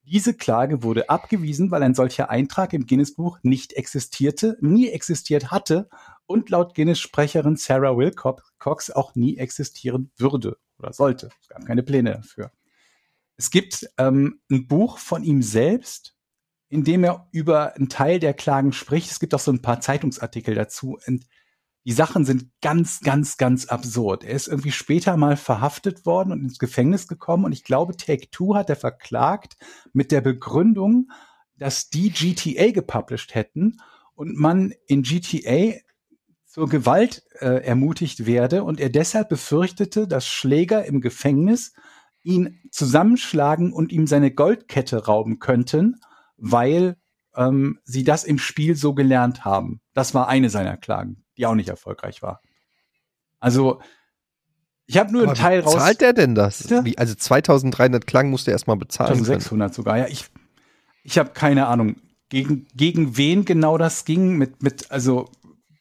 [0.07, 5.89] Diese Klage wurde abgewiesen, weil ein solcher Eintrag im Guinness-Buch nicht existierte, nie existiert hatte
[6.27, 11.31] und laut Guinness-Sprecherin Sarah Wilcox auch nie existieren würde oder sollte.
[11.43, 12.53] Es gab keine Pläne dafür.
[13.37, 16.15] Es gibt ähm, ein Buch von ihm selbst,
[16.69, 19.11] in dem er über einen Teil der Klagen spricht.
[19.11, 20.99] Es gibt auch so ein paar Zeitungsartikel dazu.
[21.09, 21.27] Und
[21.87, 24.25] die Sachen sind ganz, ganz, ganz absurd.
[24.25, 27.45] Er ist irgendwie später mal verhaftet worden und ins Gefängnis gekommen.
[27.45, 29.57] Und ich glaube, Take Two hat er verklagt
[29.93, 31.13] mit der Begründung,
[31.57, 33.77] dass die GTA gepublished hätten
[34.17, 35.79] und man in GTA
[36.45, 41.73] zur Gewalt äh, ermutigt werde und er deshalb befürchtete, dass Schläger im Gefängnis
[42.25, 46.01] ihn zusammenschlagen und ihm seine Goldkette rauben könnten,
[46.37, 46.97] weil
[47.37, 49.81] ähm, sie das im Spiel so gelernt haben.
[49.95, 52.41] Das war eine seiner Klagen, die auch nicht erfolgreich war.
[53.39, 53.81] Also
[54.87, 55.75] ich habe nur Aber einen Teil wie raus.
[55.75, 56.71] zahlt der denn das?
[56.85, 59.11] Wie, also 2300 Klang musste er erstmal bezahlen.
[59.11, 59.21] können.
[59.25, 59.99] 1600 sogar.
[59.99, 60.27] Ja, ich,
[61.03, 61.97] ich habe keine Ahnung,
[62.29, 65.29] gegen, gegen wen genau das ging, mit, mit, also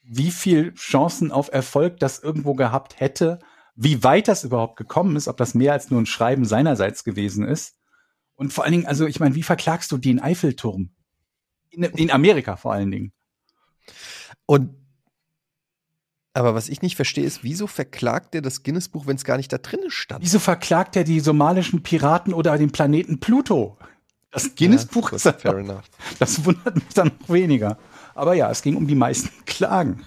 [0.04, 3.38] wie viel Chancen auf Erfolg das irgendwo gehabt hätte,
[3.74, 7.46] wie weit das überhaupt gekommen ist, ob das mehr als nur ein Schreiben seinerseits gewesen
[7.46, 7.76] ist.
[8.34, 10.90] Und vor allen Dingen, also ich meine, wie verklagst du den Eiffelturm?
[11.76, 13.12] In, in Amerika vor allen Dingen.
[14.46, 14.74] Und
[16.32, 19.50] aber was ich nicht verstehe, ist, wieso verklagt der das Guinness-Buch, wenn es gar nicht
[19.54, 20.22] da drin stand?
[20.22, 23.78] Wieso verklagt er die somalischen Piraten oder den Planeten Pluto?
[24.32, 25.84] Das Guinness-Buch Ja, ist fair enough.
[26.18, 27.78] Das wundert mich dann noch weniger.
[28.14, 30.04] Aber ja, es ging um die meisten Klagen.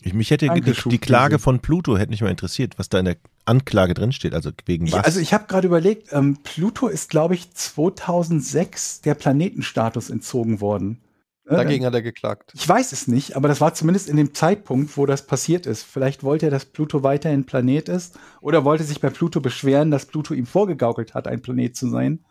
[0.00, 0.98] Ich, mich hätte die, die.
[0.98, 3.16] Klage von Pluto hätte mich mal interessiert, was da in der
[3.46, 5.04] Anklage drin steht, also wegen Ich, was.
[5.04, 11.00] also ich habe gerade überlegt, ähm, Pluto ist, glaube ich, 2006 der Planetenstatus entzogen worden.
[11.48, 12.52] Dagegen hat er geklagt.
[12.56, 15.84] Ich weiß es nicht, aber das war zumindest in dem Zeitpunkt, wo das passiert ist.
[15.84, 20.06] Vielleicht wollte er, dass Pluto weiterhin Planet ist oder wollte sich bei Pluto beschweren, dass
[20.06, 22.24] Pluto ihm vorgegaukelt hat, ein Planet zu sein.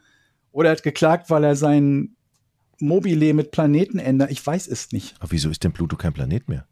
[0.52, 2.16] Oder er hat geklagt, weil er sein
[2.80, 4.32] Mobile mit Planeten ändert.
[4.32, 5.16] Ich weiß es nicht.
[5.20, 6.68] Aber wieso ist denn Pluto kein Planet mehr?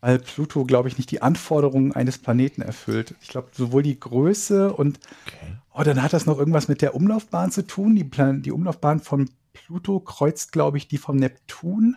[0.00, 3.14] Weil Pluto, glaube ich, nicht die Anforderungen eines Planeten erfüllt.
[3.20, 5.56] Ich glaube, sowohl die Größe und Okay.
[5.74, 7.96] oh, dann hat das noch irgendwas mit der Umlaufbahn zu tun.
[7.96, 11.96] Die, Plan die Umlaufbahn von Pluto kreuzt, glaube ich, die vom Neptun.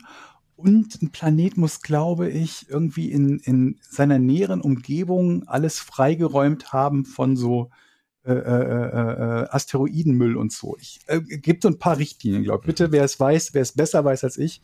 [0.55, 7.05] Und ein Planet muss, glaube ich, irgendwie in, in seiner näheren Umgebung alles freigeräumt haben
[7.05, 7.71] von so
[8.23, 10.77] äh, äh, äh, Asteroidenmüll und so.
[10.79, 12.67] Ich äh, gibt so ein paar Richtlinien, glaube ich.
[12.67, 14.61] Bitte, wer es weiß, wer es besser weiß als ich,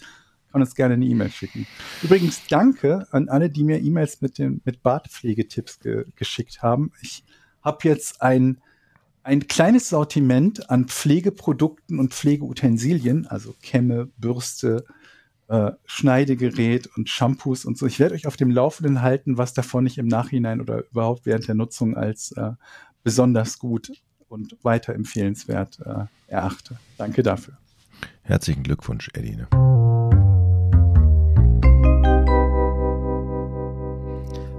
[0.52, 1.68] kann uns gerne eine E-Mail schicken.
[2.04, 6.92] Übrigens, danke an alle, die mir E-Mails mit den mit Bartpflegetipps ge geschickt haben.
[7.02, 7.24] Ich
[7.62, 8.62] habe jetzt ein
[9.24, 14.86] ein kleines Sortiment an Pflegeprodukten und Pflegeutensilien, also Kämme, Bürste,
[15.50, 17.86] äh, Schneidegerät und Shampoos und so.
[17.86, 21.46] Ich werde euch auf dem Laufenden halten, was davon ich im Nachhinein oder überhaupt während
[21.48, 22.52] der Nutzung als äh,
[23.04, 23.92] besonders gut
[24.30, 26.78] und weiter empfehlenswert äh, erachte.
[26.98, 27.58] Danke dafür.
[28.22, 29.46] Herzlichen Glückwunsch, Eddie.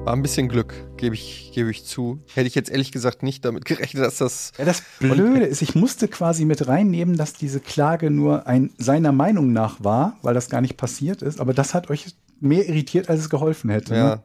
[0.08, 2.22] War ein bisschen Glück, gebe ich, gebe ich zu.
[2.32, 4.52] Hätte ich jetzt ehrlich gesagt nicht damit gerechnet, dass das.
[4.56, 9.12] Ja, das Blöde ist, ich musste quasi mit reinnehmen, dass diese Klage nur ein seiner
[9.12, 11.42] Meinung nach war, weil das gar nicht passiert ist.
[11.42, 12.06] Aber das hat euch
[12.40, 13.92] mehr irritiert, als es geholfen hätte.
[13.92, 13.98] Ne?
[13.98, 14.24] Ja.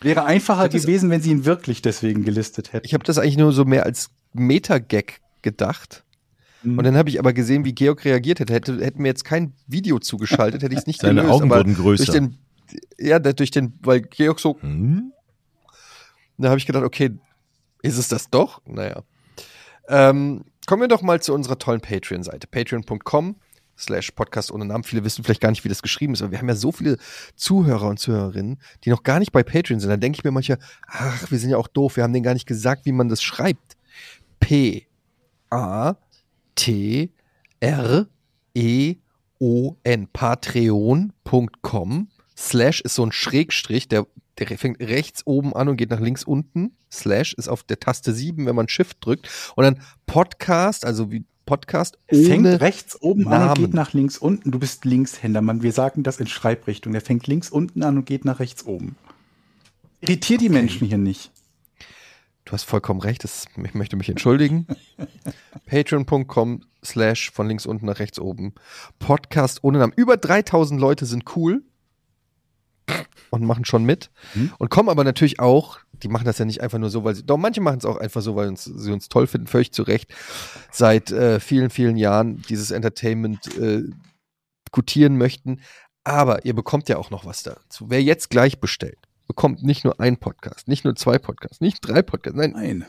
[0.00, 2.86] Wäre einfacher das- gewesen, wenn sie ihn wirklich deswegen gelistet hätten.
[2.86, 6.04] Ich habe das eigentlich nur so mehr als Meta-Gag gedacht.
[6.62, 6.78] Mhm.
[6.78, 8.52] Und dann habe ich aber gesehen, wie Georg reagiert hätte.
[8.54, 8.78] hätte.
[8.80, 11.32] Hätten mir jetzt kein Video zugeschaltet, hätte ich es nicht Seine gelöst.
[11.34, 12.04] Augen aber wurden größer.
[12.04, 12.36] Durch den,
[12.98, 15.12] ja, durch den, weil Georg so, Hm?
[16.38, 17.10] da habe ich gedacht, okay,
[17.82, 18.60] ist es das doch?
[18.66, 19.02] Naja.
[19.88, 22.46] Ähm, kommen wir doch mal zu unserer tollen Patreon-Seite.
[22.46, 23.36] Patreon.com
[23.78, 24.84] slash Podcast ohne Namen.
[24.84, 26.98] Viele wissen vielleicht gar nicht, wie das geschrieben ist, aber wir haben ja so viele
[27.34, 29.88] Zuhörer und Zuhörerinnen, die noch gar nicht bei Patreon sind.
[29.88, 32.34] Da denke ich mir manchmal, ach, wir sind ja auch doof, wir haben denen gar
[32.34, 33.76] nicht gesagt, wie man das schreibt.
[34.38, 34.86] P
[35.48, 35.94] A
[36.54, 37.10] T
[37.60, 38.06] R
[38.54, 38.96] E
[39.38, 42.08] O N Patreon.com
[42.40, 44.06] slash ist so ein Schrägstrich, der,
[44.38, 46.72] der fängt rechts oben an und geht nach links unten.
[46.90, 49.28] Slash ist auf der Taste 7, wenn man Shift drückt.
[49.54, 53.64] Und dann Podcast, also wie Podcast fängt rechts oben an und Namen.
[53.64, 54.50] geht nach links unten.
[54.50, 55.62] Du bist Linkshänder, Mann.
[55.62, 56.92] Wir sagen das in Schreibrichtung.
[56.92, 58.96] Der fängt links unten an und geht nach rechts oben.
[60.00, 61.30] Irritiert die Menschen hier nicht.
[62.46, 64.66] Du hast vollkommen recht, das, ich möchte mich entschuldigen.
[65.66, 68.54] Patreon.com slash von links unten nach rechts oben.
[68.98, 69.92] Podcast ohne Namen.
[69.94, 71.62] Über 3000 Leute sind cool
[73.30, 74.10] und machen schon mit.
[74.34, 74.52] Mhm.
[74.58, 77.24] Und kommen aber natürlich auch, die machen das ja nicht einfach nur so, weil sie,
[77.24, 79.82] doch manche machen es auch einfach so, weil uns, sie uns toll finden, völlig zu
[79.82, 80.12] Recht.
[80.70, 83.84] Seit äh, vielen, vielen Jahren dieses Entertainment äh,
[84.72, 85.60] gutieren möchten.
[86.04, 87.90] Aber ihr bekommt ja auch noch was dazu.
[87.90, 92.02] Wer jetzt gleich bestellt, bekommt nicht nur ein Podcast, nicht nur zwei Podcasts, nicht drei
[92.02, 92.86] Podcasts, nein, Nein.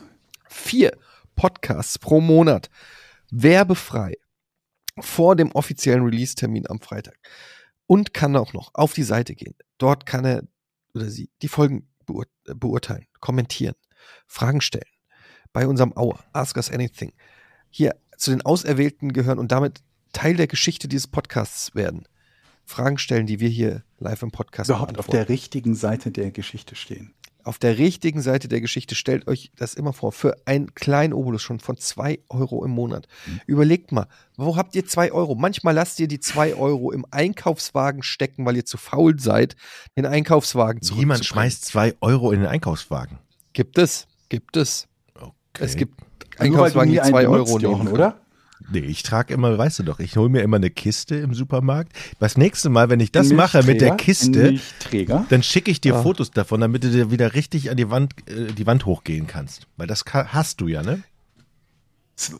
[0.48, 0.96] vier
[1.36, 2.70] Podcasts pro Monat
[3.30, 4.16] werbefrei
[4.98, 7.16] vor dem offiziellen Release-Termin am Freitag
[7.86, 9.54] und kann auch noch auf die Seite gehen.
[9.82, 10.44] Dort kann er
[10.94, 13.74] oder sie die Folgen beur beurteilen, kommentieren,
[14.28, 14.84] Fragen stellen.
[15.52, 17.12] Bei unserem Hour, Ask Us Anything,
[17.68, 19.82] hier zu den Auserwählten gehören und damit
[20.12, 22.06] Teil der Geschichte dieses Podcasts werden.
[22.64, 26.76] Fragen stellen, die wir hier live im Podcast Überhaupt auf der richtigen Seite der Geschichte
[26.76, 27.12] stehen.
[27.44, 28.94] Auf der richtigen Seite der Geschichte.
[28.94, 30.12] Stellt euch das immer vor.
[30.12, 33.08] Für einen kleinen Obolus schon von zwei Euro im Monat.
[33.46, 34.06] Überlegt mal,
[34.36, 35.34] wo habt ihr zwei Euro?
[35.34, 39.56] Manchmal lasst ihr die zwei Euro im Einkaufswagen stecken, weil ihr zu faul seid,
[39.96, 43.18] den Einkaufswagen zu Niemand schmeißt zwei Euro in den Einkaufswagen.
[43.52, 44.06] Gibt es.
[44.28, 44.88] Gibt es.
[45.14, 45.32] Okay.
[45.60, 46.00] Es gibt
[46.38, 47.94] Einkaufswagen, die einen zwei benutzt, Euro Jochen, nehmen.
[47.94, 48.20] oder?
[48.72, 51.92] Nee, ich trage immer, weißt du doch, ich hole mir immer eine Kiste im Supermarkt.
[52.18, 54.58] Das nächste Mal, wenn ich das mache mit der Kiste,
[55.28, 56.02] dann schicke ich dir Ah.
[56.02, 59.66] Fotos davon, damit du dir wieder richtig an die Wand, äh, die Wand hochgehen kannst.
[59.76, 61.02] Weil das ka- hast du ja, ne?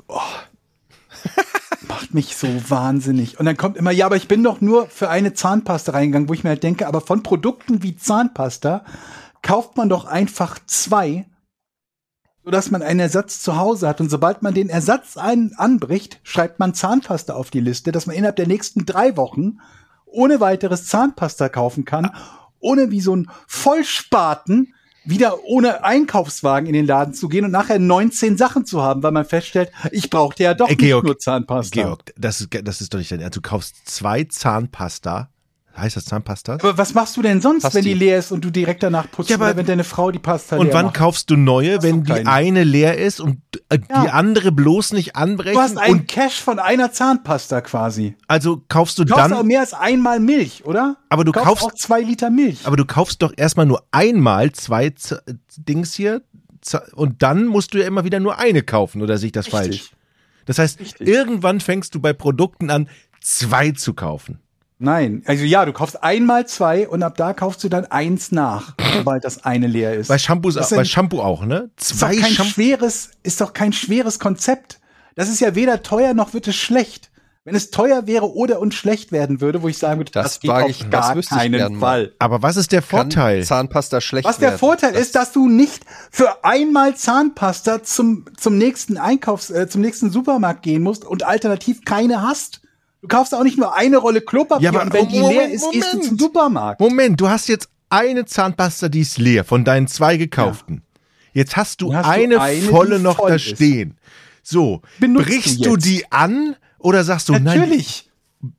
[0.08, 0.18] Oh.
[1.88, 3.38] Macht mich so wahnsinnig.
[3.38, 6.32] Und dann kommt immer, ja, aber ich bin doch nur für eine Zahnpasta reingegangen, wo
[6.34, 8.84] ich mir halt denke, aber von Produkten wie Zahnpasta
[9.42, 11.26] kauft man doch einfach zwei,
[12.44, 14.00] sodass man einen Ersatz zu Hause hat.
[14.00, 18.16] Und sobald man den Ersatz ein anbricht, schreibt man Zahnpasta auf die Liste, dass man
[18.16, 19.58] innerhalb der nächsten drei Wochen
[20.06, 22.10] ohne weiteres Zahnpasta kaufen kann,
[22.60, 24.74] ohne wie so ein Vollspaten
[25.04, 29.10] wieder ohne Einkaufswagen in den Laden zu gehen und nachher 19 Sachen zu haben, weil
[29.10, 31.82] man feststellt, ich brauchte ja doch Äh, nicht Georg, nur Zahnpasta.
[31.82, 33.36] Georg, das ist, das ist doch nicht dein Ernst.
[33.36, 35.28] Du kaufst zwei Zahnpasta.
[35.76, 36.54] Heißt das Zahnpasta?
[36.54, 37.98] Aber was machst du denn sonst, Passt wenn die die.
[38.00, 40.66] leer ist und du direkt danach putzt Ja, aber- wenn deine Frau die Pasta Und
[40.66, 40.96] leer wann macht?
[40.96, 42.30] kaufst du neue, wenn die keine.
[42.30, 43.38] eine leer ist und
[43.70, 44.02] äh, die Ja.
[44.12, 45.54] andere bloß nicht anbrechen?
[45.54, 48.16] Du hast einen und Cash von einer Zahnpasta quasi.
[48.28, 50.96] also kaufst du Du kaufst auch dann, mehr als einmal Milch, oder?
[51.08, 52.66] Aber du kaufst- auch zwei Liter Milch.
[52.66, 55.22] aber du kaufst doch erstmal nur einmal zwei Z
[55.56, 56.22] Dings hier
[56.60, 59.48] Z- und dann musst du ja immer wieder nur eine kaufen oder sehe ich das
[59.48, 59.68] falsch?
[59.70, 59.92] Richtig.
[60.44, 61.06] Das heißt, Richtig.
[61.08, 62.88] irgendwann fängst du bei Produkten an,
[63.20, 64.38] zwei zu kaufen.
[64.82, 68.74] Nein, also ja, du kaufst einmal zwei und ab da kaufst du dann eins nach,
[68.96, 70.08] sobald das eine leer ist.
[70.08, 71.70] Bei Shampoos, Das bei Shampoo auch, ne?
[71.78, 72.50] ist doch Zwei kein Shampoo.
[72.52, 74.80] schweres, ist doch kein schweres Konzept.
[75.14, 77.10] Das ist ja weder teuer noch wird es schlecht.
[77.44, 80.40] Wenn es teuer wäre oder und schlecht werden würde, wo ich sagen würde, Das das,
[80.40, 81.80] geht wage auf ich- das gar keinen.
[81.80, 82.12] Fall.
[82.20, 83.42] Aber was ist der Kann Vorteil?
[83.44, 84.58] Zahnpasta schlecht Was der werden.
[84.60, 90.12] Vorteil ist, dass du nicht für einmal Zahnpasta zum, zum nächsten Einkaufs-, äh, zum nächsten
[90.12, 92.60] Supermarkt gehen musst und alternativ keine hast.
[93.02, 95.50] Du kaufst auch nicht nur eine Rolle Klopapier Ja, aber und wenn die Moment, leer
[95.50, 96.04] ist, gehst du Moment.
[96.08, 96.80] zum Supermarkt.
[96.80, 100.82] Moment, du hast jetzt eine Zahnpasta, die ist leer von deinen zwei gekauften.
[101.32, 103.42] Jetzt hast du, hast du eine, eine, die volle noch voll da ist.
[103.48, 103.98] stehen.
[104.44, 108.08] So, Benutzt brichst du du, die an oder sagst du, nein, Natürlich.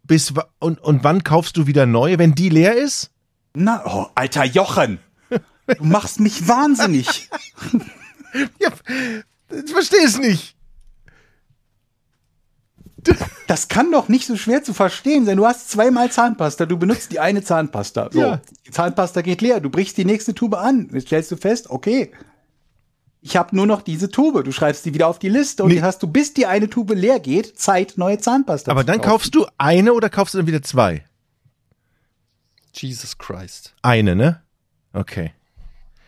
[0.03, 3.11] bis, wa- und, und wann kaufst du wieder neue, wenn die leer ist?
[3.53, 4.99] Na, oh, alter Jochen.
[5.29, 7.29] Du machst mich wahnsinnig.
[8.59, 8.69] Ja,
[9.63, 10.55] ich verstehe es nicht.
[13.47, 15.37] Das kann doch nicht so schwer zu verstehen sein.
[15.37, 18.09] Du hast zweimal Zahnpasta, du benutzt die eine Zahnpasta.
[18.11, 18.41] So, Ja.
[18.65, 20.89] die Zahnpasta geht leer, du brichst die nächste Tube an.
[20.93, 22.11] Jetzt stellst du fest, okay,
[23.21, 24.43] ich habe nur noch diese Tube.
[24.43, 25.81] Du schreibst die wieder auf die Liste und Nee.
[25.81, 29.09] hast du, bis die eine Tube leer geht, Zeit, neue Zahnpasta Aber zu dann kaufen.
[29.09, 31.05] kaufst du eine oder kaufst du dann wieder zwei?
[32.73, 33.75] Jesus Christ.
[33.81, 34.41] Eine, ne?
[34.93, 35.31] Okay.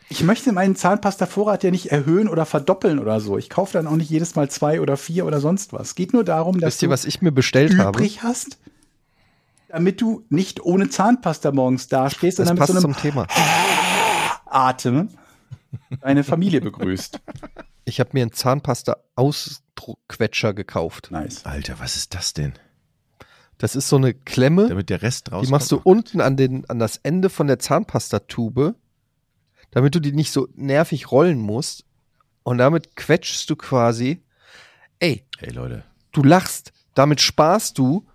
[0.10, 3.38] Ich möchte meinen Zahnpasta-Vorrat ja nicht erhöhen oder verdoppeln oder so.
[3.40, 5.88] Ich kaufe dann auch nicht jedes Mal zwei oder vier oder sonst was.
[5.90, 7.98] Es geht nur darum, dass Wisst ihr, du was ich mir bestellt habe?
[8.00, 8.60] übrig hast,
[9.68, 13.26] damit du nicht ohne Zahnpasta morgens dastehst, Das sondern mit passt so einem zum Thema.
[14.46, 15.10] Atem
[16.02, 17.20] deine Familie begrüßt.
[17.84, 21.10] Ich habe mir einen Zahnpasta-Ausdruckquetscher gekauft.
[21.12, 21.46] Nice.
[21.46, 22.54] Alter, was ist das denn?
[23.58, 25.48] Das ist so eine Klemme, Damit der Rest rauskommt.
[25.48, 28.76] die machst du unten an, den, an das Ende von der Zahnpastatube,
[29.76, 31.84] damit du die nicht so nervig rollen musst.
[32.44, 34.24] Und damit quetschst du quasi,
[35.00, 35.84] ey, Hey Leute.
[36.14, 38.08] du lachst, damit sparst du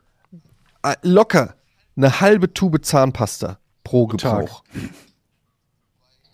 [0.83, 1.55] äh, locker
[1.97, 4.07] eine halbe Tube Zahnpasta pro.
[4.07, 4.65] Gebrauch.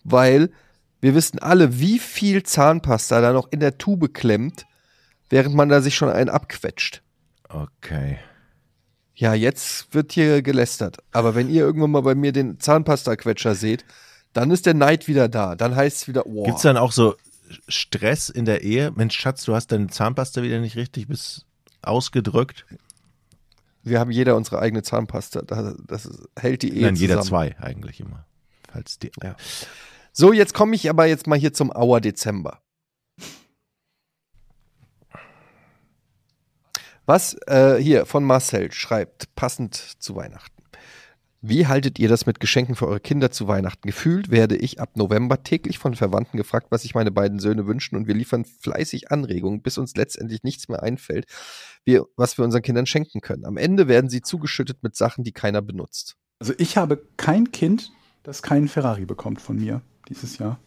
[0.03, 0.51] Weil
[1.01, 4.65] wir wissen alle, wie viel Zahnpasta da noch in der Tube klemmt,
[5.29, 7.01] während man da sich schon einen abquetscht.
[7.49, 8.17] Okay.
[9.15, 10.97] Ja, jetzt wird hier gelästert.
[11.11, 13.83] Aber wenn ihr irgendwann mal bei mir den Zahnpasta-Quetscher seht,
[14.37, 15.55] dann ist der Neid wieder da.
[15.55, 16.45] Dann heißt es wieder, wow.
[16.45, 17.15] Gibt's dann auch so
[17.67, 18.91] Stress in der Ehe?
[18.91, 21.45] Mensch, Schatz, du hast deine Zahnpasta wieder nicht richtig bis
[21.81, 22.65] ausgedrückt.
[23.81, 25.41] wir haben jeder unsere eigene Zahnpasta.
[25.41, 27.55] Das, das hält die Ehe Nein, jeder zusammen.
[27.55, 28.27] zwei eigentlich immer.
[28.71, 29.11] Falls die.
[29.23, 29.35] Ja.
[30.11, 32.61] So, jetzt komme ich aber jetzt mal hier zum Auer Dezember.
[37.07, 40.56] Was äh, hier von Marcel schreibt, passend zu Weihnachten.
[41.49, 43.87] Wie haltet ihr das mit Geschenken für eure Kinder zu Weihnachten?
[43.87, 47.95] Gefühlt werde ich ab November täglich von Verwandten gefragt, was sich meine beiden Söhne wünschen
[47.95, 51.25] und wir liefern fleißig Anregungen, bis uns letztendlich nichts mehr einfällt,
[52.17, 53.45] was wir unseren Kindern schenken können.
[53.45, 56.17] Am Ende werden sie zugeschüttet mit Sachen, die keiner benutzt.
[56.39, 57.93] Also ich habe kein Kind,
[58.23, 60.59] das keinen Ferrari bekommt von mir dieses Jahr.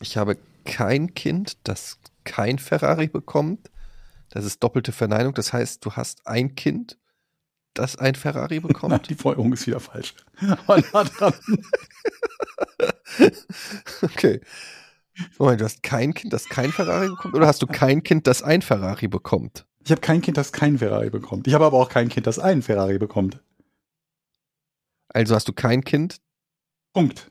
[0.00, 3.70] Ich habe kein Kind, das kein Ferrari bekommt.
[4.30, 5.34] Das ist doppelte Verneinung.
[5.34, 6.96] Das heißt, du hast ein Kind,
[7.74, 9.04] das ein Ferrari bekommt.
[9.10, 10.14] die Folgerung ist wieder falsch.
[14.02, 14.40] Okay.
[15.38, 17.34] Moment, du hast kein Kind, das kein Ferrari bekommt?
[17.34, 19.66] Oder hast du kein Kind, das ein Ferrari bekommt?
[19.84, 21.46] Ich habe kein Kind, das keinen Ferrari bekommt.
[21.46, 23.40] Ich habe aber auch kein Kind, das einen Ferrari bekommt.
[25.08, 26.20] Also hast du kein Kind?
[26.92, 27.30] Punkt.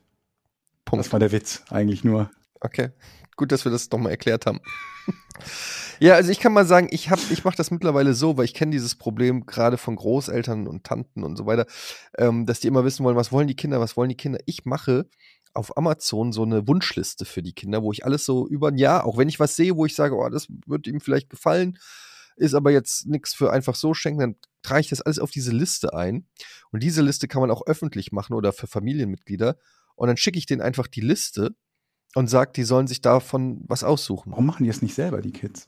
[0.86, 1.06] Punkt.
[1.06, 2.32] Das war der Witz, eigentlich nur.
[2.62, 2.92] Okay.
[3.36, 4.62] Gut, dass wir das doch mal erklärt haben.
[6.04, 8.74] Ja, also ich kann mal sagen, ich ich mache das mittlerweile so, weil ich kenne
[8.74, 11.66] dieses Problem gerade von Großeltern und Tanten und so weiter,
[12.18, 14.38] ähm, dass die immer wissen wollen, was wollen die Kinder, was wollen die Kinder.
[14.46, 15.08] Ich mache
[15.54, 19.06] auf Amazon so eine Wunschliste für die Kinder, wo ich alles so über ein Jahr,
[19.06, 21.80] auch wenn ich was sehe, wo ich sage, oh, das wird ihm vielleicht gefallen,
[22.36, 25.54] ist aber jetzt nichts für einfach so schenken, dann trage ich das alles auf diese
[25.54, 26.28] Liste ein.
[26.72, 29.56] Und diese Liste kann man auch öffentlich machen oder für Familienmitglieder.
[29.96, 31.56] Und dann schicke ich denen einfach die Liste
[32.14, 34.32] und sage, die sollen sich davon was aussuchen.
[34.32, 35.66] Warum machen die es nicht selber, die Kids?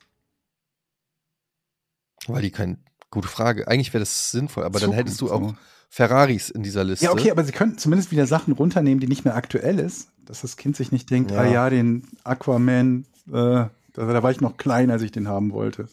[2.27, 3.67] Weil die kein, gute Frage.
[3.67, 7.05] Eigentlich wäre das sinnvoll, aber dann hättest du Zukunft, auch Ferraris in dieser Liste.
[7.05, 10.41] Ja, okay, aber sie könnten zumindest wieder Sachen runternehmen, die nicht mehr aktuell ist, dass
[10.41, 11.39] das Kind sich nicht denkt, Ja.
[11.39, 15.51] ah ja, den Aquaman, äh, da, da war ich noch klein, als ich den haben
[15.51, 15.87] wollte.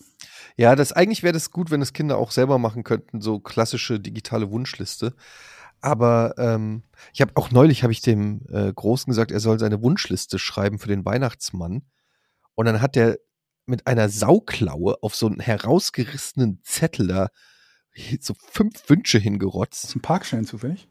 [0.57, 4.01] Ja, das eigentlich wäre das gut, wenn es Kinder auch selber machen könnten, so klassische
[4.01, 5.15] digitale Wunschliste.
[5.81, 6.83] Aber ähm,
[7.13, 10.79] ich habe auch neulich habe ich dem äh, Großen gesagt, er soll seine Wunschliste schreiben
[10.79, 11.83] für den Weihnachtsmann.
[12.55, 13.19] Und dann hat er
[13.67, 17.29] mit einer Sauklaue auf so einen herausgerissenen Zettel da
[18.21, 19.89] so fünf Wünsche hingerotzt.
[19.89, 20.89] Zum Parkschein zufällig?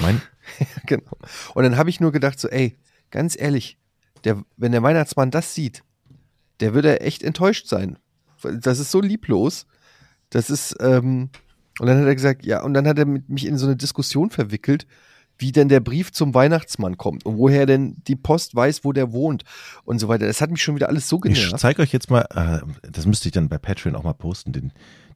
[0.00, 0.20] Mein,
[0.86, 1.18] genau.
[1.54, 2.78] Und dann habe ich nur gedacht, so, ey,
[3.10, 3.78] ganz ehrlich,
[4.24, 5.84] der, wenn der Weihnachtsmann das sieht,
[6.60, 7.98] der würde echt enttäuscht sein.
[8.42, 9.66] Das ist so lieblos.
[10.30, 11.30] Das ist, ähm,
[11.78, 13.76] und dann hat er gesagt, ja, und dann hat er mit mich in so eine
[13.76, 14.86] Diskussion verwickelt,
[15.38, 19.12] wie denn der Brief zum Weihnachtsmann kommt und woher denn die Post weiß, wo der
[19.12, 19.44] wohnt
[19.84, 20.26] und so weiter.
[20.26, 21.58] Das hat mich schon wieder alles so ich genervt.
[21.58, 24.72] zeige euch jetzt mal, äh, das müsste ich dann bei Patreon auch mal posten, den,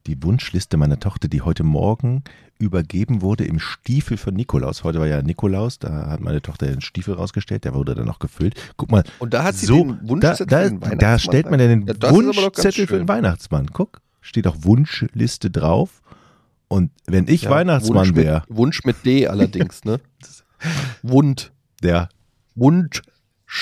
[0.07, 2.23] die Wunschliste meiner Tochter, die heute Morgen
[2.57, 4.83] übergeben wurde im Stiefel von Nikolaus.
[4.83, 8.19] Heute war ja Nikolaus, da hat meine Tochter den Stiefel rausgestellt, der wurde dann noch
[8.19, 8.55] gefüllt.
[8.75, 11.19] Guck mal, Und da hat sie so, den Wunschzettel da, für den da, Weihnachtsmann da
[11.19, 13.67] stellt man ja den Ja, Wunschzettel für den Weihnachtsmann.
[13.71, 16.01] Guck, steht auch Wunschliste drauf.
[16.69, 19.99] Und wenn ich Ja, Weihnachtsmann wäre, Wunsch mit D allerdings, ne?
[21.01, 21.51] Wund.
[21.83, 22.07] der
[22.55, 23.01] Wunsch.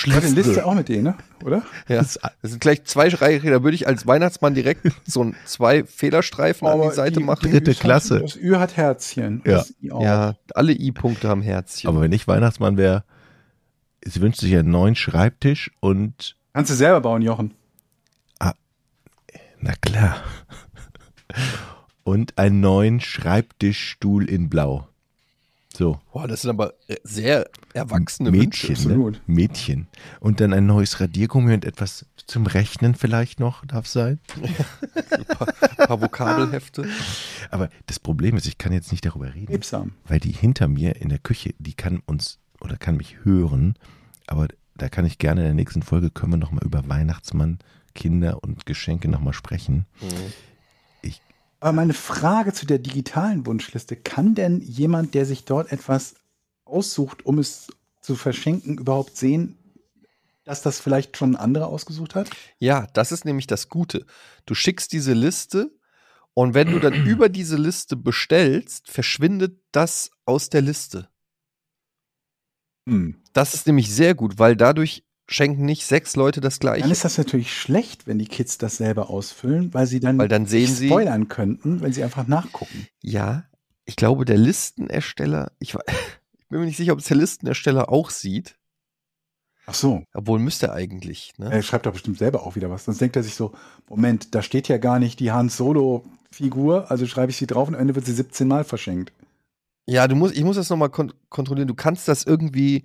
[0.06, 1.14] Ich hatte eine Liste auch mit denen, ne?
[1.42, 1.62] oder?
[1.88, 5.82] Ja, das sind gleich zwei Reihe, da würde ich als Weihnachtsmann direkt so ein, zwei
[5.84, 7.50] Fehlerstreifen an die Seite machen.
[7.50, 8.20] dritte das- Klasse.
[8.20, 9.40] Das Ü hat Herzchen.
[9.46, 9.58] Ja.
[9.58, 10.02] Das I auch.
[10.02, 11.88] Ja, alle I-Punkte haben Herzchen.
[11.88, 13.04] aber wenn ich Weihnachtsmann wäre,
[14.04, 17.54] sie wünscht sich einen neuen Schreibtisch und Kannst du selber bauen, Jochen.
[19.60, 20.22] Na klar.
[22.08, 24.88] Und einen neuen Schreibtischstuhl in Blau.
[25.76, 26.00] So.
[26.10, 26.72] Boah, das sind aber
[27.02, 28.88] sehr erwachsene Mädchen, Wünsche.
[28.88, 29.12] ne?
[29.26, 29.88] Mädchen.
[30.18, 34.20] Und dann ein neues Radiergummi und etwas zum Rechnen vielleicht noch darf sein.
[35.10, 35.48] Ein paar,
[35.86, 36.88] paar Vokabelhefte.
[37.50, 39.92] Aber das Problem ist, ich kann jetzt nicht darüber reden, Krebsam.
[40.06, 43.74] weil die hinter mir in der Küche, die kann uns oder kann mich hören.
[44.26, 44.48] Aber
[44.78, 47.58] da kann ich gerne in der nächsten Folge können wir nochmal über Weihnachtsmann,
[47.94, 49.84] Kinder und Geschenke nochmal sprechen.
[51.60, 56.14] Aber meine Frage zu der digitalen Wunschliste, kann denn jemand, der sich dort etwas
[56.64, 57.68] aussucht, um es
[58.00, 59.58] zu verschenken, überhaupt sehen,
[60.44, 62.30] dass das vielleicht schon ein anderer ausgesucht hat?
[62.58, 64.06] Ja, das ist nämlich das Gute.
[64.46, 65.72] Du schickst diese Liste
[66.32, 71.08] und wenn du dann über diese Liste bestellst, verschwindet das aus der Liste.
[72.88, 73.20] Hm.
[73.32, 76.90] Das ist nämlich sehr gut, weil dadurch schenken nicht sechs Leute das Dann gleiche.
[76.90, 80.46] ist das natürlich schlecht, wenn die Kids das selber ausfüllen, weil sie dann, Weil dann
[80.46, 82.86] sehen sie- spoilern könnten, wenn sie einfach nachgucken.
[83.02, 83.44] Ja,
[83.84, 85.74] ich glaube, der Listenersteller, ich,
[86.38, 88.56] ich bin mir nicht sicher, ob es der Listenersteller auch sieht.
[89.66, 90.02] Ach so.
[90.14, 91.52] Obwohl müsste er eigentlich, ne?
[91.52, 92.86] Er schreibt doch bestimmt selber auch wieder was.
[92.86, 93.52] Sonst denkt er sich so,
[93.90, 97.74] Moment, da steht ja gar nicht die Hans Solo-Figur, also schreibe ich sie drauf und
[97.74, 99.12] am Ende wird sie 17 Mal verschenkt.
[99.86, 101.68] Ja, du musst, ich muss das nochmal kon kontrollieren.
[101.68, 102.82] Du kannst das irgendwie,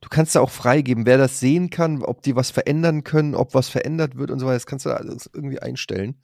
[0.00, 3.54] du kannst da auch freigeben, wer das sehen kann, ob die was verändern können, ob
[3.54, 4.56] was verändert wird und so weiter.
[4.56, 6.20] Das kannst du da alles irgendwie einstellen.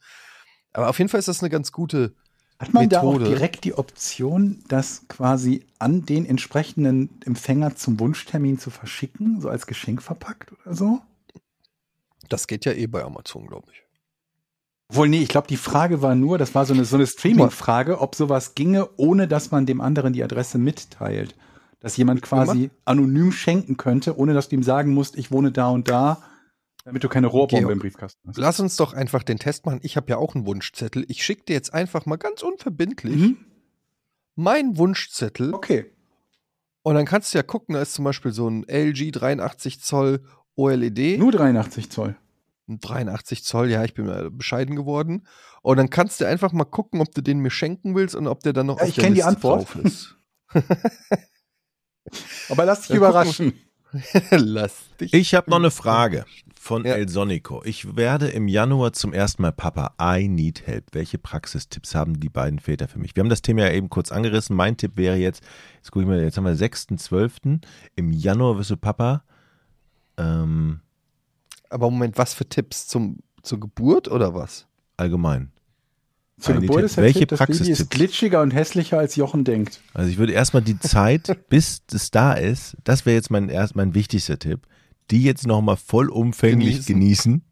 [0.73, 2.15] Aber auf jeden Fall ist das eine ganz gute.
[2.59, 3.29] Hat man da auch Methode.
[3.29, 9.67] direkt die Option, das quasi an den entsprechenden Empfänger zum Wunschtermin zu verschicken, so als
[9.67, 11.01] Geschenk verpackt oder so?
[12.29, 13.83] Das geht ja eh bei Amazon, glaube ich.
[14.89, 17.99] Obwohl, nee, ich glaube, die Frage war nur, das war so eine, so eine Streaming-Frage,
[17.99, 21.35] ob sowas ginge, ohne dass man dem anderen die Adresse mitteilt.
[21.83, 25.67] Dass jemand quasi anonym schenken könnte, ohne dass du ihm sagen musst, ich wohne da
[25.69, 26.23] und da,
[26.85, 27.73] damit du keine Rohrbombe Georg.
[27.73, 28.37] im Briefkasten hast.
[28.37, 29.79] Lass uns doch einfach den Test machen.
[29.83, 31.05] Ich habe ja auch einen Wunschzettel.
[31.09, 33.37] Ich schicke dir jetzt einfach mal ganz unverbindlich Mhm.
[34.35, 35.53] meinen Wunschzettel.
[35.53, 35.91] Okay.
[36.83, 40.23] Und dann kannst du ja gucken, da ist zum Beispiel so ein LG 83 Zoll
[40.55, 41.19] OLED.
[41.19, 42.15] Nur 83 Zoll.
[42.67, 45.27] Ein 83 Zoll, ja, ich bin mal bescheiden geworden.
[45.61, 48.39] Und dann kannst du einfach mal gucken, ob du den mir schenken willst und ob
[48.41, 49.59] der dann noch Ja, auf ich der kenn die Liste Antwort.
[49.75, 50.17] drauf ist.
[52.49, 53.53] Aber lass dich überraschen.
[54.31, 55.13] Lass dich.
[55.13, 56.25] Ich habe noch eine Frage
[56.59, 56.95] von Ja.
[56.95, 57.61] El Sonico.
[57.63, 59.93] Ich werde im Januar zum ersten Mal Papa.
[60.01, 60.85] I need help.
[60.93, 63.15] Welche Praxistipps haben die beiden Väter für mich?
[63.15, 64.55] Wir haben das Thema ja eben kurz angerissen.
[64.55, 65.43] Mein Tipp wäre jetzt,
[65.75, 67.61] jetzt gucke ich mal, jetzt haben wir 6.12.
[67.95, 69.23] Im Januar wirst du Papa.
[70.17, 70.79] Ähm,
[71.69, 74.65] Aber Moment, was für Tipps zum, zur Geburt oder was?
[74.97, 75.51] allgemein.
[76.39, 79.81] Zur Geburt ist Welche Baby ist glitschiger und hässlicher, als Jochen denkt.
[79.93, 83.75] Also ich würde erstmal die Zeit, bis es da ist, das wäre jetzt mein erst
[83.75, 84.61] mein wichtigster Tipp,
[85.11, 87.43] die jetzt nochmal vollumfänglich genießen.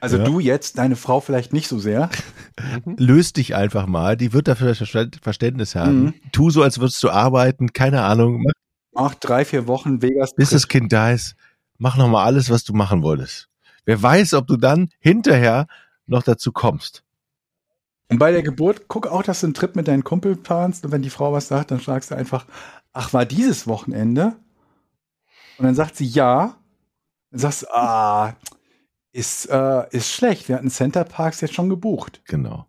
[0.00, 0.24] Also Ja.
[0.24, 2.10] du jetzt, deine Frau vielleicht nicht so sehr.
[2.96, 6.04] Löst dich einfach mal, die wird dafür Verständ- Verständnis haben.
[6.04, 6.14] Mhm.
[6.32, 8.52] Tu so, als würdest du arbeiten, keine Ahnung, mach,
[8.98, 10.34] Mach drei, vier Wochen Vegas.
[10.34, 11.34] bis das Kind da ist,
[11.78, 13.48] mach nochmal alles, was du machen wolltest.
[13.84, 15.66] Wer weiß, ob du dann hinterher
[16.06, 17.02] noch dazu kommst.
[18.08, 20.84] Und bei der Geburt, guck auch, dass du einen Trip mit deinen Kumpel planst.
[20.84, 22.46] Und wenn die Frau was sagt, dann fragst du einfach,
[22.92, 24.36] ach, war dieses Wochenende?
[25.58, 26.56] Und dann sagt sie ja.
[27.30, 28.36] Dann sagst du, ah,
[29.12, 30.48] ist, äh, ist schlecht.
[30.48, 32.22] Wir hatten Center Parks jetzt schon gebucht.
[32.26, 32.66] Genau.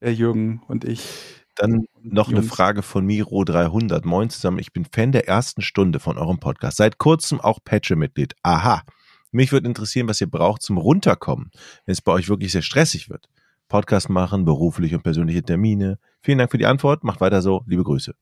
[0.00, 1.06] Der Jürgen und ich.
[1.54, 2.42] Dann noch eine.
[2.42, 4.04] Frage von Miro 300.
[4.04, 6.76] Moin zusammen, ich bin Fan der ersten Stunde von eurem Podcast.
[6.76, 8.34] Seit kurzem auch Patreon-Mitglied.
[8.42, 8.82] Aha.
[9.30, 11.50] Mich würde interessieren, was ihr braucht zum Runterkommen,
[11.84, 13.28] wenn es bei euch wirklich sehr stressig wird.
[13.68, 15.98] Podcast machen, berufliche und persönliche Termine.
[16.20, 17.04] Vielen Dank für die Antwort.
[17.04, 17.62] Macht weiter so.
[17.66, 18.14] Liebe Grüße.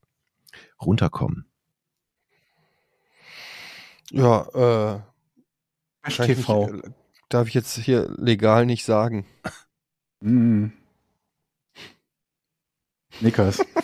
[0.81, 1.45] Runterkommen.
[4.11, 5.03] Ja,
[6.05, 6.67] äh, TV.
[6.67, 6.89] nicht, äh,
[7.29, 9.25] darf ich jetzt hier legal nicht sagen.
[10.21, 10.67] Mm.
[13.19, 13.59] Nickers.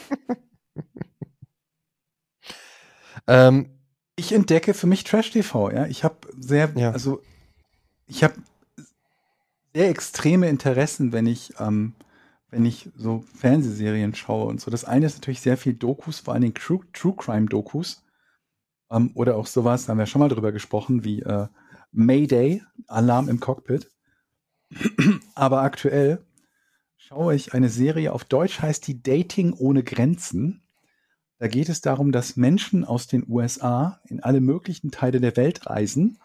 [3.28, 3.70] Ähm,
[4.16, 5.86] ich entdecke für mich Trash TV, ja.
[5.88, 6.92] Ich habe sehr, Ja.
[6.92, 7.22] also
[8.06, 8.36] ich habe
[9.74, 11.94] sehr extreme Interessen, wenn ich, ähm,
[12.50, 14.70] wenn ich so Fernsehserien schaue und so.
[14.70, 18.04] Das eine ist natürlich sehr viel Dokus, vor allen Dingen True, True Crime Dokus.
[18.92, 21.48] Ähm, oder auch sowas, da haben wir schon mal drüber gesprochen, wie äh,
[21.92, 23.90] Mayday, Alarm im Cockpit.
[25.36, 26.24] Aber aktuell
[26.98, 30.62] schaue ich eine Serie auf Deutsch, heißt die Dating ohne Grenzen.
[31.40, 35.66] Da geht es darum, dass Menschen aus den USA in alle möglichen Teile der Welt
[35.68, 36.20] reisen,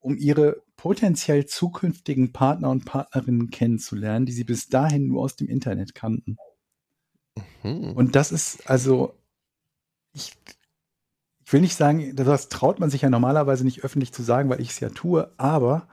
[0.00, 5.48] um ihre potenziell zukünftigen Partner und Partnerinnen kennenzulernen, die sie bis dahin nur aus dem
[5.48, 6.36] Internet kannten.
[7.62, 7.92] hm.
[7.92, 9.14] Und das ist also,
[10.12, 10.34] ich,
[11.42, 14.60] ich will nicht sagen, das traut man sich ja normalerweise nicht öffentlich zu sagen, weil
[14.60, 15.88] ich es ja tue, aber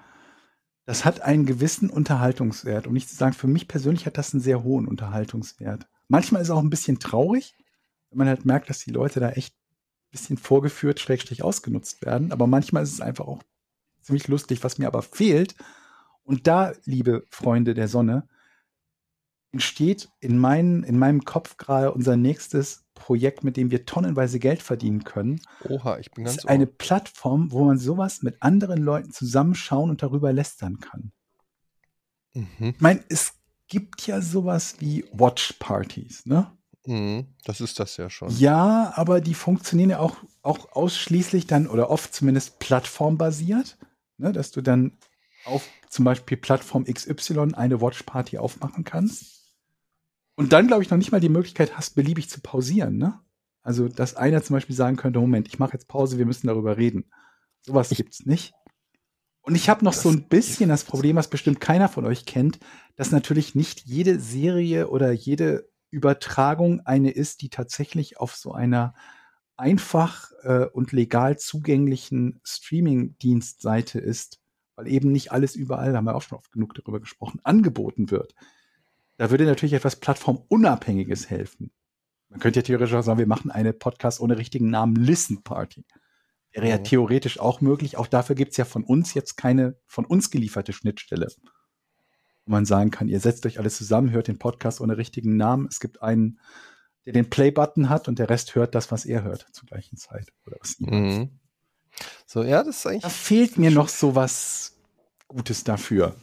[0.83, 2.85] das hat einen gewissen Unterhaltungswert.
[2.85, 5.87] Und nicht zu sagen, für mich persönlich hat das einen sehr hohen Unterhaltungswert.
[6.09, 7.55] Manchmal ist es auch ein bisschen traurig,
[8.09, 12.33] wenn man halt merkt, dass die Leute da echt ein bisschen vorgeführt, schrägstrich ausgenutzt werden.
[12.33, 13.41] Aber manchmal ist es einfach auch
[14.01, 15.55] ziemlich lustig, was mir aber fehlt.
[16.23, 18.27] Und da, liebe Freunde der Sonne,
[19.51, 24.61] entsteht in, meinen, in meinem Kopf gerade unser nächstes Projekt, mit dem wir tonnenweise Geld
[24.61, 25.41] verdienen können.
[25.67, 26.77] Oha, ich bin Das ganz ist eine ohr.
[26.77, 31.11] Plattform, wo man sowas mit anderen Leuten zusammenschauen und darüber lästern kann.
[32.33, 32.73] Mhm.
[32.75, 33.33] Ich meine, es
[33.67, 36.51] gibt ja sowas wie Watch-Partys, ne?
[36.85, 37.27] Mhm.
[37.43, 38.29] Das ist das ja schon.
[38.37, 43.77] Ja, aber die funktionieren ja auch, auch ausschließlich dann oder oft zumindest plattformbasiert,
[44.21, 44.31] ne?
[44.31, 44.97] dass du dann
[45.45, 49.41] auf zum Beispiel Plattform XY eine Watch-Party aufmachen kannst.
[50.35, 52.97] Und dann, glaube ich, noch nicht mal die Möglichkeit hast, beliebig zu pausieren.
[52.97, 53.19] Ne?
[53.61, 56.77] Also, dass einer zum Beispiel sagen könnte, Moment, ich mache jetzt Pause, wir müssen darüber
[56.77, 57.11] reden.
[57.61, 58.53] Sowas gibt's nicht.
[59.41, 62.59] Und ich habe noch so ein bisschen das Problem, was bestimmt keiner von euch kennt,
[62.95, 68.93] dass natürlich nicht jede Serie oder jede Übertragung eine ist, die tatsächlich auf so einer
[69.57, 74.39] einfach äh, und legal zugänglichen Streaming-Dienstseite ist,
[74.75, 78.11] weil eben nicht alles überall, da haben wir auch schon oft genug darüber gesprochen, angeboten
[78.11, 78.33] wird.
[79.17, 81.71] Da würde natürlich etwas Plattformunabhängiges helfen.
[82.29, 85.85] Man könnte ja theoretisch auch sagen, wir machen eine Podcast ohne richtigen Namen Listen Party.
[86.53, 86.83] Wäre ja Mhm.
[86.85, 87.97] theoretisch auch möglich.
[87.97, 91.27] Auch dafür gibt's ja von uns jetzt keine von uns gelieferte Schnittstelle.
[92.45, 95.67] Wo man sagen kann, ihr setzt euch alles zusammen, hört den Podcast ohne richtigen Namen.
[95.69, 96.39] Es gibt einen,
[97.05, 100.31] der den Play-Button hat und der Rest hört das, was er hört zur gleichen Zeit.
[100.45, 101.39] Oder was Mhm.
[102.25, 103.01] So, ja, das ist eigentlich.
[103.03, 104.77] Da fehlt mir noch so was
[105.27, 106.15] Gutes dafür.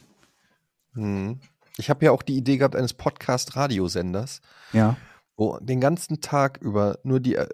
[0.93, 1.39] Mhm.
[1.77, 4.41] Ich habe ja auch die Idee gehabt eines Podcast-Radiosenders,
[4.73, 4.97] Ja.
[5.37, 7.47] wo den ganzen Tag über nur die äh,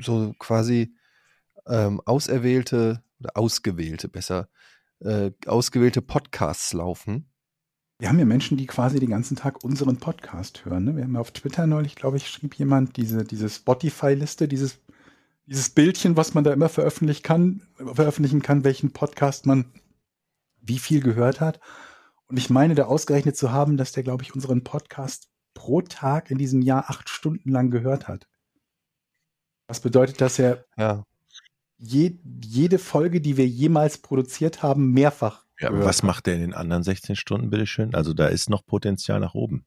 [0.00, 0.94] so quasi
[1.66, 4.48] ähm, auserwählte oder ausgewählte, besser,
[5.00, 7.30] äh, ausgewählte Podcasts laufen.
[8.00, 10.84] Wir haben ja Menschen, die quasi den ganzen Tag unseren Podcast hören.
[10.84, 10.96] Ne?
[10.96, 14.78] Wir haben ja auf Twitter neulich, glaube ich, schrieb jemand diese, diese Spotify-Liste, dieses,
[15.46, 19.72] dieses Bildchen, was man da immer veröffentlichen kann, veröffentlichen kann, welchen Podcast man
[20.60, 21.58] wie viel gehört hat.
[22.28, 26.30] Und ich meine, da ausgerechnet zu haben, dass der, glaube ich, unseren Podcast pro Tag
[26.30, 28.28] in diesem Jahr acht Stunden lang gehört hat.
[29.66, 31.02] Was bedeutet, dass er Ja.
[31.78, 36.40] je, jede Folge, die wir jemals produziert haben, mehrfach Ja, aber was macht der in
[36.40, 37.94] den anderen 16 Stunden, bitteschön?
[37.94, 39.64] Also da ist noch Potenzial nach oben.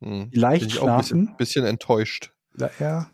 [0.00, 1.36] Bin ich auch ein bisschen, schlafen.
[1.36, 2.32] bisschen enttäuscht.
[2.56, 3.10] Ja, ja.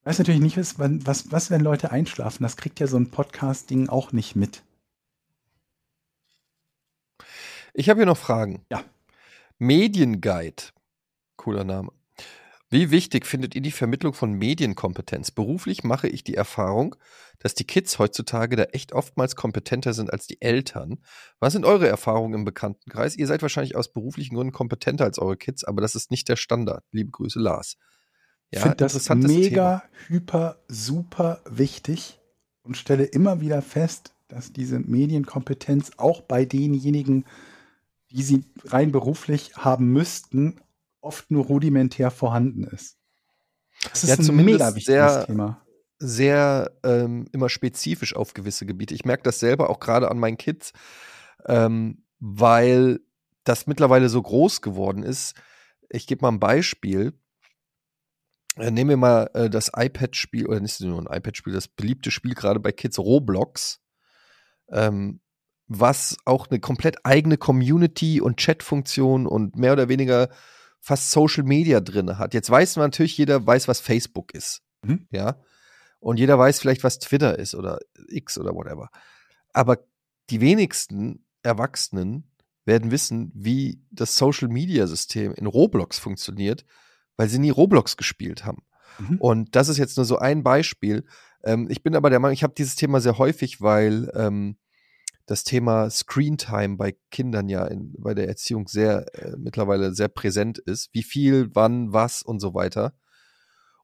[0.00, 2.44] Ich weiß natürlich nicht, was, was, was, wenn Leute einschlafen.
[2.44, 4.62] Das kriegt ja so ein Podcast-Ding auch nicht mit.
[7.74, 8.64] Ich habe hier noch Fragen.
[8.70, 8.84] Ja.
[9.58, 10.62] Medienguide.
[11.36, 11.92] Cooler Name.
[12.76, 15.30] Wie wichtig findet ihr die Vermittlung von Medienkompetenz?
[15.30, 16.94] Beruflich mache ich die Erfahrung,
[17.38, 20.98] dass die Kids heutzutage da echt oftmals kompetenter sind als die Eltern.
[21.40, 23.16] Was sind eure Erfahrungen im Bekanntenkreis?
[23.16, 26.36] Ihr seid wahrscheinlich aus beruflichen Gründen kompetenter als eure Kids, aber das ist nicht der
[26.36, 26.84] Standard.
[26.92, 27.78] Liebe Grüße, Lars.
[28.50, 32.20] Ich finde das mega, hyper, super wichtig
[32.62, 37.24] und stelle immer wieder fest, dass diese Medienkompetenz auch bei denjenigen,
[38.10, 40.60] die sie rein beruflich haben müssten,
[41.06, 42.96] oft nur rudimentär vorhanden ist.
[43.90, 45.66] Das ist Ja, ein zumindest mega wichtiges sehr- Thema.
[45.98, 48.94] sehr ähm, immer spezifisch auf gewisse Gebiete.
[48.94, 50.72] Ich merke das selber auch gerade an meinen Kids,
[51.46, 53.00] ähm, weil
[53.44, 55.34] das mittlerweile so groß geworden ist.
[55.88, 57.12] Ich gebe mal ein Beispiel.
[58.56, 62.34] Äh, nehmen wir mal äh, das iPad-Spiel, oder nicht nur ein iPad-Spiel, das beliebte Spiel
[62.34, 63.80] gerade bei Kids Roblox,
[64.70, 65.20] ähm,
[65.68, 70.28] was auch eine komplett eigene Community und Chat-Funktion und mehr oder weniger
[70.86, 72.32] fast Social Media drin hat.
[72.32, 74.62] Jetzt weiß man natürlich, jeder weiß, was Facebook ist.
[74.84, 75.08] Mhm.
[75.10, 75.40] Ja.
[75.98, 78.90] Und jeder weiß vielleicht, was Twitter ist oder X oder whatever.
[79.52, 79.78] Aber
[80.30, 82.30] die wenigsten Erwachsenen
[82.64, 86.64] werden wissen, wie das Social Media System in Roblox funktioniert,
[87.16, 88.62] weil sie nie Roblox gespielt haben.
[89.00, 89.16] Mhm.
[89.18, 91.04] Und das ist jetzt nur so ein Beispiel.
[91.42, 94.56] Ähm, ich bin aber der Meinung, ich habe dieses Thema sehr häufig, weil ähm,
[95.26, 100.08] das Thema Screen Time bei Kindern ja in, bei der Erziehung sehr äh, mittlerweile sehr
[100.08, 100.88] präsent ist.
[100.92, 102.94] Wie viel, wann, was und so weiter.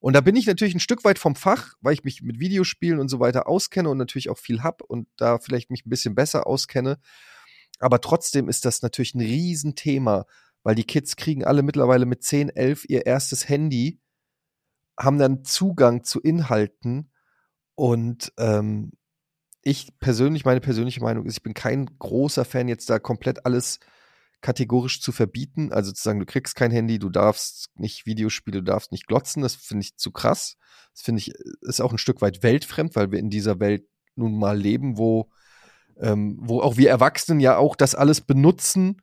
[0.00, 2.98] Und da bin ich natürlich ein Stück weit vom Fach, weil ich mich mit Videospielen
[2.98, 6.14] und so weiter auskenne und natürlich auch viel hab und da vielleicht mich ein bisschen
[6.14, 6.98] besser auskenne.
[7.78, 10.26] Aber trotzdem ist das natürlich ein Riesenthema,
[10.62, 14.00] weil die Kids kriegen alle mittlerweile mit 10, 11 ihr erstes Handy,
[14.98, 17.10] haben dann Zugang zu Inhalten
[17.74, 18.92] und ähm,
[19.62, 23.78] ich persönlich, meine persönliche Meinung ist, ich bin kein großer Fan, jetzt da komplett alles
[24.40, 25.72] kategorisch zu verbieten.
[25.72, 29.42] Also zu sagen, du kriegst kein Handy, du darfst nicht Videospiele, du darfst nicht glotzen,
[29.42, 30.56] das finde ich zu krass.
[30.92, 31.32] Das finde ich,
[31.62, 33.84] ist auch ein Stück weit weltfremd, weil wir in dieser Welt
[34.16, 35.30] nun mal leben, wo,
[35.98, 39.00] ähm, wo auch wir Erwachsenen ja auch das alles benutzen.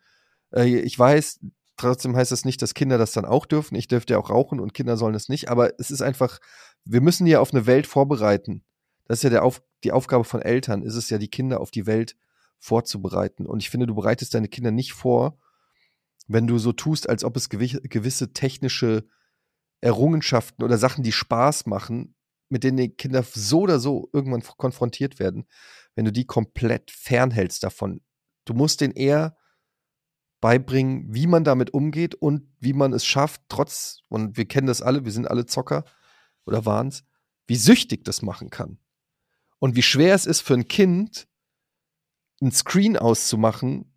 [0.53, 1.40] Äh, ich weiß,
[1.77, 3.76] trotzdem heißt das nicht, dass Kinder das dann auch dürfen.
[3.76, 5.49] Ich dürfte ja auch rauchen und Kinder sollen es nicht.
[5.49, 6.40] Aber es ist einfach,
[6.84, 8.64] wir müssen ja auf eine Welt vorbereiten.
[9.06, 11.72] Das ist ja der auf, die Aufgabe von Eltern, ist es ja, die Kinder auf
[11.72, 12.15] die Welt
[12.60, 13.45] vorzubereiten.
[13.45, 15.39] Und ich finde, du bereitest deine Kinder nicht vor,
[16.27, 19.07] wenn du so tust, als ob es gewi- gewisse technische
[19.81, 22.15] Errungenschaften oder Sachen, die Spaß machen,
[22.49, 25.47] mit denen die Kinder so oder so irgendwann konfrontiert werden,
[25.95, 28.01] wenn du die komplett fernhältst davon.
[28.45, 29.38] Du musst denen eher
[30.41, 34.81] beibringen, wie man damit umgeht und wie man es schafft, trotz, und wir kennen das
[34.81, 35.85] alle, wir sind alle Zocker
[36.45, 37.03] oder waren's,
[37.47, 38.80] wie süchtig das machen kann.
[39.60, 41.27] Und wie schwer es ist für ein Kind,
[42.41, 43.94] ein Screen auszumachen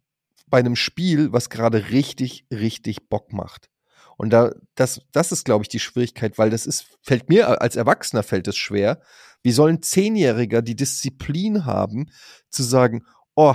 [0.49, 3.71] bei einem Spiel, was gerade richtig, richtig Bock macht.
[4.17, 7.77] Und da, das, das ist, glaube ich, die Schwierigkeit, weil das ist, fällt mir als
[7.77, 9.01] Erwachsener fällt es schwer.
[9.43, 12.11] Wie soll ein Zehnjähriger die Disziplin haben,
[12.51, 13.55] zu sagen, oh,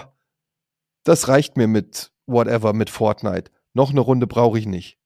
[1.03, 3.51] das reicht mir mit whatever, mit Fortnite.
[3.73, 4.97] Noch eine Runde brauche ich nicht.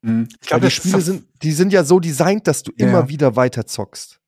[0.00, 0.28] Mhm.
[0.40, 2.88] Ich glaube, die Spiele sind, die sind ja so designt, dass du Ja.
[2.88, 4.20] immer wieder weiter zockst.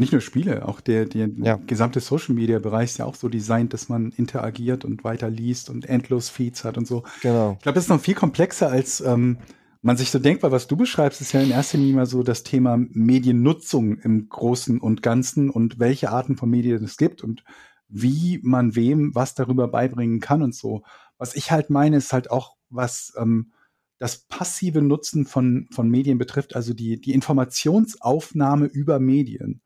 [0.00, 1.56] Nicht nur Spiele, auch der, der Ja.
[1.66, 5.70] gesamte Social Media Bereich ist ja auch so designt, dass man interagiert und weiter liest
[5.70, 7.04] und endlos Feeds hat und so.
[7.22, 7.52] Genau.
[7.58, 9.38] Ich glaube, das ist noch viel komplexer, als ähm,
[9.82, 12.22] man sich so denkt, weil was du beschreibst, ist ja in erster Linie mal so
[12.22, 17.44] das Thema Mediennutzung im Großen und Ganzen und welche Arten von Medien es gibt und
[17.88, 20.82] wie man wem was darüber beibringen kann und so.
[21.18, 23.52] Was ich halt meine, ist halt auch, was ähm,
[23.98, 29.60] das passive Nutzen von, von Medien betrifft, also die, die Informationsaufnahme über Medien.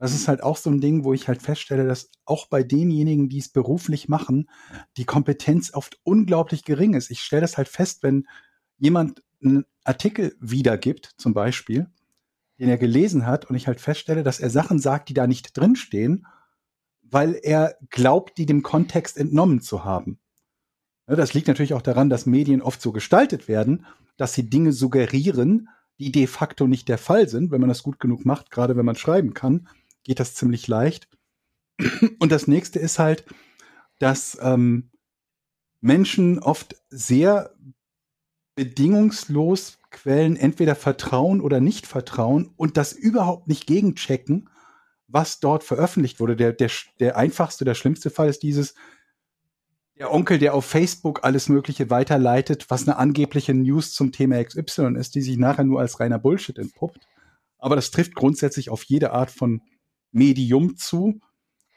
[0.00, 3.28] Das ist halt auch so ein Ding, wo ich halt feststelle, dass auch bei denjenigen,
[3.28, 4.48] die es beruflich machen,
[4.96, 7.10] die Kompetenz oft unglaublich gering ist.
[7.10, 8.26] Ich stelle das halt fest, wenn
[8.78, 11.86] jemand einen Artikel wiedergibt, zum Beispiel,
[12.58, 15.54] den er gelesen hat, und ich halt feststelle, dass er Sachen sagt, die da nicht
[15.54, 16.26] drinstehen,
[17.02, 20.18] weil er glaubt, die dem Kontext entnommen zu haben.
[21.08, 23.84] Ja, Das liegt natürlich auch daran, dass Medien oft so gestaltet werden,
[24.16, 25.68] dass sie Dinge suggerieren,
[25.98, 27.50] die de facto nicht der Fall sind.
[27.50, 29.68] Wenn man das gut genug macht, gerade wenn man schreiben kann,
[30.04, 31.08] geht das ziemlich leicht.
[32.18, 33.24] Und das nächste ist halt,
[33.98, 34.90] dass ähm,
[35.80, 37.54] Menschen oft sehr
[38.54, 44.48] bedingungslos Quellen entweder vertrauen oder nicht vertrauen und das überhaupt nicht gegenchecken,
[45.08, 46.36] was dort veröffentlicht wurde.
[46.36, 46.70] Der, der,
[47.00, 48.74] der einfachste, der schlimmste Fall ist dieses,
[49.98, 54.94] der Onkel, der auf Facebook alles Mögliche weiterleitet, was eine angebliche News zum Thema XY
[54.96, 57.06] ist, die sich nachher nur als reiner Bullshit entpuppt.
[57.58, 59.60] Aber das trifft grundsätzlich auf jede Art von
[60.12, 61.20] Medium zu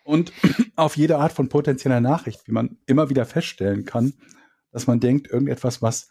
[0.03, 0.31] und
[0.75, 4.13] auf jede Art von potenzieller Nachricht, wie man immer wieder feststellen kann.
[4.71, 6.09] dass man denkt, irgendetwas, was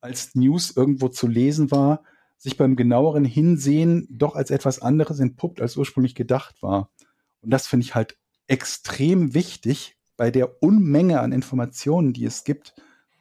[0.00, 2.04] als News irgendwo zu lesen war,
[2.36, 6.90] sich beim genaueren Hinsehen doch als etwas anderes entpuppt, als ursprünglich gedacht war.
[7.40, 8.16] Und das finde ich halt
[8.46, 12.74] extrem wichtig bei der Unmenge an Informationen, die es gibt,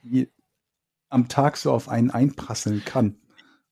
[0.03, 0.31] die
[1.09, 3.17] am Tag so auf einen einprasseln kann.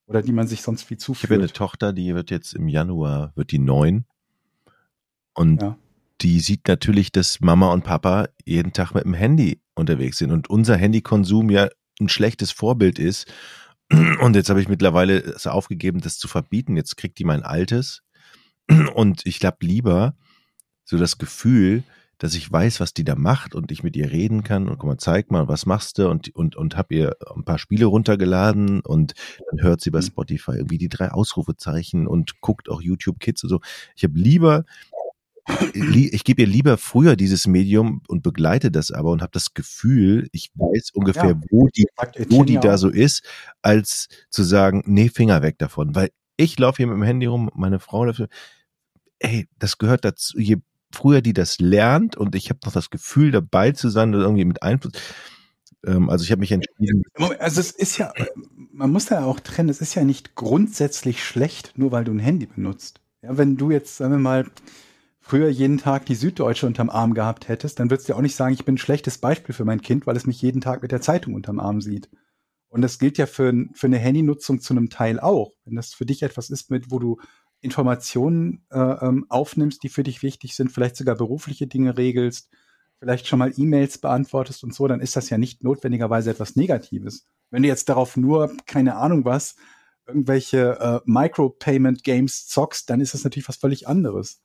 [0.07, 1.55] Oder die man sich sonst viel Ich habe eine zuführt.
[1.57, 4.05] Tochter, die wird jetzt im Januar, wird die neun.
[5.35, 5.77] Und Ja.
[6.21, 10.49] die sieht natürlich, dass Mama und Papa jeden Tag mit dem Handy unterwegs sind und
[10.49, 11.69] unser Handykonsum ja
[12.01, 13.31] ein schlechtes Vorbild ist.
[14.21, 16.75] Und jetzt habe ich mittlerweile es aufgegeben, das zu verbieten.
[16.75, 18.01] Jetzt kriegt die mein altes.
[18.95, 20.15] Und ich glaube lieber
[20.85, 21.83] so das Gefühl,
[22.17, 24.87] dass ich weiß, was die da macht und ich mit ihr reden kann und guck
[24.87, 28.79] mal, zeig mal, was machst du und und und habe ihr ein paar Spiele runtergeladen
[28.79, 29.13] und
[29.51, 30.03] dann hört sie bei Mhm.
[30.05, 33.59] Spotify irgendwie die drei Ausrufezeichen und guckt auch YouTube Kids und so.
[33.97, 34.63] Ich habe lieber li-
[35.73, 40.27] ich gebe ihr lieber früher dieses Medium und begleite das aber und habe das Gefühl,
[40.31, 41.41] ich weiß ungefähr, Ja.
[41.51, 41.85] wo die
[42.29, 43.23] wo die da so ist,
[43.61, 45.93] als zu sagen, nee, Finger weg davon.
[45.93, 48.25] Weil ich laufe hier mit dem Handy rum, meine Frau läuft,
[49.19, 50.39] ey, das gehört dazu.
[50.39, 50.57] Je
[50.91, 54.45] früher die das lernt und ich habe noch das Gefühl, dabei zu sein oder irgendwie
[54.45, 54.93] mit Einfluss.
[55.85, 57.03] Ähm, also ich habe mich entschieden,
[57.39, 58.13] Also es ist ja,
[58.71, 62.19] man muss da auch trennen, es ist ja nicht grundsätzlich schlecht, nur weil du ein
[62.19, 63.01] Handy benutzt.
[63.21, 64.45] Ja, wenn du jetzt, sagen wir mal,
[65.27, 68.35] früher jeden Tag die Süddeutsche unterm Arm gehabt hättest, dann würdest du ja auch nicht
[68.35, 70.91] sagen, ich bin ein schlechtes Beispiel für mein Kind, weil es mich jeden Tag mit
[70.91, 72.09] der Zeitung unterm Arm sieht.
[72.69, 75.53] Und das gilt ja für, für eine Handynutzung zu einem Teil auch.
[75.63, 77.17] Wenn das für dich etwas ist, mit wo du
[77.59, 82.51] Informationen äh, ähm, aufnimmst, die für dich wichtig sind, vielleicht sogar berufliche Dinge regelst,
[82.99, 87.25] vielleicht schon mal E-Mails beantwortest und so, dann ist das ja nicht notwendigerweise etwas Negatives.
[87.49, 89.55] Wenn du jetzt darauf nur, keine Ahnung was,
[90.05, 94.44] irgendwelche äh, Micropayment-Games zockst, dann ist das natürlich was völlig anderes.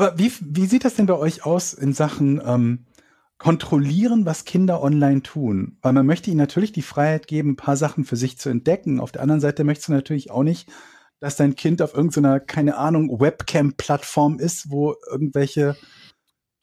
[0.00, 2.86] Aber wie, wie sieht das denn bei euch aus in Sachen ähm,
[3.36, 5.76] kontrollieren, was Kinder online tun?
[5.82, 8.98] Weil man möchte ihnen natürlich die Freiheit geben, ein paar Sachen für sich zu entdecken.
[8.98, 10.70] Auf der anderen Seite möchtest du natürlich auch nicht,
[11.18, 15.76] dass dein Kind auf irgendeiner, keine Ahnung, Webcam-Plattform ist, wo irgendwelche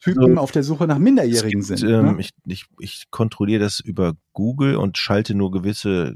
[0.00, 0.40] Typen So.
[0.40, 1.82] auf der Suche nach Minderjährigen gibt, sind.
[1.90, 2.16] ähm, ne?
[2.20, 6.14] ich, ich, ich kontrolliere das über Google und schalte nur gewisse,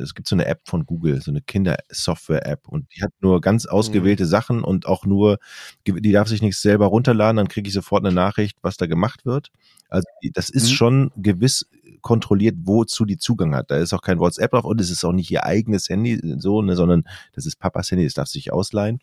[0.00, 3.66] es gibt so eine App von Google, so eine Kindersoftware-App und die hat nur ganz
[3.66, 5.38] ausgewählte Sachen und auch nur,
[5.86, 9.26] die darf sich nicht selber runterladen, dann kriege ich sofort eine Nachricht, was da gemacht
[9.26, 9.50] wird.
[9.88, 10.74] Also das ist Mhm.
[10.74, 11.66] schon gewiss
[12.02, 13.70] kontrolliert, wozu die Zugang hat.
[13.70, 16.62] Da ist auch kein WhatsApp drauf und es ist auch nicht ihr eigenes Handy so,
[16.62, 19.00] ne, sondern das ist Papas Handy, das darf sich ausleihen.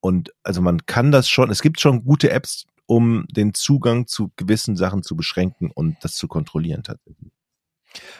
[0.00, 4.30] Und also man kann das schon, es gibt schon gute Apps, um den Zugang zu
[4.36, 7.32] gewissen Sachen zu beschränken und das zu kontrollieren tatsächlich.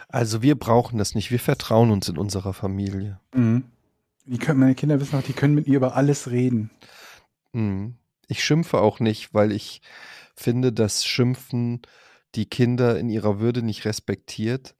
[0.08, 1.30] Also wir brauchen das nicht.
[1.30, 3.20] Wir vertrauen uns in unserer Familie.
[3.34, 3.64] Mhm.
[4.26, 6.70] Die können, meine Kinder wissen auch, die können mit mir über alles reden.
[7.52, 7.96] Mhm.
[8.26, 9.82] Ich schimpfe auch nicht, weil ich
[10.34, 11.82] finde, dass Schimpfen
[12.34, 14.74] die Kinder in ihrer Würde nicht respektiert.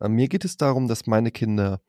[0.00, 1.80] Äh, Mir geht es darum, dass meine Kinder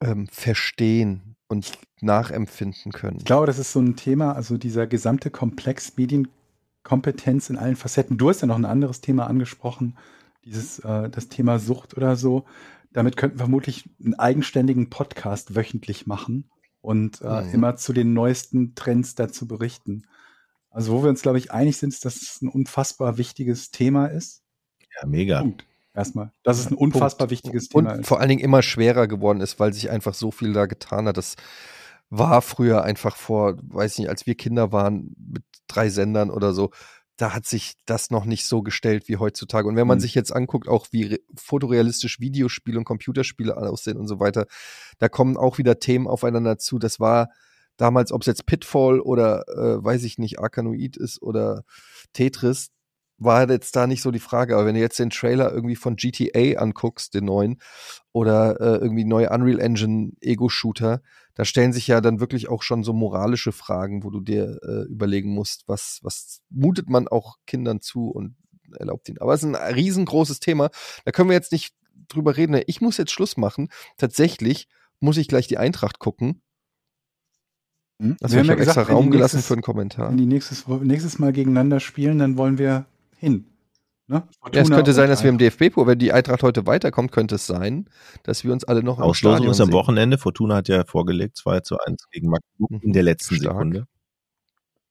[0.00, 3.18] ähm, verstehen und nachempfinden können.
[3.18, 5.90] Ich glaube, das ist so ein Thema, also dieser gesamte Komplex
[6.84, 8.18] Medienkompetenz in allen Facetten.
[8.18, 9.96] Du hast ja noch ein anderes Thema angesprochen,
[10.44, 12.44] dieses äh, das Thema Sucht oder so.
[12.92, 16.50] Damit könnten wir vermutlich einen eigenständigen Podcast wöchentlich machen
[16.80, 17.50] und äh, Mhm.
[17.54, 20.06] immer zu den neuesten Trends dazu berichten.
[20.70, 24.06] Also wo wir uns, glaube ich, einig sind, ist, dass es ein unfassbar wichtiges Thema
[24.06, 24.42] ist.
[25.00, 25.40] Ja, mega.
[25.40, 25.66] Punkt.
[25.94, 26.32] Erstmal.
[26.44, 27.30] Dass es ein unfassbar Punkt.
[27.32, 28.06] wichtiges und Thema ist.
[28.06, 31.16] vor allen Dingen immer schwerer geworden ist, weil sich einfach so viel da getan hat.
[31.16, 31.34] Das
[32.10, 36.70] war früher einfach vor, weiß nicht, als wir Kinder waren mit drei Sendern oder so,
[37.16, 39.68] da hat sich das noch nicht so gestellt wie heutzutage.
[39.68, 40.02] Und wenn man Mhm.
[40.02, 44.46] sich jetzt anguckt, auch wie re- fotorealistisch Videospiele und Computerspiele aussehen und so weiter,
[44.98, 46.78] da kommen auch wieder Themen aufeinander zu.
[46.78, 47.28] Das war
[47.76, 51.62] damals, ob es jetzt Pitfall oder äh, weiß ich nicht, Arkanoid ist oder
[52.14, 52.70] Tetris,
[53.20, 54.54] war jetzt da nicht so die Frage.
[54.54, 57.60] Aber wenn du jetzt den Trailer irgendwie von GTA anguckst, den neuen,
[58.12, 61.02] oder äh, irgendwie neue Unreal Engine Ego-Shooter,
[61.34, 64.90] da stellen sich ja dann wirklich auch schon so moralische Fragen, wo du dir äh,
[64.90, 68.34] überlegen musst, was, was mutet man auch Kindern zu und
[68.76, 69.18] erlaubt ihnen.
[69.18, 70.70] Aber es ist ein riesengroßes Thema.
[71.04, 71.74] Da können wir jetzt nicht
[72.08, 72.60] drüber reden.
[72.66, 73.68] Ich muss jetzt Schluss machen.
[73.96, 74.66] Tatsächlich
[74.98, 76.42] muss ich gleich die Eintracht gucken.
[78.00, 78.16] Hm?
[78.20, 80.10] Also Wir ich haben ja extra gesagt, die Raum gelassen nächstes- für einen Kommentar.
[80.10, 82.86] Wenn die nächstes, nächstes Mal gegeneinander spielen, dann wollen wir
[83.20, 83.46] hin.
[84.06, 84.26] Ne?
[84.52, 85.38] Ja, es könnte sein, dass wir im.
[85.38, 87.88] DFB-Pool, wenn die Eintracht heute weiterkommt, könnte es sein,
[88.24, 89.70] dass wir uns alle noch im Auslosung ist am.
[89.72, 90.18] Wochenende.
[90.18, 92.80] Fortuna hat ja vorgelegt 2 zu 1 gegen Magdeburg Mhm.
[92.82, 93.52] in der letzten Stark.
[93.54, 93.86] Sekunde.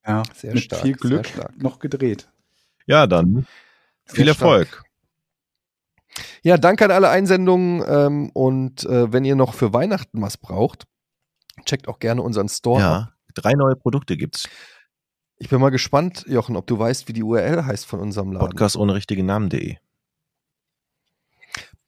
[0.06, 1.58] Ja, Sehr mit stark, viel sehr Glück stark.
[1.62, 2.30] noch gedreht.
[2.86, 3.46] Ja, dann
[4.06, 4.50] viel Sehr stark.
[4.50, 4.82] Erfolg.
[6.42, 10.84] Ja, danke an alle Einsendungen ähm, und äh, wenn ihr noch für Weihnachten was braucht,
[11.66, 13.08] checkt auch gerne unseren Store ab.
[13.28, 14.48] Ja, drei neue Produkte gibt's.
[15.42, 18.46] Ich bin mal gespannt, Jochen, ob du weißt, wie die URL heißt von unserem Laden.
[18.50, 19.76] Podcast ohne richtigen Namen.de.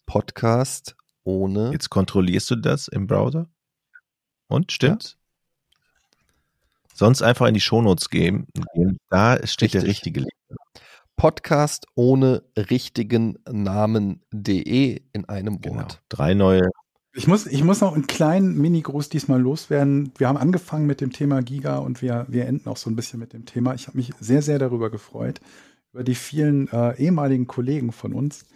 [0.07, 1.71] Podcast ohne.
[1.71, 3.51] Jetzt kontrollierst du das im Browser?
[4.49, 5.19] Und stimmt's?
[6.95, 8.47] Sonst einfach in die Shownotes gehen.
[9.11, 9.97] Da steht der Richtig.
[9.97, 10.33] richtige Link.
[11.17, 15.77] Podcast ohne richtigen Namen.de in einem Genau.
[15.77, 16.03] Wort.
[16.09, 16.71] Drei neue.
[17.15, 20.13] Ich muss, ich muss noch einen kleinen Mini-Gruß diesmal loswerden.
[20.17, 23.21] Wir haben angefangen mit dem Thema Giga und wir, wir enden auch so ein bisschen
[23.21, 23.75] mit dem Thema.
[23.75, 25.41] Ich habe mich sehr, sehr darüber gefreut,
[25.93, 28.47] über die vielen äh, ehemaligen Kollegen von uns,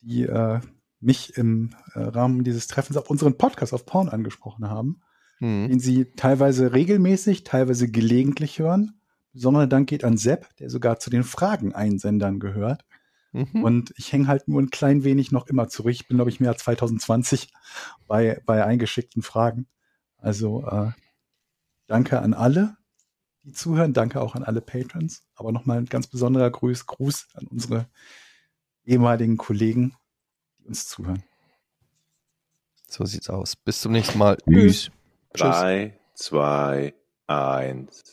[0.00, 0.58] die äh,
[0.98, 5.00] mich im äh, Rahmen dieses Treffens auf unseren Podcast auf Porn angesprochen haben,
[5.38, 5.68] Hm.
[5.68, 8.94] den sie teilweise regelmäßig, teilweise gelegentlich hören.
[9.32, 12.84] Besonderer Dank geht an Sepp, der sogar zu den Fragen-Einsendern gehört.
[13.32, 13.64] Mhm.
[13.64, 15.92] Und ich hänge halt nur ein klein wenig noch immer zurück.
[15.92, 17.52] Ich bin, glaube ich, mehr als 2020
[18.06, 19.66] bei, bei eingeschickten Fragen.
[20.18, 20.90] Also äh,
[21.86, 22.76] danke an alle,
[23.42, 23.94] die zuhören.
[23.94, 25.24] Danke auch an alle Patrons.
[25.34, 27.88] Aber nochmal ein ganz besonderer Gruß, Gruß an unsere
[28.84, 29.94] ehemaligen Kollegen,
[30.58, 31.24] die uns zuhören.
[32.88, 33.56] So sieht's aus.
[33.56, 34.36] Bis zum nächsten Mal.
[34.46, 34.90] Tschüss.
[35.32, 36.94] Drei, zwei,
[37.26, 38.12] eins.